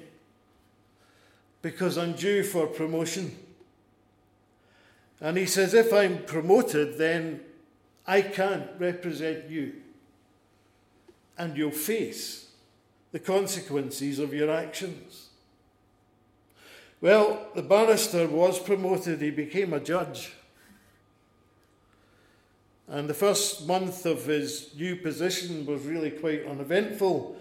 because 1.62 1.98
I'm 1.98 2.14
due 2.14 2.44
for 2.44 2.68
promotion. 2.68 3.36
And 5.20 5.38
he 5.38 5.46
says, 5.46 5.74
If 5.74 5.94
I'm 5.94 6.24
promoted, 6.24 6.98
then 6.98 7.42
I 8.06 8.22
can't 8.22 8.70
represent 8.78 9.50
you. 9.50 9.74
And 11.38 11.58
you'll 11.58 11.72
face 11.72 12.52
the 13.12 13.20
consequences 13.20 14.20
of 14.20 14.34
your 14.34 14.52
actions. 14.52 15.30
Well, 17.00 17.48
the 17.54 17.62
barrister 17.62 18.28
was 18.28 18.60
promoted, 18.60 19.22
he 19.22 19.30
became 19.30 19.74
a 19.74 19.80
judge. 19.80 20.34
And 22.88 23.10
the 23.10 23.14
first 23.14 23.68
month 23.68 24.06
of 24.06 24.26
his 24.26 24.74
new 24.76 24.96
position 24.96 25.66
was 25.66 25.84
really 25.84 26.10
quite 26.10 26.46
uneventful. 26.46 27.36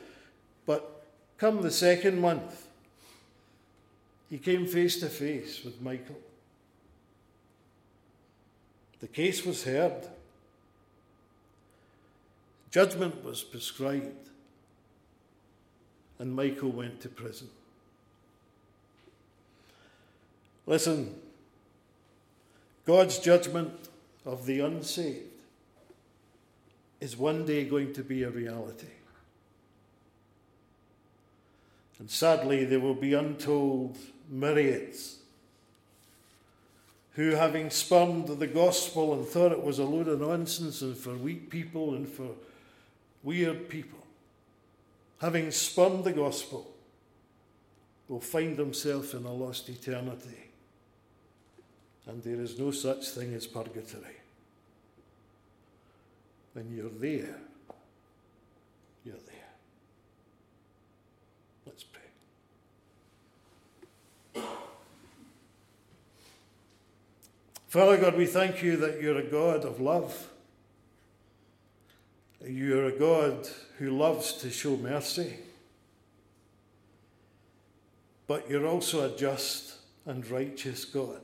But 0.67 1.05
come 1.39 1.63
the 1.63 1.71
second 1.71 2.21
month, 2.21 2.67
he 4.29 4.39
came 4.39 4.67
face 4.67 4.99
to 5.01 5.09
face 5.09 5.65
with 5.65 5.81
Michael. 5.81 6.19
The 8.99 9.07
case 9.07 9.47
was 9.47 9.65
heard, 9.65 10.09
judgment 12.71 13.25
was 13.25 13.45
prescribed, 13.45 14.31
and 16.19 16.35
Michael 16.35 16.73
went 16.73 17.01
to 17.03 17.09
prison. 17.09 17.49
Listen, 20.67 21.14
God's 22.85 23.19
judgment 23.19 23.73
of 24.25 24.47
the 24.47 24.61
unsaved 24.61 25.23
is 27.01 27.17
one 27.17 27.47
day 27.47 27.64
going 27.64 27.93
to 27.93 28.03
be 28.03 28.25
a 28.25 28.31
reality. 28.31 28.87
And 31.99 32.11
sadly, 32.11 32.64
there 32.64 32.81
will 32.81 32.95
be 32.95 33.14
untold 33.14 33.97
myriads 34.29 35.19
who, 37.12 37.31
having 37.31 37.71
spurned 37.71 38.27
the 38.27 38.47
gospel 38.47 39.14
and 39.14 39.27
thought 39.27 39.53
it 39.53 39.62
was 39.62 39.79
a 39.79 39.85
load 39.85 40.09
of 40.09 40.21
nonsense 40.21 40.83
and 40.83 40.97
for 40.97 41.14
weak 41.14 41.49
people 41.49 41.95
and 41.95 42.07
for 42.07 42.29
weird 43.23 43.69
people, 43.69 43.99
having 45.21 45.51
spurned 45.51 46.05
the 46.05 46.12
gospel, 46.12 46.71
will 48.09 48.21
find 48.21 48.57
themselves 48.57 49.14
in 49.14 49.25
a 49.25 49.33
lost 49.33 49.69
eternity 49.69 50.46
and 52.07 52.23
there 52.23 52.41
is 52.41 52.59
no 52.59 52.71
such 52.71 53.09
thing 53.09 53.35
as 53.35 53.47
purgatory. 53.47 54.17
When 56.53 56.75
you're 56.75 56.89
there, 56.89 57.37
you're 59.05 59.15
there. 59.15 59.51
Let's 61.67 61.85
pray. 61.85 62.03
Father 67.69 67.99
God, 67.99 68.17
we 68.17 68.27
thank 68.27 68.63
you 68.63 68.77
that 68.77 69.03
you're 69.03 69.19
a 69.19 69.25
God 69.25 69.65
of 69.65 69.81
love. 69.81 70.31
You're 72.47 72.87
a 72.87 72.99
God 72.99 73.49
who 73.79 73.91
loves 73.91 74.33
to 74.35 74.51
show 74.51 74.77
mercy. 74.77 75.39
But 78.26 78.49
you're 78.49 78.67
also 78.67 79.13
a 79.13 79.17
just 79.17 79.75
and 80.07 80.26
righteous 80.30 80.85
God. 80.85 81.21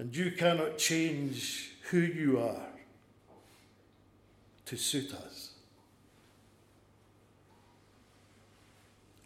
And 0.00 0.16
you 0.16 0.30
cannot 0.30 0.78
change 0.78 1.72
who 1.90 1.98
you 1.98 2.40
are 2.40 2.68
to 4.64 4.76
suit 4.78 5.12
us. 5.12 5.50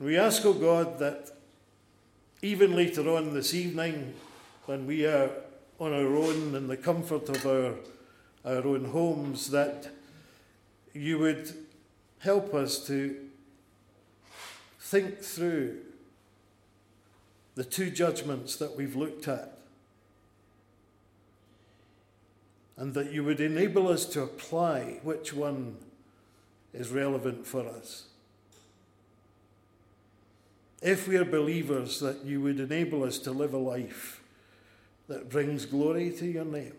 We 0.00 0.18
ask, 0.18 0.44
O 0.44 0.48
oh 0.48 0.54
God, 0.54 0.98
that 0.98 1.30
even 2.42 2.74
later 2.74 3.08
on 3.08 3.34
this 3.34 3.54
evening, 3.54 4.14
when 4.66 4.84
we 4.84 5.06
are 5.06 5.30
on 5.78 5.92
our 5.92 6.16
own 6.16 6.56
in 6.56 6.66
the 6.66 6.76
comfort 6.76 7.28
of 7.28 7.46
our, 7.46 7.74
our 8.44 8.66
own 8.66 8.86
homes, 8.86 9.52
that 9.52 9.90
you 10.92 11.20
would 11.20 11.52
help 12.18 12.52
us 12.52 12.84
to 12.88 13.16
think 14.80 15.20
through 15.20 15.82
the 17.54 17.64
two 17.64 17.90
judgments 17.90 18.56
that 18.56 18.74
we've 18.74 18.96
looked 18.96 19.28
at 19.28 19.53
and 22.76 22.94
that 22.94 23.12
you 23.12 23.22
would 23.24 23.40
enable 23.40 23.88
us 23.88 24.04
to 24.06 24.22
apply 24.22 25.00
which 25.02 25.32
one 25.32 25.76
is 26.72 26.90
relevant 26.90 27.46
for 27.46 27.66
us. 27.68 28.06
if 30.84 31.08
we 31.08 31.16
are 31.16 31.24
believers, 31.24 31.98
that 32.00 32.26
you 32.26 32.42
would 32.42 32.60
enable 32.60 33.04
us 33.04 33.18
to 33.18 33.32
live 33.32 33.54
a 33.54 33.58
life 33.58 34.22
that 35.08 35.30
brings 35.30 35.64
glory 35.64 36.10
to 36.10 36.26
your 36.26 36.44
name, 36.44 36.74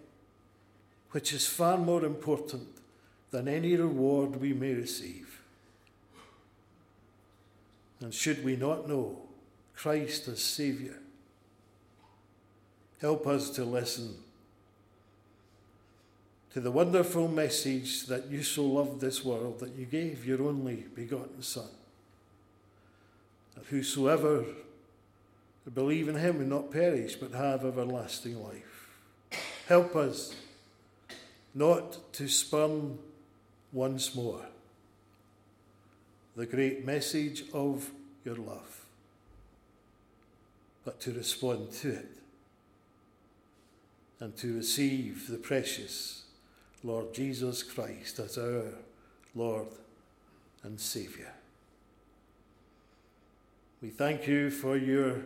which 1.10 1.34
is 1.34 1.48
far 1.48 1.76
more 1.76 2.06
important 2.06 2.68
than 3.32 3.48
any 3.48 3.76
reward 3.76 4.36
we 4.40 4.54
may 4.54 4.76
receive. 4.76 5.42
And 8.00 8.14
should 8.14 8.46
we 8.46 8.56
not 8.56 8.88
know 8.88 9.24
Christ 9.74 10.28
as 10.28 10.40
Saviour, 10.40 11.00
help 13.02 13.26
us 13.26 13.50
to 13.52 13.66
listen 13.66 14.14
to 16.56 16.62
the 16.62 16.72
wonderful 16.72 17.28
message 17.28 18.06
that 18.06 18.28
you 18.28 18.42
so 18.42 18.64
loved 18.64 19.02
this 19.02 19.26
world 19.26 19.60
that 19.60 19.76
you 19.76 19.86
gave 19.86 20.26
your 20.26 20.42
only 20.42 20.86
begotten 20.96 21.42
Son. 21.42 21.68
That 23.56 23.66
whosoever 23.66 24.46
believe 25.74 26.08
in 26.08 26.16
him 26.16 26.40
will 26.40 26.46
not 26.46 26.72
perish 26.72 27.16
but 27.16 27.34
have 27.34 27.66
everlasting 27.66 28.42
life. 28.42 28.88
Help 29.68 29.98
us 29.98 30.34
not 31.54 32.14
to 32.14 32.30
spurn 32.30 33.00
once 33.74 34.16
more 34.16 34.46
the 36.38 36.46
great 36.46 36.86
message 36.86 37.44
of 37.52 37.92
your 38.24 38.38
love, 38.38 38.86
but 40.86 41.02
to 41.02 41.12
respond 41.12 41.74
to 41.74 41.90
it 41.90 42.12
and 44.22 44.38
to 44.38 44.56
receive 44.56 45.28
the 45.28 45.38
precious 45.38 46.22
Lord 46.86 47.16
Jesus 47.16 47.64
Christ 47.64 48.20
as 48.20 48.38
our 48.38 48.66
Lord 49.34 49.68
and 50.62 50.80
Saviour. 50.80 51.32
We 53.82 53.90
thank 53.90 54.28
you 54.28 54.52
for 54.52 54.78
your 54.78 55.22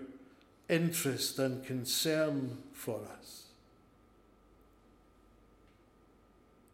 interest 0.70 1.38
and 1.38 1.64
concern 1.66 2.60
for 2.72 3.02
us. 3.20 3.44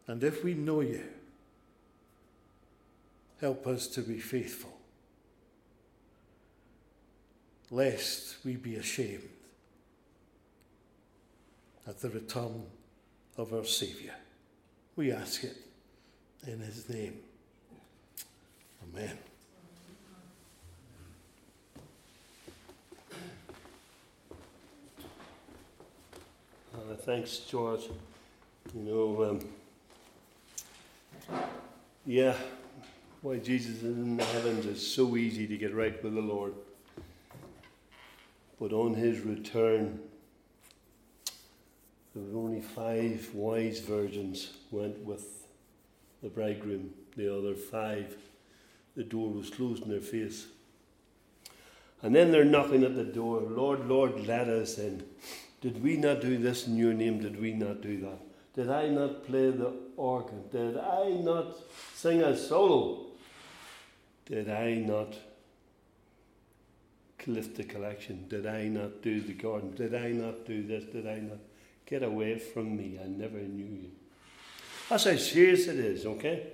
And 0.06 0.22
if 0.22 0.44
we 0.44 0.54
know 0.54 0.82
you, 0.82 1.02
help 3.40 3.66
us 3.66 3.88
to 3.88 4.02
be 4.02 4.20
faithful, 4.20 4.78
lest 7.72 8.36
we 8.44 8.54
be 8.54 8.76
ashamed 8.76 9.28
at 11.88 11.98
the 12.00 12.10
return 12.10 12.62
of 13.36 13.52
our 13.52 13.64
Saviour. 13.64 14.14
We 14.96 15.12
ask 15.12 15.44
it 15.44 15.54
in 16.46 16.58
his 16.58 16.88
name. 16.88 17.18
Amen. 18.82 19.18
Uh, 26.74 26.94
thanks, 27.00 27.38
George. 27.40 27.82
You 28.74 28.80
know, 28.80 29.38
um, 31.30 31.40
yeah, 32.06 32.34
why 33.20 33.36
Jesus 33.36 33.82
is 33.82 33.82
in 33.82 34.16
the 34.16 34.24
heavens 34.24 34.64
is 34.64 34.94
so 34.94 35.16
easy 35.18 35.46
to 35.46 35.58
get 35.58 35.74
right 35.74 36.02
with 36.02 36.14
the 36.14 36.22
Lord. 36.22 36.54
But 38.58 38.72
on 38.72 38.94
his 38.94 39.20
return, 39.20 40.00
there 42.16 42.24
were 42.24 42.40
only 42.40 42.62
five 42.62 43.28
wise 43.34 43.80
virgins 43.80 44.50
went 44.70 44.98
with 45.00 45.46
the 46.22 46.30
bridegroom. 46.30 46.88
The 47.14 47.36
other 47.36 47.54
five, 47.54 48.16
the 48.96 49.04
door 49.04 49.30
was 49.30 49.50
closed 49.50 49.82
in 49.82 49.90
their 49.90 50.00
face. 50.00 50.46
And 52.00 52.14
then 52.14 52.32
they're 52.32 52.44
knocking 52.44 52.84
at 52.84 52.96
the 52.96 53.04
door, 53.04 53.42
Lord, 53.42 53.86
Lord, 53.86 54.26
let 54.26 54.48
us 54.48 54.78
in. 54.78 55.04
Did 55.60 55.82
we 55.82 55.98
not 55.98 56.22
do 56.22 56.38
this 56.38 56.66
in 56.66 56.78
your 56.78 56.94
name? 56.94 57.20
Did 57.20 57.38
we 57.38 57.52
not 57.52 57.82
do 57.82 58.00
that? 58.00 58.18
Did 58.54 58.70
I 58.70 58.88
not 58.88 59.26
play 59.26 59.50
the 59.50 59.74
organ? 59.98 60.44
Did 60.50 60.78
I 60.78 61.10
not 61.10 61.54
sing 61.94 62.22
a 62.22 62.34
solo? 62.34 63.08
Did 64.24 64.48
I 64.48 64.76
not 64.76 65.14
lift 67.26 67.56
the 67.56 67.64
collection? 67.64 68.26
Did 68.28 68.46
I 68.46 68.68
not 68.68 69.02
do 69.02 69.20
the 69.20 69.34
garden? 69.34 69.74
Did 69.74 69.94
I 69.94 70.12
not 70.12 70.46
do 70.46 70.66
this? 70.66 70.84
Did 70.84 71.06
I 71.06 71.18
not? 71.18 71.38
Get 71.86 72.02
away 72.02 72.38
from 72.38 72.76
me. 72.76 72.98
I 73.02 73.06
never 73.06 73.38
knew 73.38 73.64
you. 73.64 73.90
That's 74.88 75.04
how 75.04 75.16
serious 75.16 75.68
it 75.68 75.78
is, 75.78 76.04
okay? 76.04 76.48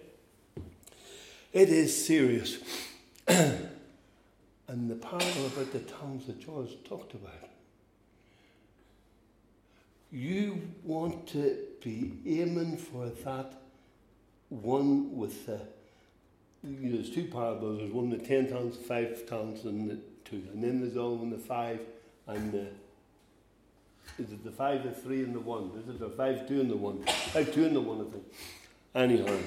It 1.53 1.69
is 1.69 2.07
serious. 2.07 2.59
and 3.29 4.91
the 4.91 4.95
parable 4.95 5.47
about 5.47 5.73
the 5.73 5.81
tongues 5.81 6.27
that 6.27 6.41
George 6.41 6.71
talked 6.85 7.15
about. 7.15 7.33
You 10.11 10.61
want 10.85 11.27
to 11.29 11.57
be 11.83 12.13
aiming 12.27 12.77
for 12.77 13.09
that 13.25 13.55
one 14.49 15.17
with 15.17 15.47
the. 15.47 15.61
You 16.65 16.91
know, 16.91 16.97
there's 16.97 17.11
two 17.11 17.25
parables. 17.25 17.79
There's 17.81 17.93
one 17.93 18.11
with 18.11 18.27
ten 18.27 18.49
tongues, 18.49 18.77
five 18.77 19.27
tongues, 19.27 19.65
and 19.65 19.91
the 19.91 19.99
two. 20.25 20.43
And 20.53 20.63
then 20.63 20.81
there's 20.81 20.97
all 20.97 21.17
one 21.17 21.31
the 21.31 21.39
five 21.39 21.81
and 22.27 22.53
the 22.53 22.67
is 24.19 24.33
it 24.33 24.45
the 24.45 24.51
five, 24.51 24.83
the 24.83 24.91
three, 24.91 25.23
and 25.23 25.35
the 25.35 25.41
one? 25.41 25.70
Is 25.79 25.89
it 25.89 25.99
the 25.99 26.11
five, 26.11 26.47
two, 26.47 26.61
and 26.61 26.70
the 26.70 26.77
one? 26.77 27.03
Five, 27.05 27.53
two, 27.53 27.65
and 27.65 27.74
the 27.74 27.81
one, 27.81 28.07
I 28.07 28.11
think. 28.11 28.24
Anyhow, 28.95 29.39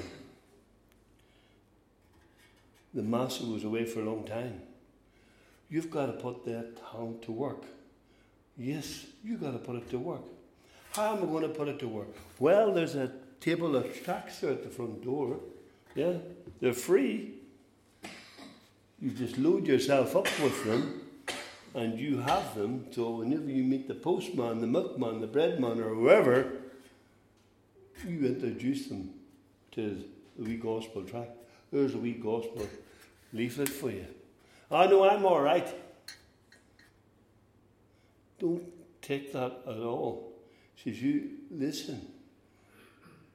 the 2.93 3.03
master 3.03 3.45
was 3.45 3.63
away 3.63 3.85
for 3.85 4.01
a 4.01 4.03
long 4.03 4.25
time. 4.25 4.61
You've 5.69 5.91
got 5.91 6.07
to 6.07 6.13
put 6.13 6.45
that 6.45 6.77
tongue 6.91 7.19
to 7.23 7.31
work. 7.31 7.63
Yes, 8.57 9.05
you've 9.23 9.41
got 9.41 9.51
to 9.51 9.59
put 9.59 9.75
it 9.75 9.89
to 9.91 9.99
work. 9.99 10.23
How 10.93 11.15
am 11.15 11.23
I 11.23 11.25
going 11.25 11.43
to 11.43 11.49
put 11.49 11.67
it 11.67 11.79
to 11.79 11.87
work? 11.87 12.07
Well, 12.39 12.73
there's 12.73 12.95
a 12.95 13.11
table 13.41 13.75
of 13.75 14.03
tracts 14.03 14.39
there 14.39 14.51
at 14.51 14.63
the 14.63 14.69
front 14.69 15.03
door. 15.03 15.39
Yeah, 15.93 16.13
they're 16.61 16.73
free. 16.73 17.33
You 19.01 19.11
just 19.11 19.37
load 19.37 19.67
yourself 19.67 20.15
up 20.15 20.27
with 20.41 20.63
them 20.63 21.04
and 21.75 21.99
you 21.99 22.19
have 22.19 22.55
them, 22.55 22.85
so 22.91 23.17
whenever 23.17 23.49
you 23.49 23.63
meet 23.63 23.87
the 23.87 23.95
postman, 23.95 24.61
the 24.61 24.67
milkman, 24.67 25.19
the 25.19 25.27
breadman, 25.27 25.77
or 25.77 25.93
whoever, 25.93 26.53
you 28.07 28.25
introduce 28.25 28.87
them 28.87 29.13
to 29.71 30.03
the 30.37 30.43
wee 30.43 30.55
gospel 30.55 31.03
tract. 31.03 31.31
There's 31.71 31.93
a 31.93 31.97
wee 31.97 32.13
gospel 32.13 32.65
leaflet 33.33 33.67
for 33.67 33.91
you. 33.91 34.05
I 34.71 34.87
know 34.87 35.07
I'm 35.07 35.25
all 35.25 35.41
right. 35.41 35.67
Don't 38.39 38.63
take 39.01 39.33
that 39.33 39.61
at 39.67 39.77
all. 39.77 40.31
Says 40.81 41.01
you 41.01 41.31
listen. 41.51 42.07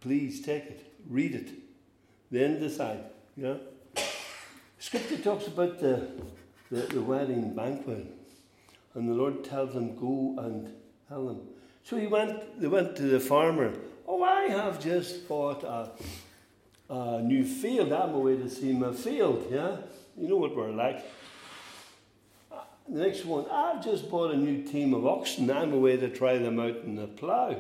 Please 0.00 0.40
take 0.40 0.64
it, 0.64 0.94
read 1.10 1.34
it, 1.34 1.50
then 2.30 2.58
decide. 2.58 3.04
Yeah. 3.36 3.56
Scripture 4.78 5.18
talks 5.18 5.46
about 5.46 5.78
the, 5.78 6.08
the, 6.70 6.80
the 6.80 7.02
wedding 7.02 7.54
banquet. 7.54 8.16
And 8.94 9.08
the 9.08 9.14
Lord 9.14 9.44
tells 9.44 9.74
him, 9.74 9.96
Go 9.96 10.34
and 10.38 10.74
tell 11.08 11.26
them. 11.26 11.40
So 11.84 11.96
he 11.96 12.06
went, 12.06 12.60
they 12.60 12.68
went 12.68 12.96
to 12.96 13.02
the 13.02 13.20
farmer. 13.20 13.72
Oh, 14.06 14.22
I 14.22 14.44
have 14.48 14.82
just 14.82 15.28
bought 15.28 15.62
a, 15.64 15.90
a 16.92 17.22
new 17.22 17.44
field. 17.44 17.92
I'm 17.92 18.14
away 18.14 18.36
to 18.36 18.48
see 18.48 18.72
my 18.72 18.92
field, 18.92 19.46
yeah? 19.50 19.76
You 20.16 20.28
know 20.28 20.36
what 20.36 20.54
we're 20.54 20.70
like. 20.70 21.04
Uh, 22.50 22.58
the 22.88 23.00
next 23.00 23.24
one, 23.24 23.46
I've 23.50 23.84
just 23.84 24.10
bought 24.10 24.32
a 24.32 24.36
new 24.36 24.62
team 24.62 24.94
of 24.94 25.06
oxen. 25.06 25.50
I'm 25.50 25.72
away 25.72 25.96
to 25.96 26.08
try 26.08 26.38
them 26.38 26.58
out 26.58 26.78
in 26.84 26.96
the 26.96 27.06
plough. 27.06 27.56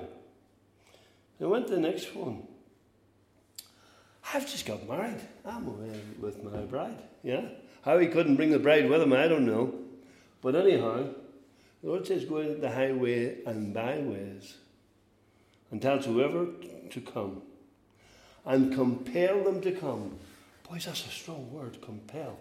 They 1.38 1.46
went 1.46 1.68
to 1.68 1.74
the 1.74 1.80
next 1.80 2.14
one. 2.14 2.42
I've 4.32 4.48
just 4.48 4.66
got 4.66 4.86
married. 4.88 5.20
I'm 5.44 5.66
away 5.66 6.00
with 6.20 6.42
my 6.44 6.58
bride. 6.60 7.02
Yeah? 7.22 7.48
How 7.82 7.98
he 7.98 8.08
couldn't 8.08 8.36
bring 8.36 8.50
the 8.50 8.58
bride 8.58 8.88
with 8.88 9.00
him, 9.00 9.12
I 9.12 9.26
don't 9.26 9.46
know. 9.46 9.74
But 10.42 10.56
anyhow, 10.56 11.08
the 11.82 11.88
Lord 11.88 12.06
says, 12.06 12.24
Go 12.24 12.38
into 12.38 12.60
the 12.60 12.70
highway 12.70 13.44
and 13.44 13.74
byways 13.74 14.56
and 15.70 15.80
tells 15.80 16.06
whoever 16.06 16.46
to 16.90 17.00
come 17.00 17.42
and 18.44 18.74
compel 18.74 19.44
them 19.44 19.60
to 19.60 19.72
come. 19.72 20.18
Boys, 20.68 20.86
that's 20.86 21.06
a 21.06 21.10
strong 21.10 21.50
word, 21.52 21.80
compel. 21.82 22.38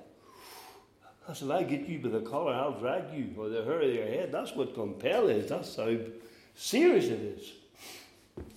I 1.27 1.33
said, 1.33 1.51
I 1.51 1.63
get 1.63 1.87
you 1.87 1.99
by 1.99 2.09
the 2.09 2.21
collar, 2.21 2.53
I'll 2.53 2.79
drag 2.79 3.13
you 3.13 3.25
by 3.25 3.49
the 3.49 3.63
hair 3.63 3.81
of 3.81 3.93
your 3.93 4.05
head. 4.05 4.31
That's 4.31 4.55
what 4.55 4.73
compel 4.73 5.27
is. 5.27 5.49
That's 5.49 5.75
how 5.75 5.95
serious 6.55 7.05
it 7.05 7.53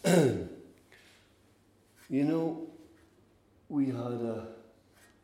is. 0.05 0.48
you 2.09 2.24
know, 2.24 2.66
we 3.69 3.86
had 3.86 3.97
a 3.97 4.47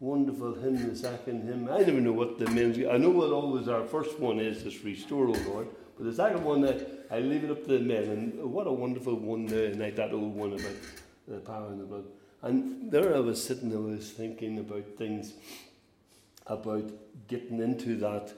wonderful 0.01 0.55
hymn, 0.55 0.89
the 0.89 0.97
second 0.97 1.43
hymn. 1.43 1.69
I 1.71 1.79
never 1.79 2.01
know 2.01 2.13
what 2.13 2.39
the 2.39 2.49
men's. 2.51 2.79
I 2.79 2.97
know 2.99 3.11
what 3.11 3.31
always 3.31 3.69
our 3.69 3.85
first 3.85 4.19
one 4.19 4.39
is, 4.39 4.65
this 4.65 4.85
Restore, 4.85 5.29
O 5.29 5.33
Lord. 5.49 5.69
But 5.97 6.07
the 6.07 6.15
second 6.15 6.45
one, 6.45 6.61
that 6.63 7.07
I 7.11 7.19
leave 7.19 7.45
it 7.45 7.51
up 7.51 7.65
to 7.65 7.79
the 7.79 7.81
men. 7.81 8.05
And 8.05 8.53
what 8.53 8.67
a 8.67 8.73
wonderful 8.73 9.17
one 9.17 9.47
like 9.79 9.97
that 9.97 10.13
old 10.13 10.35
one 10.35 10.53
about 10.53 10.77
the 11.27 11.39
power 11.39 11.69
and 11.69 11.81
the 11.81 11.85
blood. 11.85 12.05
And 12.43 12.91
there 12.93 13.17
I 13.17 13.19
was 13.19 13.43
sitting, 13.43 13.73
I 13.75 13.79
was 13.79 14.11
thinking 14.11 14.59
about 14.59 14.87
things, 14.97 15.33
about 16.47 16.89
getting 17.27 17.61
into 17.61 17.97
that 17.97 18.33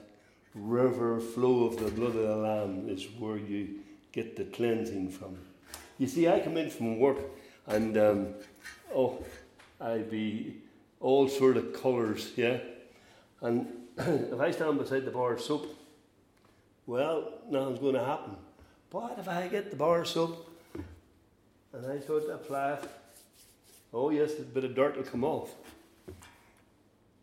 river 0.55 1.19
flow 1.19 1.65
of 1.65 1.77
the 1.77 1.91
blood 1.91 2.15
of 2.15 2.27
the 2.27 2.35
Lamb 2.35 2.89
is 2.89 3.05
where 3.19 3.37
you 3.37 3.79
get 4.11 4.35
the 4.35 4.45
cleansing 4.45 5.09
from. 5.09 5.37
You 5.99 6.07
see, 6.07 6.27
I 6.27 6.39
come 6.39 6.57
in 6.57 6.71
from 6.71 6.99
work 6.99 7.19
and, 7.67 7.95
um, 7.95 8.27
oh, 8.93 9.23
I'd 9.79 10.09
be 10.09 10.60
all 11.01 11.27
sort 11.27 11.57
of 11.57 11.73
colours, 11.73 12.31
yeah? 12.35 12.59
And 13.41 13.67
if 13.97 14.39
I 14.39 14.51
stand 14.51 14.77
beside 14.77 15.05
the 15.05 15.11
bar 15.11 15.33
of 15.33 15.41
soap, 15.41 15.75
well, 16.85 17.33
nothing's 17.49 17.79
going 17.79 17.95
to 17.95 18.05
happen. 18.05 18.35
But 18.89 19.17
if 19.19 19.27
I 19.27 19.47
get 19.47 19.69
the 19.69 19.77
bar 19.77 20.01
of 20.01 20.07
soap 20.07 20.49
and 21.73 21.85
I 21.85 21.99
start 21.99 22.25
to 22.27 22.33
apply 22.33 22.73
it, 22.73 22.89
oh 23.93 24.09
yes, 24.09 24.37
a 24.39 24.43
bit 24.43 24.63
of 24.63 24.75
dirt 24.75 24.97
will 24.97 25.03
come 25.03 25.23
off. 25.23 25.49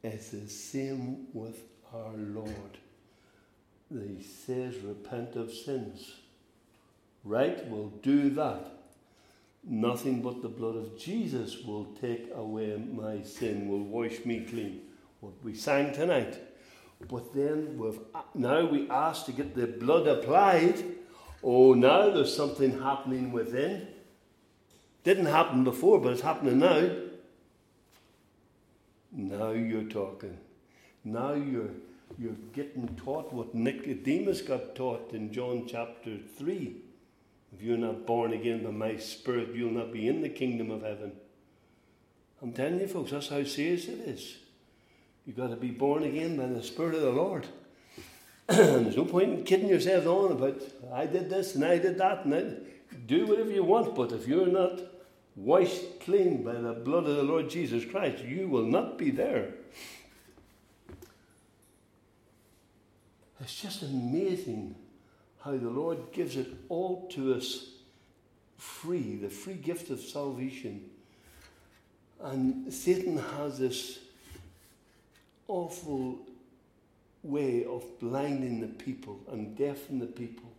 It's 0.02 0.30
the 0.30 0.48
same 0.48 1.26
with 1.32 1.60
our 1.92 2.12
Lord. 2.16 2.78
He 3.90 4.22
says, 4.22 4.76
repent 4.78 5.36
of 5.36 5.52
sins. 5.52 6.14
Right? 7.24 7.66
We'll 7.66 7.92
do 8.02 8.30
that. 8.30 8.77
Nothing 9.70 10.22
but 10.22 10.40
the 10.40 10.48
blood 10.48 10.76
of 10.76 10.98
Jesus 10.98 11.62
will 11.62 11.84
take 12.00 12.30
away 12.34 12.74
my 12.76 13.22
sin, 13.22 13.68
will 13.68 13.84
wash 13.84 14.24
me 14.24 14.40
clean. 14.40 14.80
What 15.20 15.34
we 15.44 15.54
sang 15.54 15.92
tonight. 15.92 16.38
But 17.06 17.34
then 17.34 17.76
we've, 17.76 17.98
now 18.34 18.64
we 18.64 18.88
ask 18.88 19.26
to 19.26 19.32
get 19.32 19.54
the 19.54 19.66
blood 19.66 20.06
applied. 20.06 20.82
Oh, 21.44 21.74
now 21.74 22.10
there's 22.10 22.34
something 22.34 22.80
happening 22.80 23.30
within. 23.30 23.86
Didn't 25.04 25.26
happen 25.26 25.64
before, 25.64 26.00
but 26.00 26.12
it's 26.12 26.22
happening 26.22 26.60
now. 26.60 26.90
Now 29.12 29.50
you're 29.50 29.84
talking. 29.84 30.38
Now 31.04 31.34
you're, 31.34 31.70
you're 32.18 32.32
getting 32.54 32.88
taught 32.96 33.32
what 33.34 33.54
Nicodemus 33.54 34.40
got 34.40 34.74
taught 34.74 35.12
in 35.12 35.30
John 35.30 35.66
chapter 35.68 36.16
3. 36.38 36.87
If 37.58 37.64
you're 37.64 37.76
not 37.76 38.06
born 38.06 38.32
again 38.34 38.62
by 38.62 38.70
my 38.70 38.96
spirit, 38.98 39.52
you'll 39.52 39.72
not 39.72 39.92
be 39.92 40.06
in 40.06 40.22
the 40.22 40.28
kingdom 40.28 40.70
of 40.70 40.82
heaven. 40.82 41.10
I'm 42.40 42.52
telling 42.52 42.78
you, 42.78 42.86
folks, 42.86 43.10
that's 43.10 43.30
how 43.30 43.42
serious 43.42 43.88
it 43.88 43.98
is. 44.06 44.36
You've 45.26 45.36
got 45.36 45.50
to 45.50 45.56
be 45.56 45.72
born 45.72 46.04
again 46.04 46.36
by 46.36 46.46
the 46.46 46.62
Spirit 46.62 46.94
of 46.94 47.02
the 47.02 47.10
Lord. 47.10 47.48
there's 48.46 48.96
no 48.96 49.04
point 49.04 49.30
in 49.30 49.44
kidding 49.44 49.68
yourself 49.68 50.06
on 50.06 50.32
about, 50.32 50.62
I 50.94 51.06
did 51.06 51.28
this 51.28 51.56
and 51.56 51.64
I 51.64 51.78
did 51.78 51.98
that, 51.98 52.24
and 52.24 52.34
I 52.34 52.44
do 53.06 53.26
whatever 53.26 53.50
you 53.50 53.64
want, 53.64 53.96
but 53.96 54.12
if 54.12 54.28
you're 54.28 54.46
not 54.46 54.80
washed 55.34 55.98
clean 55.98 56.44
by 56.44 56.52
the 56.52 56.74
blood 56.74 57.06
of 57.06 57.16
the 57.16 57.24
Lord 57.24 57.50
Jesus 57.50 57.84
Christ, 57.84 58.22
you 58.22 58.48
will 58.48 58.66
not 58.66 58.98
be 58.98 59.10
there. 59.10 59.54
It's 63.40 63.60
just 63.60 63.82
amazing 63.82 64.76
how 65.48 65.56
the 65.56 65.70
Lord 65.70 66.12
gives 66.12 66.36
it 66.36 66.46
all 66.68 67.08
to 67.12 67.32
us 67.32 67.70
free, 68.58 69.16
the 69.16 69.30
free 69.30 69.54
gift 69.54 69.88
of 69.88 69.98
salvation. 69.98 70.90
And 72.20 72.70
Satan 72.70 73.16
has 73.16 73.58
this 73.58 73.98
awful 75.46 76.18
way 77.22 77.64
of 77.64 77.82
blinding 77.98 78.60
the 78.60 78.66
people 78.66 79.20
and 79.32 79.56
deafening 79.56 80.00
the 80.00 80.06
people 80.06 80.50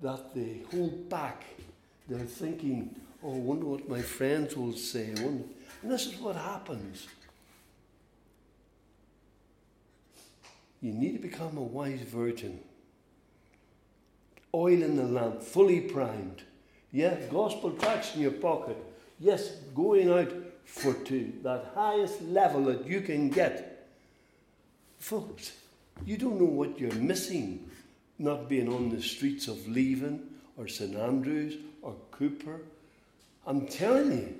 that 0.00 0.34
they 0.34 0.62
hold 0.70 1.10
back. 1.10 1.44
They're 2.08 2.20
thinking, 2.20 2.94
oh, 3.22 3.34
I 3.34 3.38
wonder 3.38 3.66
what 3.66 3.86
my 3.86 4.00
friends 4.00 4.56
will 4.56 4.72
say. 4.72 5.10
And 5.10 5.44
this 5.82 6.06
is 6.06 6.18
what 6.18 6.36
happens. 6.36 7.06
You 10.80 10.92
need 10.92 11.12
to 11.12 11.18
become 11.18 11.58
a 11.58 11.62
wise 11.62 12.00
virgin. 12.00 12.60
Oil 14.54 14.82
in 14.82 14.96
the 14.96 15.02
lamp, 15.02 15.42
fully 15.42 15.80
primed. 15.80 16.42
Yeah, 16.92 17.16
gospel 17.28 17.72
tracts 17.72 18.14
in 18.14 18.22
your 18.22 18.30
pocket. 18.30 18.76
Yes, 19.18 19.50
going 19.74 20.10
out 20.10 20.32
for 20.64 20.94
to 20.94 21.32
that 21.42 21.72
highest 21.74 22.22
level 22.22 22.66
that 22.66 22.86
you 22.86 23.00
can 23.00 23.30
get. 23.30 23.88
Folks, 25.00 25.52
you 26.06 26.16
don't 26.16 26.38
know 26.38 26.46
what 26.46 26.78
you're 26.78 26.94
missing 26.94 27.68
not 28.18 28.48
being 28.48 28.72
on 28.72 28.90
the 28.90 29.02
streets 29.02 29.48
of 29.48 29.66
Leven 29.66 30.22
or 30.56 30.68
St 30.68 30.94
Andrews 30.94 31.56
or 31.82 31.96
Cupar. 32.12 32.60
I'm 33.46 33.66
telling 33.66 34.12
you, 34.12 34.34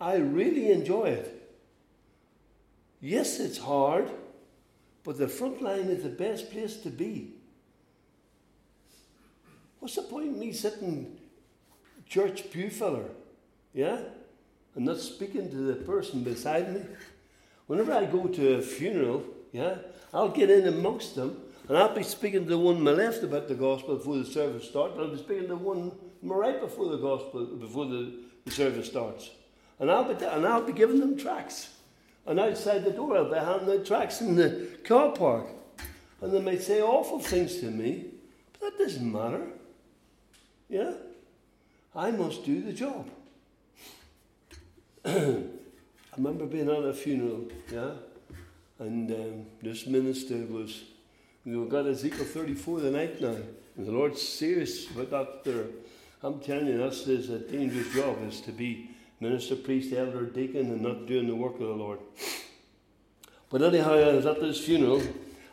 I 0.00 0.16
really 0.16 0.72
enjoy 0.72 1.04
it. 1.04 1.34
Yes, 3.00 3.38
it's 3.38 3.58
hard, 3.58 4.10
but 5.04 5.18
the 5.18 5.28
front 5.28 5.62
line 5.62 5.88
is 5.88 6.02
the 6.02 6.08
best 6.08 6.50
place 6.50 6.76
to 6.78 6.90
be. 6.90 7.32
What's 9.80 9.94
the 9.94 10.02
point 10.02 10.26
in 10.26 10.38
me 10.38 10.52
sitting 10.52 11.18
church 12.06 12.50
pew 12.50 12.70
filler, 12.70 13.10
yeah, 13.72 14.00
and 14.74 14.84
not 14.84 14.98
speaking 14.98 15.50
to 15.50 15.56
the 15.56 15.74
person 15.74 16.24
beside 16.24 16.74
me? 16.74 16.82
Whenever 17.66 17.92
I 17.92 18.06
go 18.06 18.26
to 18.26 18.54
a 18.54 18.62
funeral, 18.62 19.24
yeah, 19.52 19.76
I'll 20.12 20.30
get 20.30 20.50
in 20.50 20.66
amongst 20.66 21.14
them 21.14 21.42
and 21.68 21.76
I'll 21.76 21.94
be 21.94 22.02
speaking 22.02 22.44
to 22.44 22.48
the 22.48 22.58
one 22.58 22.76
on 22.76 22.82
my 22.82 22.92
left 22.92 23.22
about 23.22 23.46
the 23.46 23.54
gospel 23.54 23.96
before 23.96 24.16
the 24.16 24.24
service 24.24 24.68
starts, 24.68 24.98
I'll 24.98 25.08
be 25.08 25.18
speaking 25.18 25.42
to 25.42 25.48
the 25.48 25.56
one 25.56 25.92
right 26.22 26.58
before 26.60 26.88
the 26.88 26.96
gospel, 26.96 27.44
before 27.44 27.84
the, 27.84 28.14
the 28.46 28.50
service 28.50 28.88
starts. 28.88 29.30
And 29.78 29.90
I'll, 29.90 30.12
be, 30.12 30.24
and 30.24 30.46
I'll 30.46 30.64
be 30.64 30.72
giving 30.72 30.98
them 30.98 31.18
tracts. 31.18 31.74
And 32.26 32.40
outside 32.40 32.84
the 32.84 32.90
door, 32.90 33.18
I'll 33.18 33.30
be 33.30 33.38
handing 33.38 33.78
out 33.78 33.86
tracts 33.86 34.22
in 34.22 34.34
the 34.34 34.68
car 34.84 35.12
park. 35.12 35.46
And 36.22 36.32
they 36.32 36.40
might 36.40 36.62
say 36.62 36.80
awful 36.80 37.20
things 37.20 37.56
to 37.60 37.66
me, 37.66 38.06
but 38.52 38.60
that 38.60 38.84
doesn't 38.84 39.12
matter. 39.12 39.46
Yeah? 40.68 40.92
I 41.94 42.10
must 42.10 42.44
do 42.44 42.62
the 42.62 42.72
job. 42.72 43.08
I 45.04 45.42
remember 46.16 46.46
being 46.46 46.68
at 46.68 46.84
a 46.84 46.92
funeral, 46.92 47.48
yeah? 47.72 47.92
And 48.78 49.10
um, 49.10 49.46
this 49.62 49.86
minister 49.86 50.36
was, 50.36 50.84
we've 51.44 51.68
got 51.68 51.86
Ezekiel 51.86 52.24
34 52.24 52.80
the 52.80 52.90
night 52.90 53.20
now. 53.20 53.36
And 53.76 53.86
the 53.86 53.92
Lord's 53.92 54.20
serious 54.20 54.90
about 54.90 55.10
that 55.10 55.44
there. 55.44 55.66
I'm 56.22 56.40
telling 56.40 56.66
you, 56.66 56.78
that's 56.78 57.06
is 57.06 57.30
a 57.30 57.38
dangerous 57.38 57.92
job, 57.94 58.16
is 58.26 58.40
to 58.42 58.52
be 58.52 58.90
minister, 59.20 59.56
priest, 59.56 59.92
elder, 59.92 60.24
deacon, 60.24 60.66
and 60.72 60.82
not 60.82 61.06
doing 61.06 61.28
the 61.28 61.34
work 61.34 61.54
of 61.54 61.60
the 61.60 61.66
Lord. 61.66 62.00
But 63.50 63.62
anyhow, 63.62 63.94
I 63.94 64.14
was 64.14 64.26
at 64.26 64.40
this 64.40 64.64
funeral, 64.64 65.02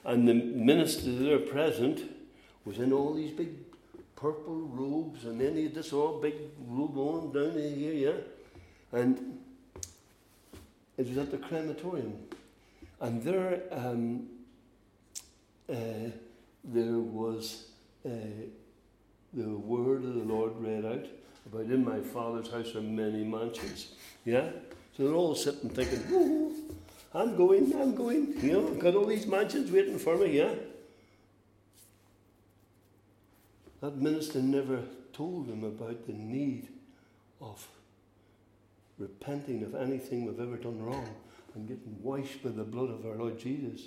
and 0.03 0.27
the 0.27 0.33
minister 0.33 1.11
there 1.11 1.39
present 1.39 2.01
was 2.65 2.79
in 2.79 2.91
all 2.91 3.13
these 3.13 3.31
big 3.31 3.64
purple 4.15 4.61
robes, 4.71 5.25
and 5.25 5.39
then 5.39 5.55
he 5.55 5.63
had 5.63 5.75
this 5.75 5.93
all 5.93 6.19
big 6.19 6.35
robe 6.67 6.97
on 6.97 7.31
down 7.31 7.57
in 7.57 7.75
here, 7.75 7.93
yeah. 7.93 8.99
And 8.99 9.39
it 10.97 11.07
was 11.07 11.17
at 11.17 11.31
the 11.31 11.37
crematorium, 11.37 12.17
and 13.01 13.23
there, 13.23 13.61
um, 13.71 14.27
uh, 15.69 16.11
there 16.63 16.99
was. 16.99 17.67
Uh, 18.05 18.09
the 19.35 19.49
word 19.49 20.03
of 20.05 20.15
the 20.15 20.23
Lord 20.23 20.53
read 20.59 20.85
out 20.85 21.05
about 21.45 21.65
in 21.65 21.83
my 21.83 21.99
father's 21.99 22.49
house 22.49 22.73
are 22.75 22.81
many 22.81 23.23
mansions. 23.23 23.89
Yeah? 24.23 24.49
So 24.95 25.03
they're 25.03 25.13
all 25.13 25.35
sitting 25.35 25.69
thinking, 25.69 25.99
I'm 27.13 27.35
going, 27.35 27.73
I'm 27.75 27.95
going. 27.95 28.33
You 28.41 28.53
know, 28.53 28.67
I've 28.67 28.79
got 28.79 28.95
all 28.95 29.05
these 29.05 29.27
mansions 29.27 29.71
waiting 29.71 29.99
for 29.99 30.17
me, 30.17 30.37
yeah? 30.37 30.53
That 33.85 33.97
minister 33.97 34.39
never 34.39 34.81
told 35.13 35.47
them 35.47 35.63
about 35.63 36.07
the 36.07 36.13
need 36.13 36.69
of 37.39 37.67
repenting 38.97 39.61
of 39.61 39.75
anything 39.75 40.25
we've 40.25 40.39
ever 40.39 40.57
done 40.57 40.81
wrong 40.81 41.07
and 41.53 41.67
getting 41.67 41.95
washed 42.01 42.43
by 42.43 42.49
the 42.49 42.63
blood 42.63 42.89
of 42.89 43.05
our 43.05 43.13
Lord 43.13 43.37
Jesus. 43.37 43.81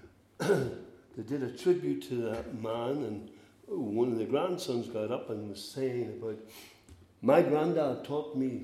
they 0.38 1.22
did 1.24 1.44
a 1.44 1.56
tribute 1.56 2.02
to 2.08 2.16
that 2.22 2.60
man 2.60 3.04
and 3.04 3.30
one 3.68 4.10
of 4.10 4.18
the 4.18 4.24
grandsons 4.24 4.88
got 4.88 5.12
up 5.12 5.30
and 5.30 5.50
was 5.50 5.62
saying 5.62 6.18
about, 6.20 6.38
my 7.22 7.40
granddad 7.40 8.04
taught 8.04 8.36
me 8.36 8.62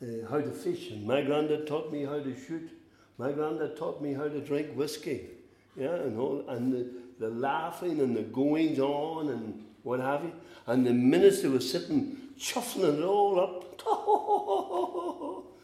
uh, 0.00 0.30
how 0.30 0.40
to 0.40 0.52
fish, 0.52 0.90
and 0.90 1.04
my 1.04 1.20
granddad 1.20 1.66
taught 1.66 1.90
me 1.90 2.04
how 2.04 2.20
to 2.20 2.36
shoot. 2.46 2.70
My 3.18 3.32
granddad 3.32 3.76
taught 3.76 4.00
me 4.00 4.14
how 4.14 4.28
to 4.28 4.40
drink 4.40 4.72
whiskey. 4.74 5.30
Yeah, 5.74 5.96
and 5.96 6.16
all, 6.16 6.44
and 6.48 6.72
the, 6.72 6.86
the 7.18 7.28
laughing 7.28 8.00
and 8.00 8.16
the 8.16 8.22
goings 8.22 8.78
on 8.78 9.28
and 9.28 9.64
what 9.82 10.00
have 10.00 10.24
you. 10.24 10.32
And 10.66 10.86
the 10.86 10.92
minister 10.92 11.50
was 11.50 11.70
sitting 11.70 12.16
chuffling 12.38 12.98
it 12.98 13.04
all 13.04 13.40
up. 13.40 13.64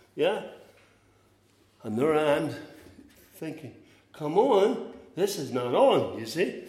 yeah? 0.15 0.43
And 1.83 1.99
there 1.99 2.15
I 2.15 2.37
am 2.37 2.51
thinking, 3.35 3.75
come 4.13 4.39
on, 4.39 4.93
this 5.17 5.39
is 5.39 5.53
not 5.53 5.75
on, 5.75 6.19
you 6.19 6.27
see. 6.27 6.65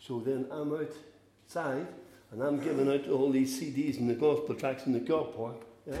So 0.00 0.20
then 0.20 0.46
I'm 0.50 0.74
outside 0.74 1.86
and 2.30 2.42
I'm 2.42 2.60
giving 2.60 2.90
out 2.90 3.08
all 3.08 3.30
these 3.30 3.60
CDs 3.60 3.98
and 3.98 4.08
the 4.08 4.14
gospel 4.14 4.54
tracts 4.54 4.86
in 4.86 4.92
the 4.92 5.00
car 5.00 5.24
park. 5.24 5.56
Yeah? 5.86 5.98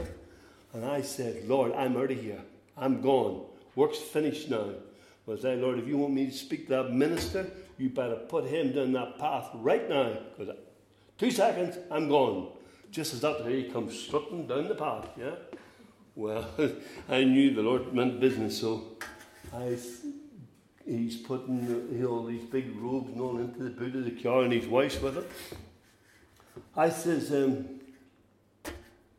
And 0.74 0.84
I 0.84 1.00
said, 1.00 1.48
Lord, 1.48 1.72
I'm 1.72 1.96
out 1.96 2.10
of 2.10 2.20
here. 2.20 2.40
I'm 2.76 3.00
gone. 3.00 3.46
Work's 3.74 3.98
finished 3.98 4.50
now. 4.50 4.70
Was 5.28 5.42
say, 5.42 5.56
Lord, 5.56 5.78
if 5.78 5.86
you 5.86 5.98
want 5.98 6.14
me 6.14 6.26
to 6.26 6.32
speak 6.32 6.68
to 6.68 6.82
that 6.82 6.92
minister, 6.92 7.50
you 7.76 7.90
better 7.90 8.16
put 8.16 8.46
him 8.46 8.72
down 8.72 8.92
that 8.92 9.18
path 9.18 9.50
right 9.54 9.88
now. 9.88 10.16
Because 10.36 10.56
two 11.18 11.30
seconds, 11.30 11.76
I'm 11.90 12.08
gone. 12.08 12.48
Just 12.90 13.12
as 13.12 13.20
that 13.20 13.46
he 13.46 13.64
comes 13.64 13.98
strutting 13.98 14.46
down 14.46 14.68
the 14.68 14.74
path, 14.74 15.06
yeah? 15.18 15.34
Well, 16.16 16.48
I 17.08 17.24
knew 17.24 17.54
the 17.54 17.62
Lord 17.62 17.92
meant 17.92 18.18
business, 18.20 18.58
so 18.58 18.96
I, 19.54 19.76
he's 20.86 21.18
putting 21.18 22.04
all 22.06 22.24
these 22.24 22.44
big 22.44 22.74
robes 22.76 23.12
and 23.12 23.20
all 23.20 23.36
into 23.36 23.62
the 23.62 23.70
boot 23.70 23.94
of 23.94 24.04
the 24.06 24.22
car, 24.22 24.44
and 24.44 24.52
his 24.52 24.66
wife's 24.66 25.00
with 25.02 25.18
it. 25.18 25.30
I 26.74 26.88
says, 26.88 27.30
um, 27.32 27.66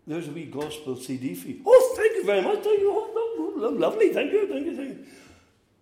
there's 0.08 0.28
a 0.28 0.32
wee 0.32 0.46
gospel 0.46 0.96
CD 0.96 1.36
for 1.36 1.50
you. 1.50 1.62
Oh, 1.64 1.94
thank 1.96 2.16
you 2.16 2.26
very 2.26 2.42
much. 2.42 2.64
Thank 2.64 2.80
you. 2.80 2.92
Oh, 2.92 3.76
lovely. 3.78 4.12
Thank 4.12 4.32
you. 4.32 4.48
Thank 4.48 4.66
you. 4.66 4.76
Thank 4.76 4.90
you. 4.90 5.06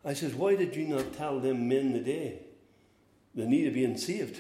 I 0.08 0.14
says, 0.14 0.34
why 0.34 0.56
did 0.56 0.74
you 0.74 0.88
not 0.88 1.14
tell 1.18 1.42
them 1.42 1.68
men 1.68 1.92
today 1.92 2.40
they 3.36 3.46
need 3.46 3.66
to 3.66 3.72
be 3.72 3.98
saved? 3.98 4.40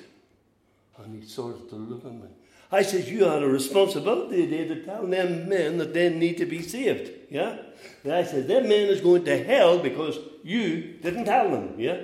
And 0.97 1.21
he 1.21 1.27
sort 1.27 1.55
of 1.55 1.73
look 1.73 2.05
at 2.05 2.13
me. 2.13 2.29
I 2.71 2.83
says, 2.83 3.11
you 3.11 3.25
had 3.25 3.43
a 3.43 3.47
responsibility 3.47 4.47
today 4.47 4.65
to 4.69 4.83
tell 4.85 5.05
them 5.05 5.49
men 5.49 5.77
that 5.77 5.93
they 5.93 6.09
need 6.09 6.37
to 6.37 6.45
be 6.45 6.61
saved. 6.61 7.11
Yeah? 7.29 7.57
And 8.05 8.13
I 8.13 8.23
said, 8.23 8.47
that 8.47 8.63
man 8.63 8.87
is 8.87 9.01
going 9.01 9.25
to 9.25 9.43
hell 9.43 9.79
because 9.79 10.17
you 10.41 10.93
didn't 11.01 11.25
tell 11.25 11.51
them. 11.51 11.75
Yeah? 11.77 12.03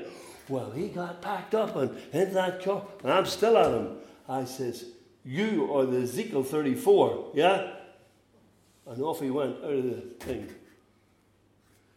Well, 0.49 0.71
he 0.71 0.89
got 0.89 1.21
packed 1.21 1.55
up 1.55 1.77
and 1.77 1.97
into 2.11 2.33
that 2.33 2.61
car, 2.61 2.85
and 3.01 3.13
I'm 3.13 3.25
still 3.25 3.57
at 3.57 3.71
him. 3.71 3.95
I 4.27 4.43
says, 4.43 4.87
you 5.23 5.73
are 5.73 5.85
the 5.85 6.01
Ezekiel 6.01 6.43
34. 6.43 7.31
Yeah? 7.33 7.75
And 8.87 9.01
off 9.01 9.21
he 9.21 9.31
went 9.31 9.63
out 9.63 9.71
of 9.71 9.83
the 9.83 10.01
thing. 10.19 10.49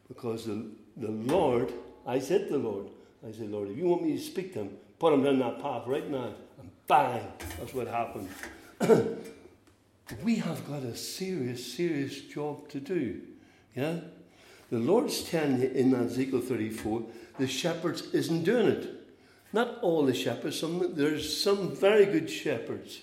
Because 0.06 0.46
the, 0.46 0.70
the 0.96 1.10
Lord, 1.10 1.72
I 2.06 2.18
said 2.18 2.48
the 2.48 2.58
Lord, 2.58 2.86
I 3.26 3.32
said, 3.32 3.50
Lord, 3.50 3.70
if 3.70 3.76
you 3.76 3.86
want 3.86 4.04
me 4.04 4.16
to 4.16 4.22
speak 4.22 4.52
to 4.54 4.60
him, 4.60 4.76
put 4.98 5.12
him 5.12 5.22
down 5.22 5.38
that 5.40 5.60
path 5.60 5.86
right 5.86 6.08
now. 6.08 6.30
And 6.58 6.70
bang, 6.86 7.26
that's 7.58 7.74
what 7.74 7.88
happened. 7.88 8.28
we 10.22 10.36
have 10.36 10.66
got 10.68 10.82
a 10.82 10.96
serious, 10.96 11.74
serious 11.74 12.20
job 12.22 12.68
to 12.70 12.80
do. 12.80 13.20
Yeah? 13.74 13.96
The 14.70 14.78
Lord's 14.78 15.22
telling 15.22 15.60
you 15.60 15.68
in 15.68 15.94
Ezekiel 15.94 16.40
34, 16.40 17.02
the 17.38 17.46
shepherds 17.46 18.02
isn't 18.12 18.44
doing 18.44 18.68
it. 18.68 18.88
Not 19.52 19.78
all 19.80 20.04
the 20.04 20.14
shepherds, 20.14 20.58
some, 20.58 20.94
there's 20.94 21.40
some 21.42 21.74
very 21.74 22.06
good 22.06 22.30
shepherds. 22.30 23.00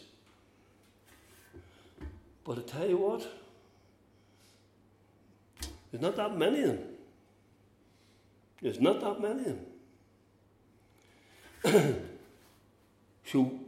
But 2.43 2.59
I 2.59 2.61
tell 2.61 2.87
you 2.87 2.97
what, 2.97 3.27
there's 5.91 6.01
not 6.01 6.15
that 6.17 6.37
many 6.37 6.61
of 6.61 6.67
them. 6.67 6.92
There's 8.63 8.79
not 8.79 9.01
that 9.01 9.21
many 9.21 9.49
of 9.49 9.57
so, 13.25 13.59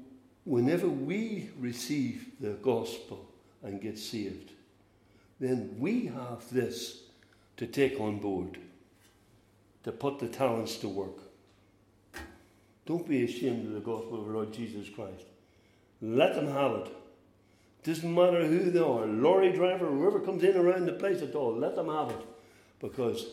whenever 0.45 0.88
we 0.88 1.49
receive 1.59 2.31
the 2.39 2.53
gospel 2.53 3.26
and 3.61 3.81
get 3.81 3.99
saved, 3.99 4.51
then 5.39 5.76
we 5.80 6.05
have 6.05 6.49
this 6.49 7.01
to 7.57 7.67
take 7.67 7.99
on 7.99 8.19
board, 8.19 8.57
to 9.84 9.91
put 9.91 10.19
the 10.19 10.27
talents 10.27 10.77
to 10.77 10.88
work. 10.88 11.17
Don't 12.85 13.07
be 13.07 13.23
ashamed 13.23 13.67
of 13.67 13.73
the 13.73 13.80
gospel 13.80 14.22
of 14.22 14.27
our 14.27 14.34
Lord 14.34 14.53
Jesus 14.53 14.89
Christ. 14.89 15.26
Let 16.01 16.35
them 16.35 16.47
have 16.47 16.72
it. 16.72 16.88
Doesn't 17.84 18.13
matter 18.13 18.45
who 18.45 18.72
they 18.72 18.80
are, 18.80 19.05
lorry 19.05 19.51
driver, 19.51 19.88
whoever 19.88 20.19
comes 20.19 20.43
in 20.43 20.55
around 20.55 20.85
the 20.85 20.93
place 20.93 21.22
at 21.22 21.35
all, 21.35 21.53
let 21.53 21.76
them 21.76 21.89
have 21.89 22.11
it. 22.11 22.26
Because 22.80 23.26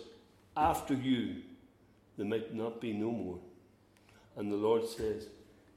after 0.57 0.95
you, 0.95 1.37
there 2.17 2.27
might 2.27 2.55
not 2.55 2.81
be 2.81 2.93
no 2.93 3.11
more. 3.11 3.39
And 4.37 4.51
the 4.51 4.57
Lord 4.57 4.89
says, 4.89 5.27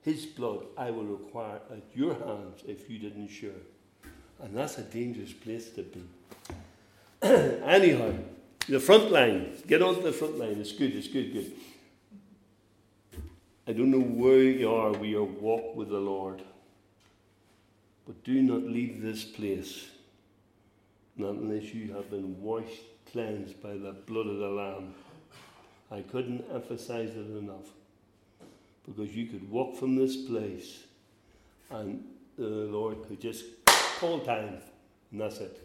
His 0.02 0.26
blood 0.26 0.66
I 0.78 0.92
will 0.92 1.06
require 1.06 1.60
at 1.72 1.84
your 1.94 2.14
hands 2.14 2.62
if 2.68 2.90
you 2.90 3.00
didn't 3.00 3.30
share. 3.30 3.52
And 4.42 4.56
that's 4.56 4.78
a 4.78 4.84
dangerous 4.84 5.34
place 5.34 5.70
to 5.72 5.84
be. 5.84 6.04
Anyhow, 7.22 8.14
the 8.68 8.80
front 8.80 9.12
line. 9.12 9.58
Get 9.68 9.82
on 9.82 9.96
to 9.96 10.02
the 10.02 10.12
front 10.12 10.38
line. 10.38 10.58
It's 10.60 10.72
good, 10.72 10.96
it's 10.96 11.08
good, 11.08 11.34
good. 11.34 11.52
I 13.68 13.74
don't 13.74 13.90
know 13.90 14.00
where 14.00 14.44
you 14.44 14.72
are 14.72 14.92
with 14.92 15.10
your 15.10 15.24
walk 15.24 15.76
with 15.76 15.90
the 15.90 15.98
Lord, 15.98 16.42
but 18.06 18.24
do 18.24 18.42
not 18.44 18.62
leave 18.62 19.02
this 19.02 19.24
place, 19.24 19.88
not 21.18 21.32
unless 21.32 21.74
you 21.74 21.92
have 21.94 22.12
been 22.12 22.40
washed, 22.42 22.84
cleansed 23.12 23.62
by 23.64 23.74
the 23.74 23.96
blood 24.06 24.28
of 24.28 24.38
the 24.38 24.50
Lamb. 24.50 24.94
I 25.96 26.02
couldn't 26.02 26.44
emphasize 26.54 27.12
it 27.12 27.38
enough 27.38 27.70
because 28.86 29.16
you 29.16 29.28
could 29.28 29.50
walk 29.50 29.78
from 29.78 29.96
this 29.96 30.18
place 30.18 30.80
and 31.72 32.04
the 32.38 32.44
Lord 32.44 33.08
could 33.08 33.22
just 33.22 33.46
call 33.98 34.20
time 34.20 34.58
and 35.12 35.22
that's 35.22 35.38
it. 35.38 35.58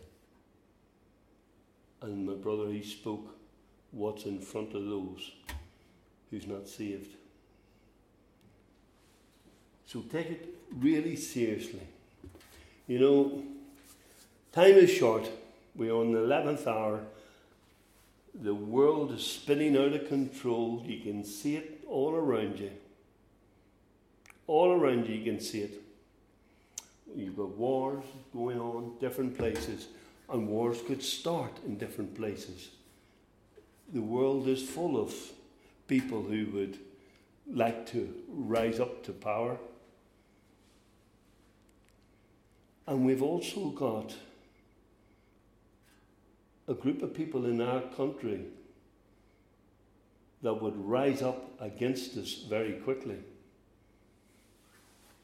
And 2.03 2.29
my 2.29 2.35
brother, 2.35 2.69
he 2.71 2.81
spoke 2.85 3.37
what's 3.91 4.25
in 4.25 4.39
front 4.39 4.73
of 4.75 4.85
those 4.85 5.33
who's 6.31 6.47
not 6.47 6.69
saved. 6.69 7.17
So 9.85 10.03
take 10.03 10.31
it 10.31 10.55
really 10.79 11.17
seriously. 11.17 11.89
You 12.87 13.01
know, 13.01 13.43
time 14.53 14.77
is 14.77 14.91
short. 14.91 15.29
We're 15.75 15.93
on 15.93 16.13
the 16.13 16.21
11th 16.21 16.69
hour. 16.69 17.01
The 18.41 18.55
world 18.55 19.13
is 19.13 19.27
spinning 19.27 19.77
out 19.77 19.93
of 19.93 20.09
control. 20.09 20.83
You 20.87 21.01
can 21.01 21.25
see 21.25 21.57
it 21.57 21.85
all 21.87 22.15
around 22.15 22.59
you. 22.59 22.71
All 24.47 24.73
around 24.73 25.07
you, 25.07 25.15
you 25.15 25.25
can 25.25 25.41
see 25.41 25.61
it. 25.61 25.83
You've 27.15 27.37
got 27.37 27.57
wars 27.57 28.05
going 28.33 28.59
on 28.59 28.95
different 29.01 29.37
places 29.37 29.89
and 30.31 30.49
wars 30.49 30.81
could 30.87 31.03
start 31.03 31.59
in 31.67 31.77
different 31.77 32.17
places. 32.17 32.71
The 33.93 34.01
world 34.01 34.47
is 34.47 34.63
full 34.63 35.01
of 35.01 35.13
people 35.89 36.23
who 36.23 36.47
would 36.53 36.79
like 37.53 37.87
to 37.91 38.15
rise 38.29 38.79
up 38.79 39.03
to 39.05 39.13
power. 39.13 39.59
And 42.87 43.05
we've 43.05 43.23
also 43.23 43.71
got 43.71 44.15
a 46.71 46.75
group 46.75 47.03
of 47.03 47.13
people 47.13 47.47
in 47.47 47.61
our 47.61 47.81
country 47.97 48.43
that 50.43 50.55
would 50.55 50.77
rise 50.77 51.21
up 51.21 51.51
against 51.61 52.17
us 52.17 52.45
very 52.49 52.75
quickly. 52.75 53.19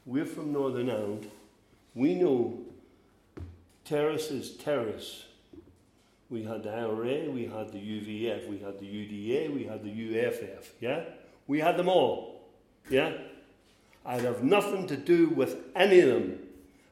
We're 0.05 0.25
from 0.25 0.51
Northern 0.51 0.89
Ireland. 0.89 1.31
We 1.95 2.15
know 2.15 2.59
terrorists 3.85 4.29
is 4.29 4.51
terrorists. 4.57 5.23
We 6.29 6.43
had 6.43 6.63
the 6.63 6.71
IRA, 6.71 7.31
we 7.31 7.45
had 7.45 7.71
the 7.71 7.79
UVF, 7.79 8.49
we 8.49 8.57
had 8.57 8.77
the 8.79 8.85
UDA, 8.85 9.53
we 9.55 9.63
had 9.63 9.81
the 9.83 9.89
UFF, 9.89 10.73
yeah? 10.81 11.03
We 11.47 11.61
had 11.61 11.77
them 11.77 11.87
all, 11.87 12.41
yeah? 12.89 13.13
I'd 14.05 14.25
have 14.25 14.43
nothing 14.43 14.85
to 14.87 14.97
do 14.97 15.29
with 15.29 15.55
any 15.73 16.01
of 16.01 16.09
them. 16.09 16.39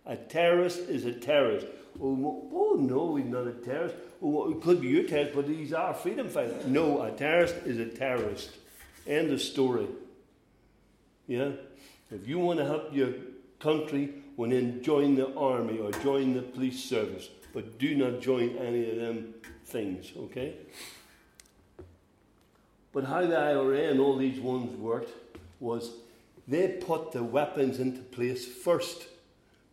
A 0.05 0.15
terrorist 0.15 0.79
is 0.79 1.03
a 1.03 1.11
terrorist. 1.11 1.67
Oh, 2.01 2.77
no, 2.79 3.15
he's 3.15 3.25
not 3.25 3.47
a 3.47 3.53
terrorist. 3.53 3.95
Oh, 4.21 4.51
it 4.51 4.61
could 4.61 4.81
be 4.81 4.87
your 4.87 5.03
terrorist, 5.03 5.35
but 5.35 5.47
he's 5.47 5.73
our 5.73 5.93
freedom 5.93 6.29
fighter. 6.29 6.55
No, 6.67 7.01
a 7.01 7.11
terrorist 7.11 7.55
is 7.65 7.79
a 7.79 7.85
terrorist. 7.85 8.51
End 9.07 9.31
of 9.31 9.41
story. 9.41 9.87
Yeah? 11.27 11.51
If 12.11 12.27
you 12.27 12.39
want 12.39 12.59
to 12.59 12.65
help 12.65 12.93
your 12.93 13.13
country, 13.59 14.13
when 14.35 14.51
in 14.51 14.83
join 14.83 15.15
the 15.15 15.33
army 15.35 15.79
or 15.79 15.91
join 15.91 16.33
the 16.33 16.41
police 16.41 16.83
service, 16.83 17.29
but 17.53 17.79
do 17.79 17.95
not 17.95 18.21
join 18.21 18.57
any 18.57 18.89
of 18.89 18.97
them 18.97 19.33
things, 19.65 20.11
okay? 20.17 20.55
But 22.91 23.05
how 23.05 23.25
the 23.25 23.37
IRA 23.37 23.89
and 23.89 23.99
all 23.99 24.17
these 24.17 24.39
ones 24.39 24.77
worked 24.77 25.11
was 25.59 25.91
they 26.47 26.67
put 26.67 27.11
the 27.11 27.23
weapons 27.23 27.79
into 27.79 28.01
place 28.01 28.45
first 28.45 29.07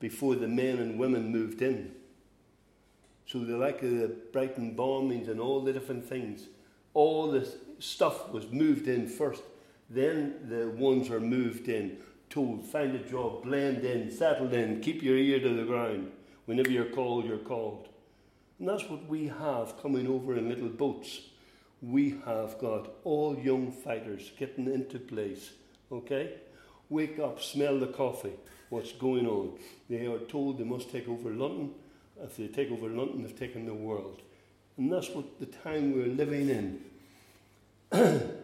before 0.00 0.36
the 0.36 0.48
men 0.48 0.78
and 0.78 0.98
women 0.98 1.30
moved 1.30 1.60
in. 1.62 1.92
So 3.32 3.38
the 3.38 3.56
like 3.56 3.82
of 3.82 3.90
the 3.90 4.14
Brighton 4.30 4.76
bombings 4.76 5.28
and 5.28 5.40
all 5.40 5.62
the 5.62 5.72
different 5.72 6.04
things, 6.04 6.48
all 6.92 7.30
this 7.30 7.54
stuff 7.78 8.30
was 8.30 8.50
moved 8.50 8.88
in 8.88 9.08
first. 9.08 9.42
Then 9.88 10.34
the 10.50 10.68
ones 10.68 11.08
are 11.08 11.18
moved 11.18 11.68
in 11.70 11.96
told, 12.28 12.66
find 12.66 12.94
a 12.94 12.98
job, 12.98 13.44
blend 13.44 13.84
in, 13.84 14.10
settle 14.10 14.52
in, 14.52 14.80
keep 14.80 15.02
your 15.02 15.16
ear 15.16 15.40
to 15.40 15.48
the 15.48 15.64
ground. 15.64 16.12
Whenever 16.44 16.70
you're 16.70 16.84
called, 16.84 17.24
you're 17.24 17.38
called. 17.38 17.88
And 18.58 18.68
that's 18.68 18.88
what 18.88 19.06
we 19.06 19.28
have 19.28 19.80
coming 19.80 20.06
over 20.06 20.36
in 20.36 20.50
little 20.50 20.68
boats. 20.68 21.20
We 21.80 22.20
have 22.26 22.58
got 22.58 22.90
all 23.02 23.38
young 23.38 23.72
fighters 23.72 24.30
getting 24.38 24.66
into 24.66 24.98
place. 24.98 25.52
Okay? 25.90 26.34
Wake 26.90 27.18
up, 27.18 27.40
smell 27.40 27.78
the 27.78 27.86
coffee. 27.86 28.34
What's 28.68 28.92
going 28.92 29.26
on? 29.26 29.58
They 29.88 30.06
are 30.06 30.18
told 30.18 30.58
they 30.58 30.64
must 30.64 30.90
take 30.90 31.08
over 31.08 31.30
London. 31.30 31.74
If 32.22 32.36
they 32.36 32.46
take 32.46 32.70
over 32.70 32.88
London, 32.88 33.22
they've 33.22 33.38
taken 33.38 33.66
the 33.66 33.74
world. 33.74 34.22
And 34.76 34.92
that's 34.92 35.10
what 35.10 35.40
the 35.40 35.46
time 35.46 35.94
we're 35.94 36.06
living 36.06 36.48
in. 36.48 36.80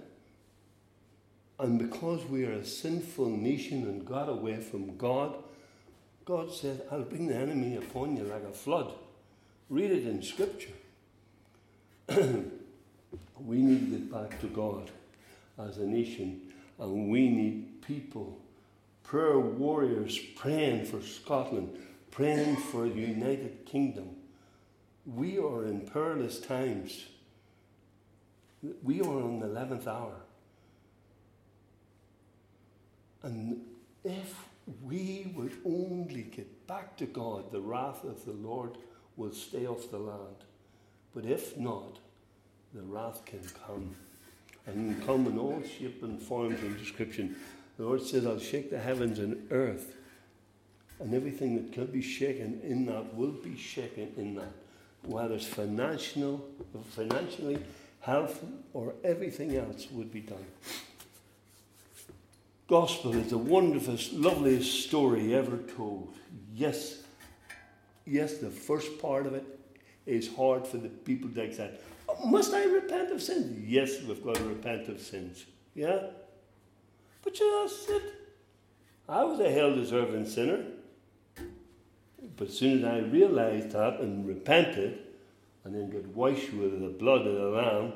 And 1.59 1.79
because 1.79 2.25
we 2.27 2.45
are 2.45 2.53
a 2.53 2.65
sinful 2.65 3.29
nation 3.29 3.83
and 3.83 4.07
got 4.07 4.29
away 4.29 4.61
from 4.61 4.97
God, 4.97 5.35
God 6.25 6.53
said, 6.53 6.83
I'll 6.91 7.03
bring 7.03 7.27
the 7.27 7.35
enemy 7.35 7.77
upon 7.77 8.17
you 8.17 8.23
like 8.25 8.45
a 8.45 8.53
flood. 8.53 8.93
Read 9.69 9.91
it 9.91 10.07
in 10.07 10.23
Scripture. 10.23 10.75
we 12.09 13.57
need 13.57 13.91
to 13.91 13.99
get 13.99 14.13
back 14.13 14.41
to 14.41 14.47
God 14.47 14.91
as 15.59 15.79
a 15.79 15.87
nation, 15.87 16.41
and 16.79 17.11
we 17.11 17.29
need 17.29 17.83
people, 17.83 18.39
prayer 19.03 19.41
warriors, 19.41 20.17
praying 20.37 20.85
for 20.85 21.03
Scotland, 21.03 21.77
praying 22.11 22.57
for 22.57 22.89
the 22.89 23.01
United 23.01 23.65
Kingdom. 23.67 24.17
We 25.07 25.39
are 25.39 25.65
in 25.65 25.81
perilous 25.83 26.39
times. 26.41 27.07
We 28.83 29.01
are 29.01 29.23
on 29.23 29.41
the 29.41 29.47
11th 29.47 29.87
hour. 29.87 30.15
And 33.23 33.61
if 34.05 34.35
we 34.83 35.33
would 35.35 35.57
only 35.65 36.23
get 36.23 36.67
back 36.67 36.97
to 36.99 37.07
God, 37.07 37.53
the 37.53 37.61
wrath 37.61 38.05
of 38.05 38.25
the 38.25 38.33
Lord 38.33 38.79
will 39.17 39.33
stay 39.33 39.67
off 39.67 39.91
the 39.91 39.99
land. 39.99 40.37
But 41.15 41.25
if 41.25 41.57
not, 41.57 41.99
the 42.75 42.83
wrath 42.83 43.25
can 43.25 43.41
come. 43.67 43.95
And 44.67 45.05
come 45.07 45.27
in 45.27 45.39
all 45.39 45.63
shape 45.63 46.03
and 46.03 46.21
forms 46.21 46.61
and 46.61 46.79
description. 46.79 47.37
The 47.79 47.85
Lord 47.85 48.03
says, 48.03 48.27
I'll 48.27 48.39
shake 48.39 48.71
the 48.71 48.79
heavens 48.79 49.19
and 49.19 49.51
earth. 49.51 49.95
And 51.01 51.15
everything 51.15 51.55
that 51.57 51.73
can 51.73 51.87
be 51.87 52.03
shaken 52.03 52.61
in 52.65 52.87
that 52.87 53.15
will 53.15 53.31
be 53.31 53.57
shaken 53.57 54.13
in 54.17 54.35
that. 54.35 54.53
Whether 55.03 55.35
it's 55.35 55.47
financial, 55.47 56.45
financially, 56.91 57.59
health, 58.01 58.45
or 58.73 58.95
everything 59.05 59.57
else 59.57 59.87
would 59.93 60.13
be 60.13 60.21
done. 60.21 60.45
Gospel 62.69 63.15
is 63.15 63.31
the 63.31 63.39
wonderfulest, 63.39 64.11
loveliest 64.13 64.87
story 64.89 65.35
ever 65.35 65.57
told. 65.77 66.15
Yes, 66.55 67.03
yes, 68.05 68.39
the 68.39 68.51
first 68.51 69.01
part 69.01 69.27
of 69.27 69.35
it 69.35 69.45
is 70.05 70.35
hard 70.35 70.67
for 70.67 70.79
the 70.79 70.89
people 70.89 71.31
to 71.31 71.43
accept. 71.43 71.83
Oh, 72.09 72.27
must 72.27 72.53
I 72.53 72.65
repent 72.65 73.11
of 73.11 73.23
sins? 73.23 73.59
Yes, 73.67 74.03
we've 74.03 74.23
got 74.23 74.35
to 74.37 74.45
repent 74.45 74.89
of 74.89 75.01
sins. 75.01 75.47
Yeah? 75.75 76.09
But 77.23 77.39
you 77.39 77.51
know, 77.51 77.69
it. 77.89 78.03
I 79.09 79.25
was 79.25 79.41
a 79.41 79.51
hell 79.51 79.75
deserving 79.75 80.27
sinner. 80.27 80.65
But 82.37 82.49
as 82.49 82.59
soon 82.59 82.79
as 82.79 82.85
I 82.85 82.99
realized 82.99 83.73
that 83.73 84.01
and 84.01 84.27
repented, 84.27 84.99
and 85.65 85.75
then 85.75 85.91
got 85.91 86.07
washed 86.09 86.53
with 86.53 86.81
the 86.81 86.89
blood 86.89 87.27
of 87.27 87.35
the 87.35 87.49
Lamb, 87.49 87.93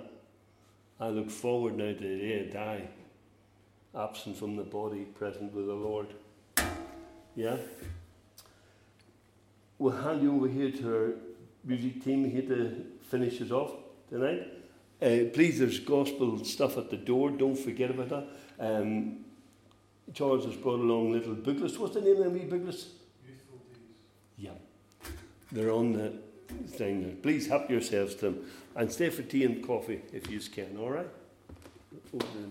I 1.00 1.08
look 1.08 1.30
forward 1.30 1.76
now 1.76 1.92
to 1.92 1.94
the 1.94 2.18
day 2.18 2.48
I 2.48 2.52
die. 2.52 2.88
Absent 3.94 4.36
from 4.36 4.56
the 4.56 4.62
body, 4.62 5.04
present 5.04 5.52
with 5.52 5.66
the 5.66 5.74
Lord. 5.74 6.08
Yeah? 7.34 7.56
We'll 9.78 9.96
hand 9.96 10.22
you 10.22 10.34
over 10.34 10.48
here 10.48 10.70
to 10.70 10.96
our 10.96 11.12
music 11.64 12.04
team 12.04 12.28
here 12.30 12.42
to 12.42 12.86
finish 13.02 13.40
us 13.40 13.50
off 13.50 13.72
tonight. 14.08 14.46
Uh, 15.00 15.30
please, 15.32 15.58
there's 15.58 15.80
gospel 15.80 16.44
stuff 16.44 16.78
at 16.78 16.90
the 16.90 16.96
door. 16.96 17.30
Don't 17.30 17.58
forget 17.58 17.90
about 17.90 18.08
that. 18.10 18.26
Um, 18.60 19.24
Charles 20.14 20.44
has 20.44 20.54
brought 20.56 20.78
along 20.78 21.12
little 21.12 21.34
booklets. 21.34 21.78
What's 21.78 21.94
the 21.94 22.00
name 22.00 22.18
of 22.18 22.24
them 22.24 22.32
wee 22.34 22.44
booklets? 22.44 22.86
Yeah. 24.42 24.50
They're 25.52 25.70
on 25.70 25.92
the 25.92 26.12
thing 26.66 27.02
there. 27.02 27.14
Please 27.14 27.46
help 27.46 27.70
yourselves 27.70 28.16
to 28.16 28.20
them. 28.22 28.50
And 28.74 28.90
stay 28.90 29.08
for 29.08 29.22
tea 29.22 29.44
and 29.44 29.64
coffee 29.64 30.02
if 30.12 30.28
you 30.28 30.40
can, 30.40 30.76
all 30.78 30.90
right? 30.90 31.08
Oh, 32.14 32.18
there 32.18 32.48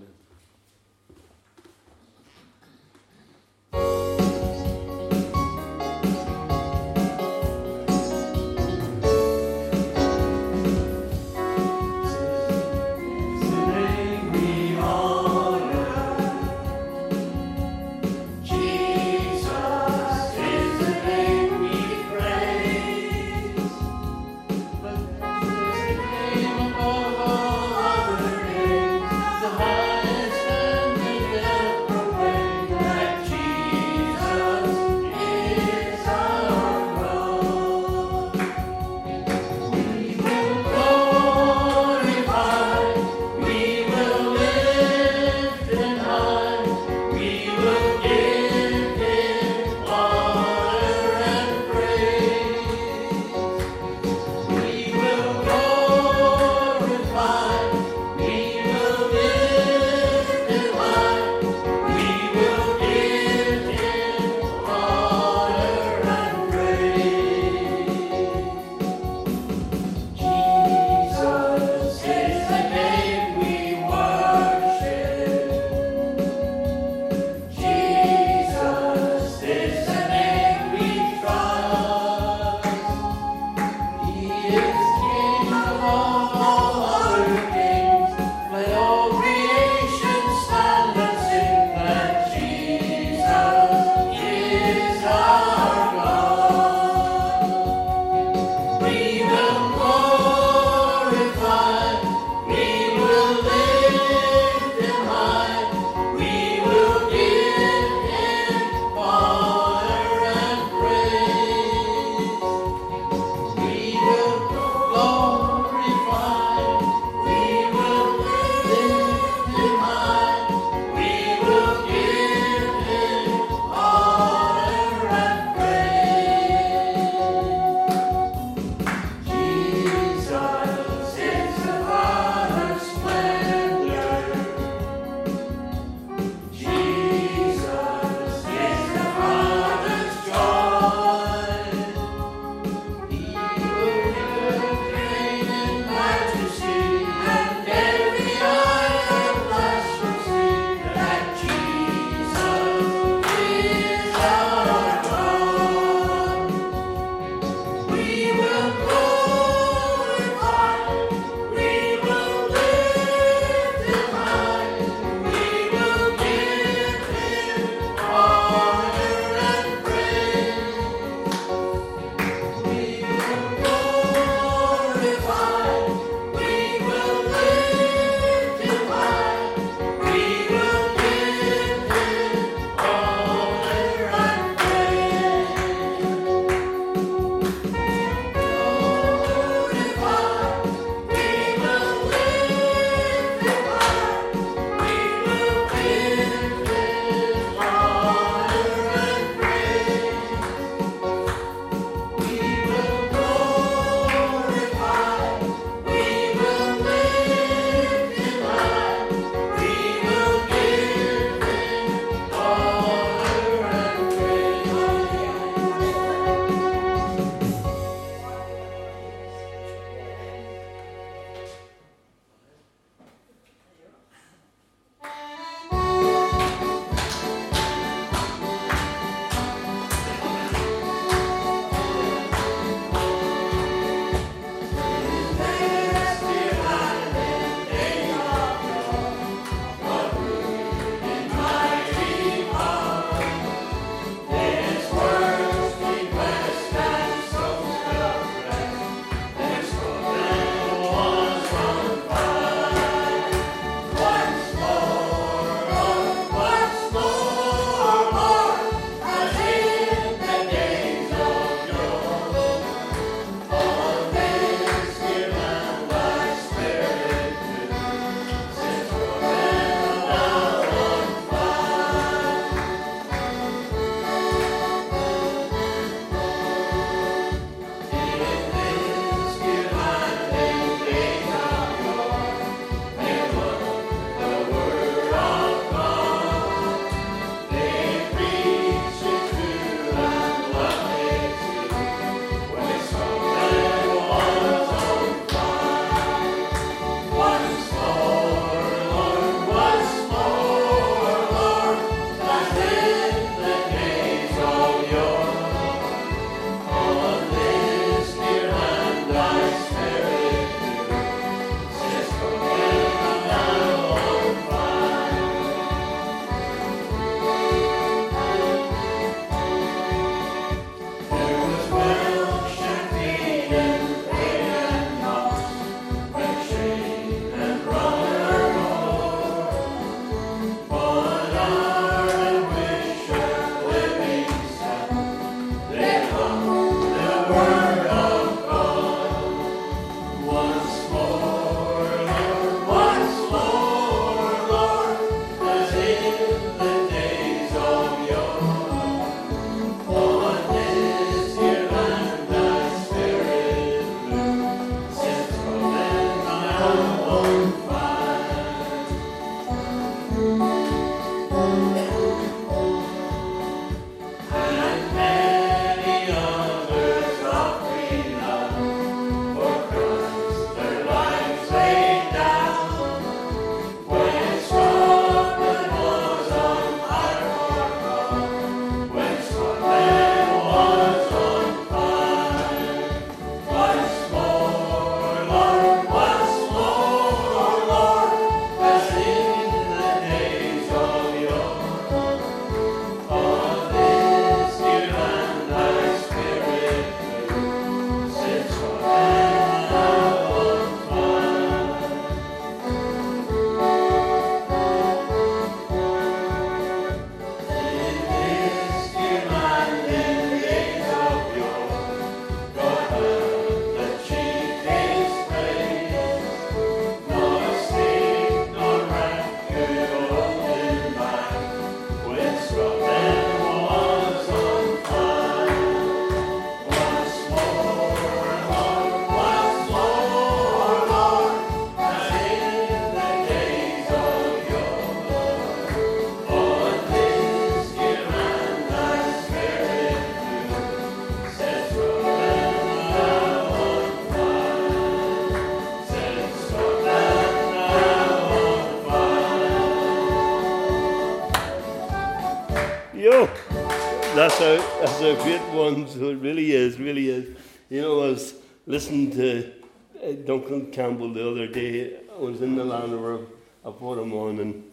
Campbell 460.72 461.14
the 461.14 461.30
other 461.30 461.48
day. 461.48 462.00
I 462.14 462.20
was 462.20 462.42
in 462.42 462.56
the 462.56 462.64
Land 462.64 462.94
Rover. 462.94 463.26
I 463.66 463.70
brought 463.70 464.00
him 464.00 464.14
on, 464.14 464.40
and 464.40 464.64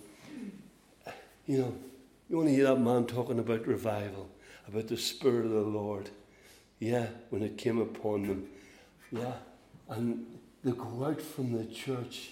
you 1.47 1.59
know, 1.59 1.75
you 2.29 2.37
want 2.37 2.49
to 2.49 2.55
hear 2.55 2.65
that 2.65 2.81
man 2.81 3.07
talking 3.07 3.39
about 3.39 3.67
revival, 3.67 4.29
about 4.67 4.89
the 4.89 4.97
Spirit 4.97 5.47
of 5.47 5.53
the 5.53 5.61
Lord. 5.61 6.11
Yeah, 6.79 7.07
when 7.31 7.43
it 7.43 7.59
came 7.59 7.79
upon 7.79 8.27
them. 8.27 8.49
Yeah, 9.11 9.35
and 9.89 10.25
they 10.63 10.73
go 10.73 11.05
out 11.05 11.21
from 11.21 11.53
the 11.53 11.65
church 11.65 12.31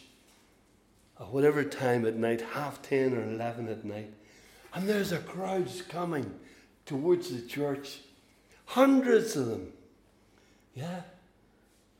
at 1.19 1.29
whatever 1.29 1.65
time 1.65 2.07
at 2.07 2.15
night, 2.15 2.41
half 2.41 2.81
ten 2.83 3.15
or 3.15 3.23
eleven 3.23 3.69
at 3.69 3.85
night, 3.85 4.13
and 4.75 4.89
there's 4.89 5.13
a 5.13 5.19
crowds 5.19 5.83
coming 5.83 6.39
towards 6.85 7.31
the 7.31 7.47
church. 7.47 7.99
Hundreds 8.67 9.37
of 9.37 9.47
them. 9.47 9.73
Yeah. 10.75 11.03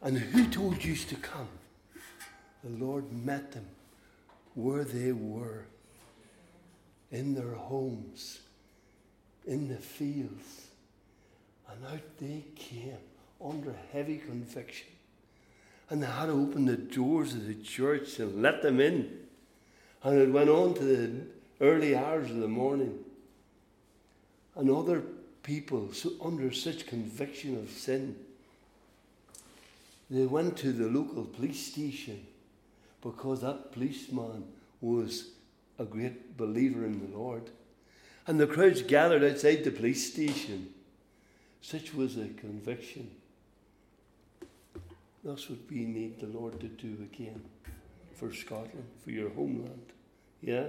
And 0.03 0.19
who 0.19 0.47
told 0.49 0.85
you 0.85 0.95
to 0.95 1.15
come? 1.17 1.49
The 2.63 2.85
Lord 2.85 3.11
met 3.13 3.53
them 3.53 3.67
where 4.55 4.85
they 4.85 5.13
were 5.13 5.65
in 7.11 7.35
their 7.35 7.55
homes, 7.55 8.41
in 9.47 9.69
the 9.69 9.77
fields. 9.77 10.69
And 11.69 11.85
out 11.87 12.01
they 12.19 12.45
came 12.57 12.99
under 13.45 13.75
heavy 13.93 14.19
conviction. 14.19 14.89
And 15.91 16.03
they 16.03 16.07
had 16.07 16.27
to 16.27 16.33
open 16.33 16.65
the 16.65 16.77
doors 16.77 17.35
of 17.35 17.47
the 17.47 17.55
church 17.55 18.19
and 18.19 18.43
let 18.43 18.63
them 18.63 18.81
in. 18.81 19.21
And 20.03 20.19
it 20.19 20.31
went 20.31 20.51
on 20.51 20.75
to 20.75 20.85
the 20.85 21.11
early 21.61 21.97
hours 21.97 22.31
of 22.31 22.39
the 22.39 22.49
morning. 22.49 22.99
And 24.57 24.71
other 24.71 25.03
people 25.43 25.93
so 25.93 26.11
under 26.23 26.51
such 26.53 26.87
conviction 26.87 27.57
of 27.59 27.71
sin, 27.71 28.17
they 30.09 30.27
went 30.27 30.57
to 30.59 30.73
the 30.73 30.87
local 30.87 31.25
police 31.25 31.67
station 31.67 32.27
because 33.03 33.41
that 33.41 33.73
policeman 33.73 34.45
was 34.81 35.31
a 35.79 35.85
great 35.85 36.37
believer 36.37 36.85
in 36.85 37.01
the 37.01 37.17
Lord. 37.17 37.51
And 38.27 38.41
the 38.41 38.47
crowds 38.47 38.83
gathered 38.83 39.25
outside 39.25 39.65
the 39.65 39.71
police 39.71 40.13
station. 40.13 40.71
Such 41.61 41.95
was 41.95 42.17
a 42.17 42.29
conviction. 42.29 43.11
That's 45.25 45.49
what 45.51 45.59
we 45.71 45.85
need 45.85 46.21
the 46.21 46.27
Lord 46.27 46.61
to 46.61 46.69
do 46.69 46.97
again 47.03 47.43
for 48.15 48.33
Scotland, 48.33 48.87
for 49.05 49.11
your 49.11 49.31
homeland. 49.31 49.93
Yeah? 50.41 50.67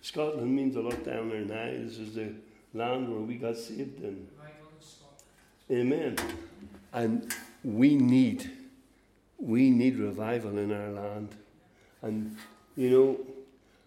Scotland 0.00 0.54
means 0.54 0.76
a 0.76 0.80
lot 0.80 1.04
down 1.04 1.30
there 1.30 1.40
now. 1.40 1.84
This 1.84 1.98
is 1.98 2.14
the 2.14 2.32
land 2.72 3.08
where 3.10 3.20
we 3.20 3.34
got 3.34 3.56
saved 3.56 4.02
in. 4.02 4.28
Amen. 5.70 6.16
And 6.92 7.34
we 7.66 7.96
need, 7.96 8.48
we 9.38 9.70
need 9.70 9.98
revival 9.98 10.56
in 10.56 10.70
our 10.70 10.90
land. 10.90 11.34
And, 12.00 12.36
you 12.76 12.90
know, 12.90 13.18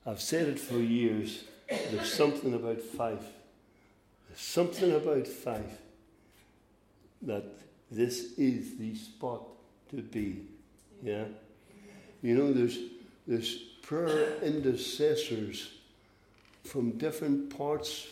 I've 0.05 0.19
said 0.19 0.49
it 0.49 0.59
for 0.59 0.79
years. 0.79 1.45
There's 1.69 2.13
something 2.13 2.53
about 2.53 2.81
Fife. 2.81 3.23
There's 4.27 4.41
something 4.41 4.91
about 4.91 5.25
Fife 5.27 5.77
that 7.21 7.45
this 7.89 8.37
is 8.37 8.77
the 8.77 8.95
spot 8.95 9.43
to 9.91 10.01
be. 10.01 10.41
Yeah? 11.01 11.23
You 12.21 12.35
know, 12.35 12.51
there's, 12.51 12.79
there's 13.25 13.55
prayer 13.81 14.35
intercessors 14.43 15.71
from 16.65 16.97
different 16.97 17.57
parts 17.57 18.07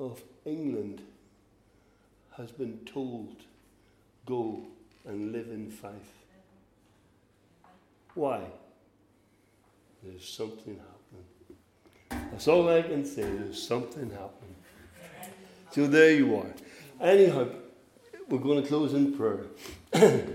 of 0.00 0.22
England 0.46 1.02
has 2.38 2.50
been 2.50 2.78
told, 2.86 3.36
go 4.24 4.66
and 5.06 5.32
live 5.32 5.48
in 5.48 5.70
Fife. 5.70 5.92
Why? 8.14 8.40
There's 10.02 10.28
something 10.28 10.78
happening. 10.78 12.30
That's 12.30 12.48
all 12.48 12.68
I 12.68 12.82
can 12.82 13.04
say. 13.04 13.22
There's 13.22 13.62
something 13.62 14.10
happening. 14.10 14.54
So 15.70 15.86
there 15.86 16.12
you 16.12 16.36
are. 16.36 16.50
Anyhow, 17.00 17.48
we're 18.28 18.38
going 18.38 18.62
to 18.62 18.68
close 18.68 18.94
in 18.94 19.16
prayer. 19.16 19.46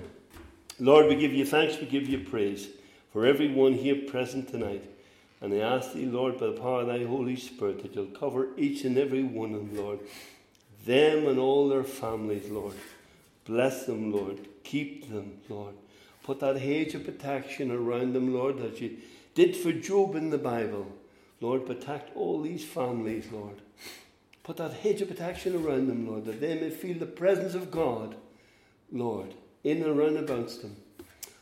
Lord, 0.80 1.08
we 1.08 1.16
give 1.16 1.34
you 1.34 1.46
thanks, 1.46 1.80
we 1.80 1.88
give 1.88 2.08
you 2.08 2.20
praise 2.20 2.68
for 3.12 3.26
everyone 3.26 3.74
here 3.74 3.96
present 4.08 4.50
tonight. 4.50 4.84
And 5.42 5.54
I 5.54 5.58
ask 5.58 5.94
thee, 5.94 6.06
Lord, 6.06 6.40
by 6.40 6.48
the 6.48 6.52
power 6.54 6.82
of 6.82 6.88
thy 6.88 7.04
Holy 7.04 7.36
Spirit, 7.36 7.82
that 7.82 7.96
you'll 7.96 8.06
cover 8.08 8.50
each 8.58 8.86
and 8.86 8.98
every 8.98 9.24
one 9.24 9.54
of 9.54 9.68
them, 9.68 9.76
Lord. 9.76 10.00
Them 10.86 11.28
and 11.28 11.40
all 11.40 11.68
their 11.68 11.84
families, 11.84 12.50
Lord. 12.50 12.76
Bless 13.46 13.86
them, 13.86 14.12
Lord. 14.12 14.48
Keep 14.64 15.10
them, 15.10 15.40
Lord. 15.50 15.76
Put 16.24 16.40
that 16.42 16.58
hedge 16.58 16.94
of 16.94 17.06
protection 17.06 17.72
around 17.72 18.14
them, 18.14 18.34
Lord, 18.34 18.60
as 18.60 18.80
you 18.80 18.98
did 19.34 19.56
for 19.56 19.72
Job 19.72 20.16
in 20.16 20.30
the 20.30 20.38
Bible. 20.38 20.88
Lord, 21.40 21.66
protect 21.66 22.16
all 22.16 22.42
these 22.42 22.64
families, 22.64 23.26
Lord. 23.32 23.62
Put 24.44 24.58
that 24.58 24.74
hedge 24.74 25.02
of 25.02 25.08
protection 25.08 25.56
around 25.56 25.88
them, 25.88 26.08
Lord, 26.08 26.26
that 26.26 26.40
they 26.40 26.60
may 26.60 26.70
feel 26.70 26.98
the 26.98 27.06
presence 27.06 27.56
of 27.56 27.72
God, 27.72 28.16
Lord, 28.92 29.34
in 29.64 29.82
and 29.84 29.98
around 29.98 30.18
about 30.18 30.50
them. 30.62 30.76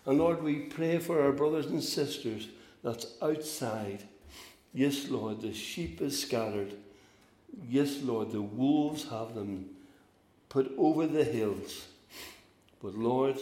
And 0.06 0.18
Lord, 0.18 0.42
we 0.42 0.56
pray 0.56 1.00
for 1.00 1.22
our 1.22 1.32
brothers 1.32 1.68
and 1.68 1.84
sisters 1.84 2.48
that's 2.84 3.08
outside. 3.22 4.04
Yes, 4.74 5.10
Lord, 5.10 5.42
the 5.42 5.54
sheep 5.54 6.02
is 6.02 6.22
scattered. 6.22 6.76
Yes, 7.68 8.02
Lord, 8.02 8.32
the 8.32 8.42
wolves 8.42 9.10
have 9.10 9.36
them 9.36 9.70
put 10.50 10.72
over 10.78 11.08
the 11.08 11.24
hills. 11.24 11.86
But 12.82 12.96
Lord, 12.96 13.38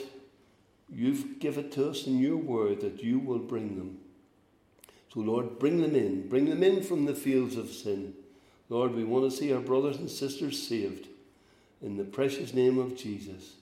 you've 0.89 1.39
given 1.39 1.69
to 1.71 1.89
us 1.89 2.05
in 2.05 2.19
your 2.19 2.37
word 2.37 2.81
that 2.81 3.03
you 3.03 3.19
will 3.19 3.39
bring 3.39 3.77
them. 3.77 3.99
So, 5.13 5.21
Lord, 5.21 5.57
bring 5.57 5.81
them 5.81 5.95
in. 5.95 6.27
Bring 6.27 6.49
them 6.49 6.63
in 6.63 6.83
from 6.83 7.05
the 7.05 7.15
fields 7.15 7.55
of 7.55 7.69
sin. 7.69 8.13
Lord, 8.69 8.93
we 8.93 9.03
want 9.03 9.29
to 9.29 9.35
see 9.35 9.53
our 9.53 9.61
brothers 9.61 9.97
and 9.97 10.09
sisters 10.09 10.61
saved 10.61 11.07
in 11.81 11.97
the 11.97 12.03
precious 12.03 12.53
name 12.53 12.77
of 12.77 12.97
Jesus. 12.97 13.53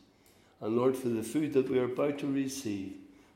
And 0.62 0.76
Lord, 0.76 0.96
for 0.96 1.10
the 1.10 1.24
food 1.24 1.54
that 1.54 1.70
we 1.70 1.78
are 1.78 1.86
about 1.86 2.18
to 2.20 2.28
receive, 2.28 2.94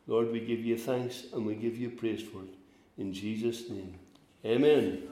Lord, 0.08 0.32
we 0.32 0.40
give 0.40 0.62
you 0.62 0.78
thanks 0.78 1.26
and 1.34 1.46
we 1.46 1.54
give 1.54 1.78
you 1.78 1.90
praise 1.92 2.22
for 2.22 2.42
it. 2.42 2.56
In 2.98 3.14
Jesus' 3.14 3.70
name. 3.70 4.00
Amen. 4.44 5.04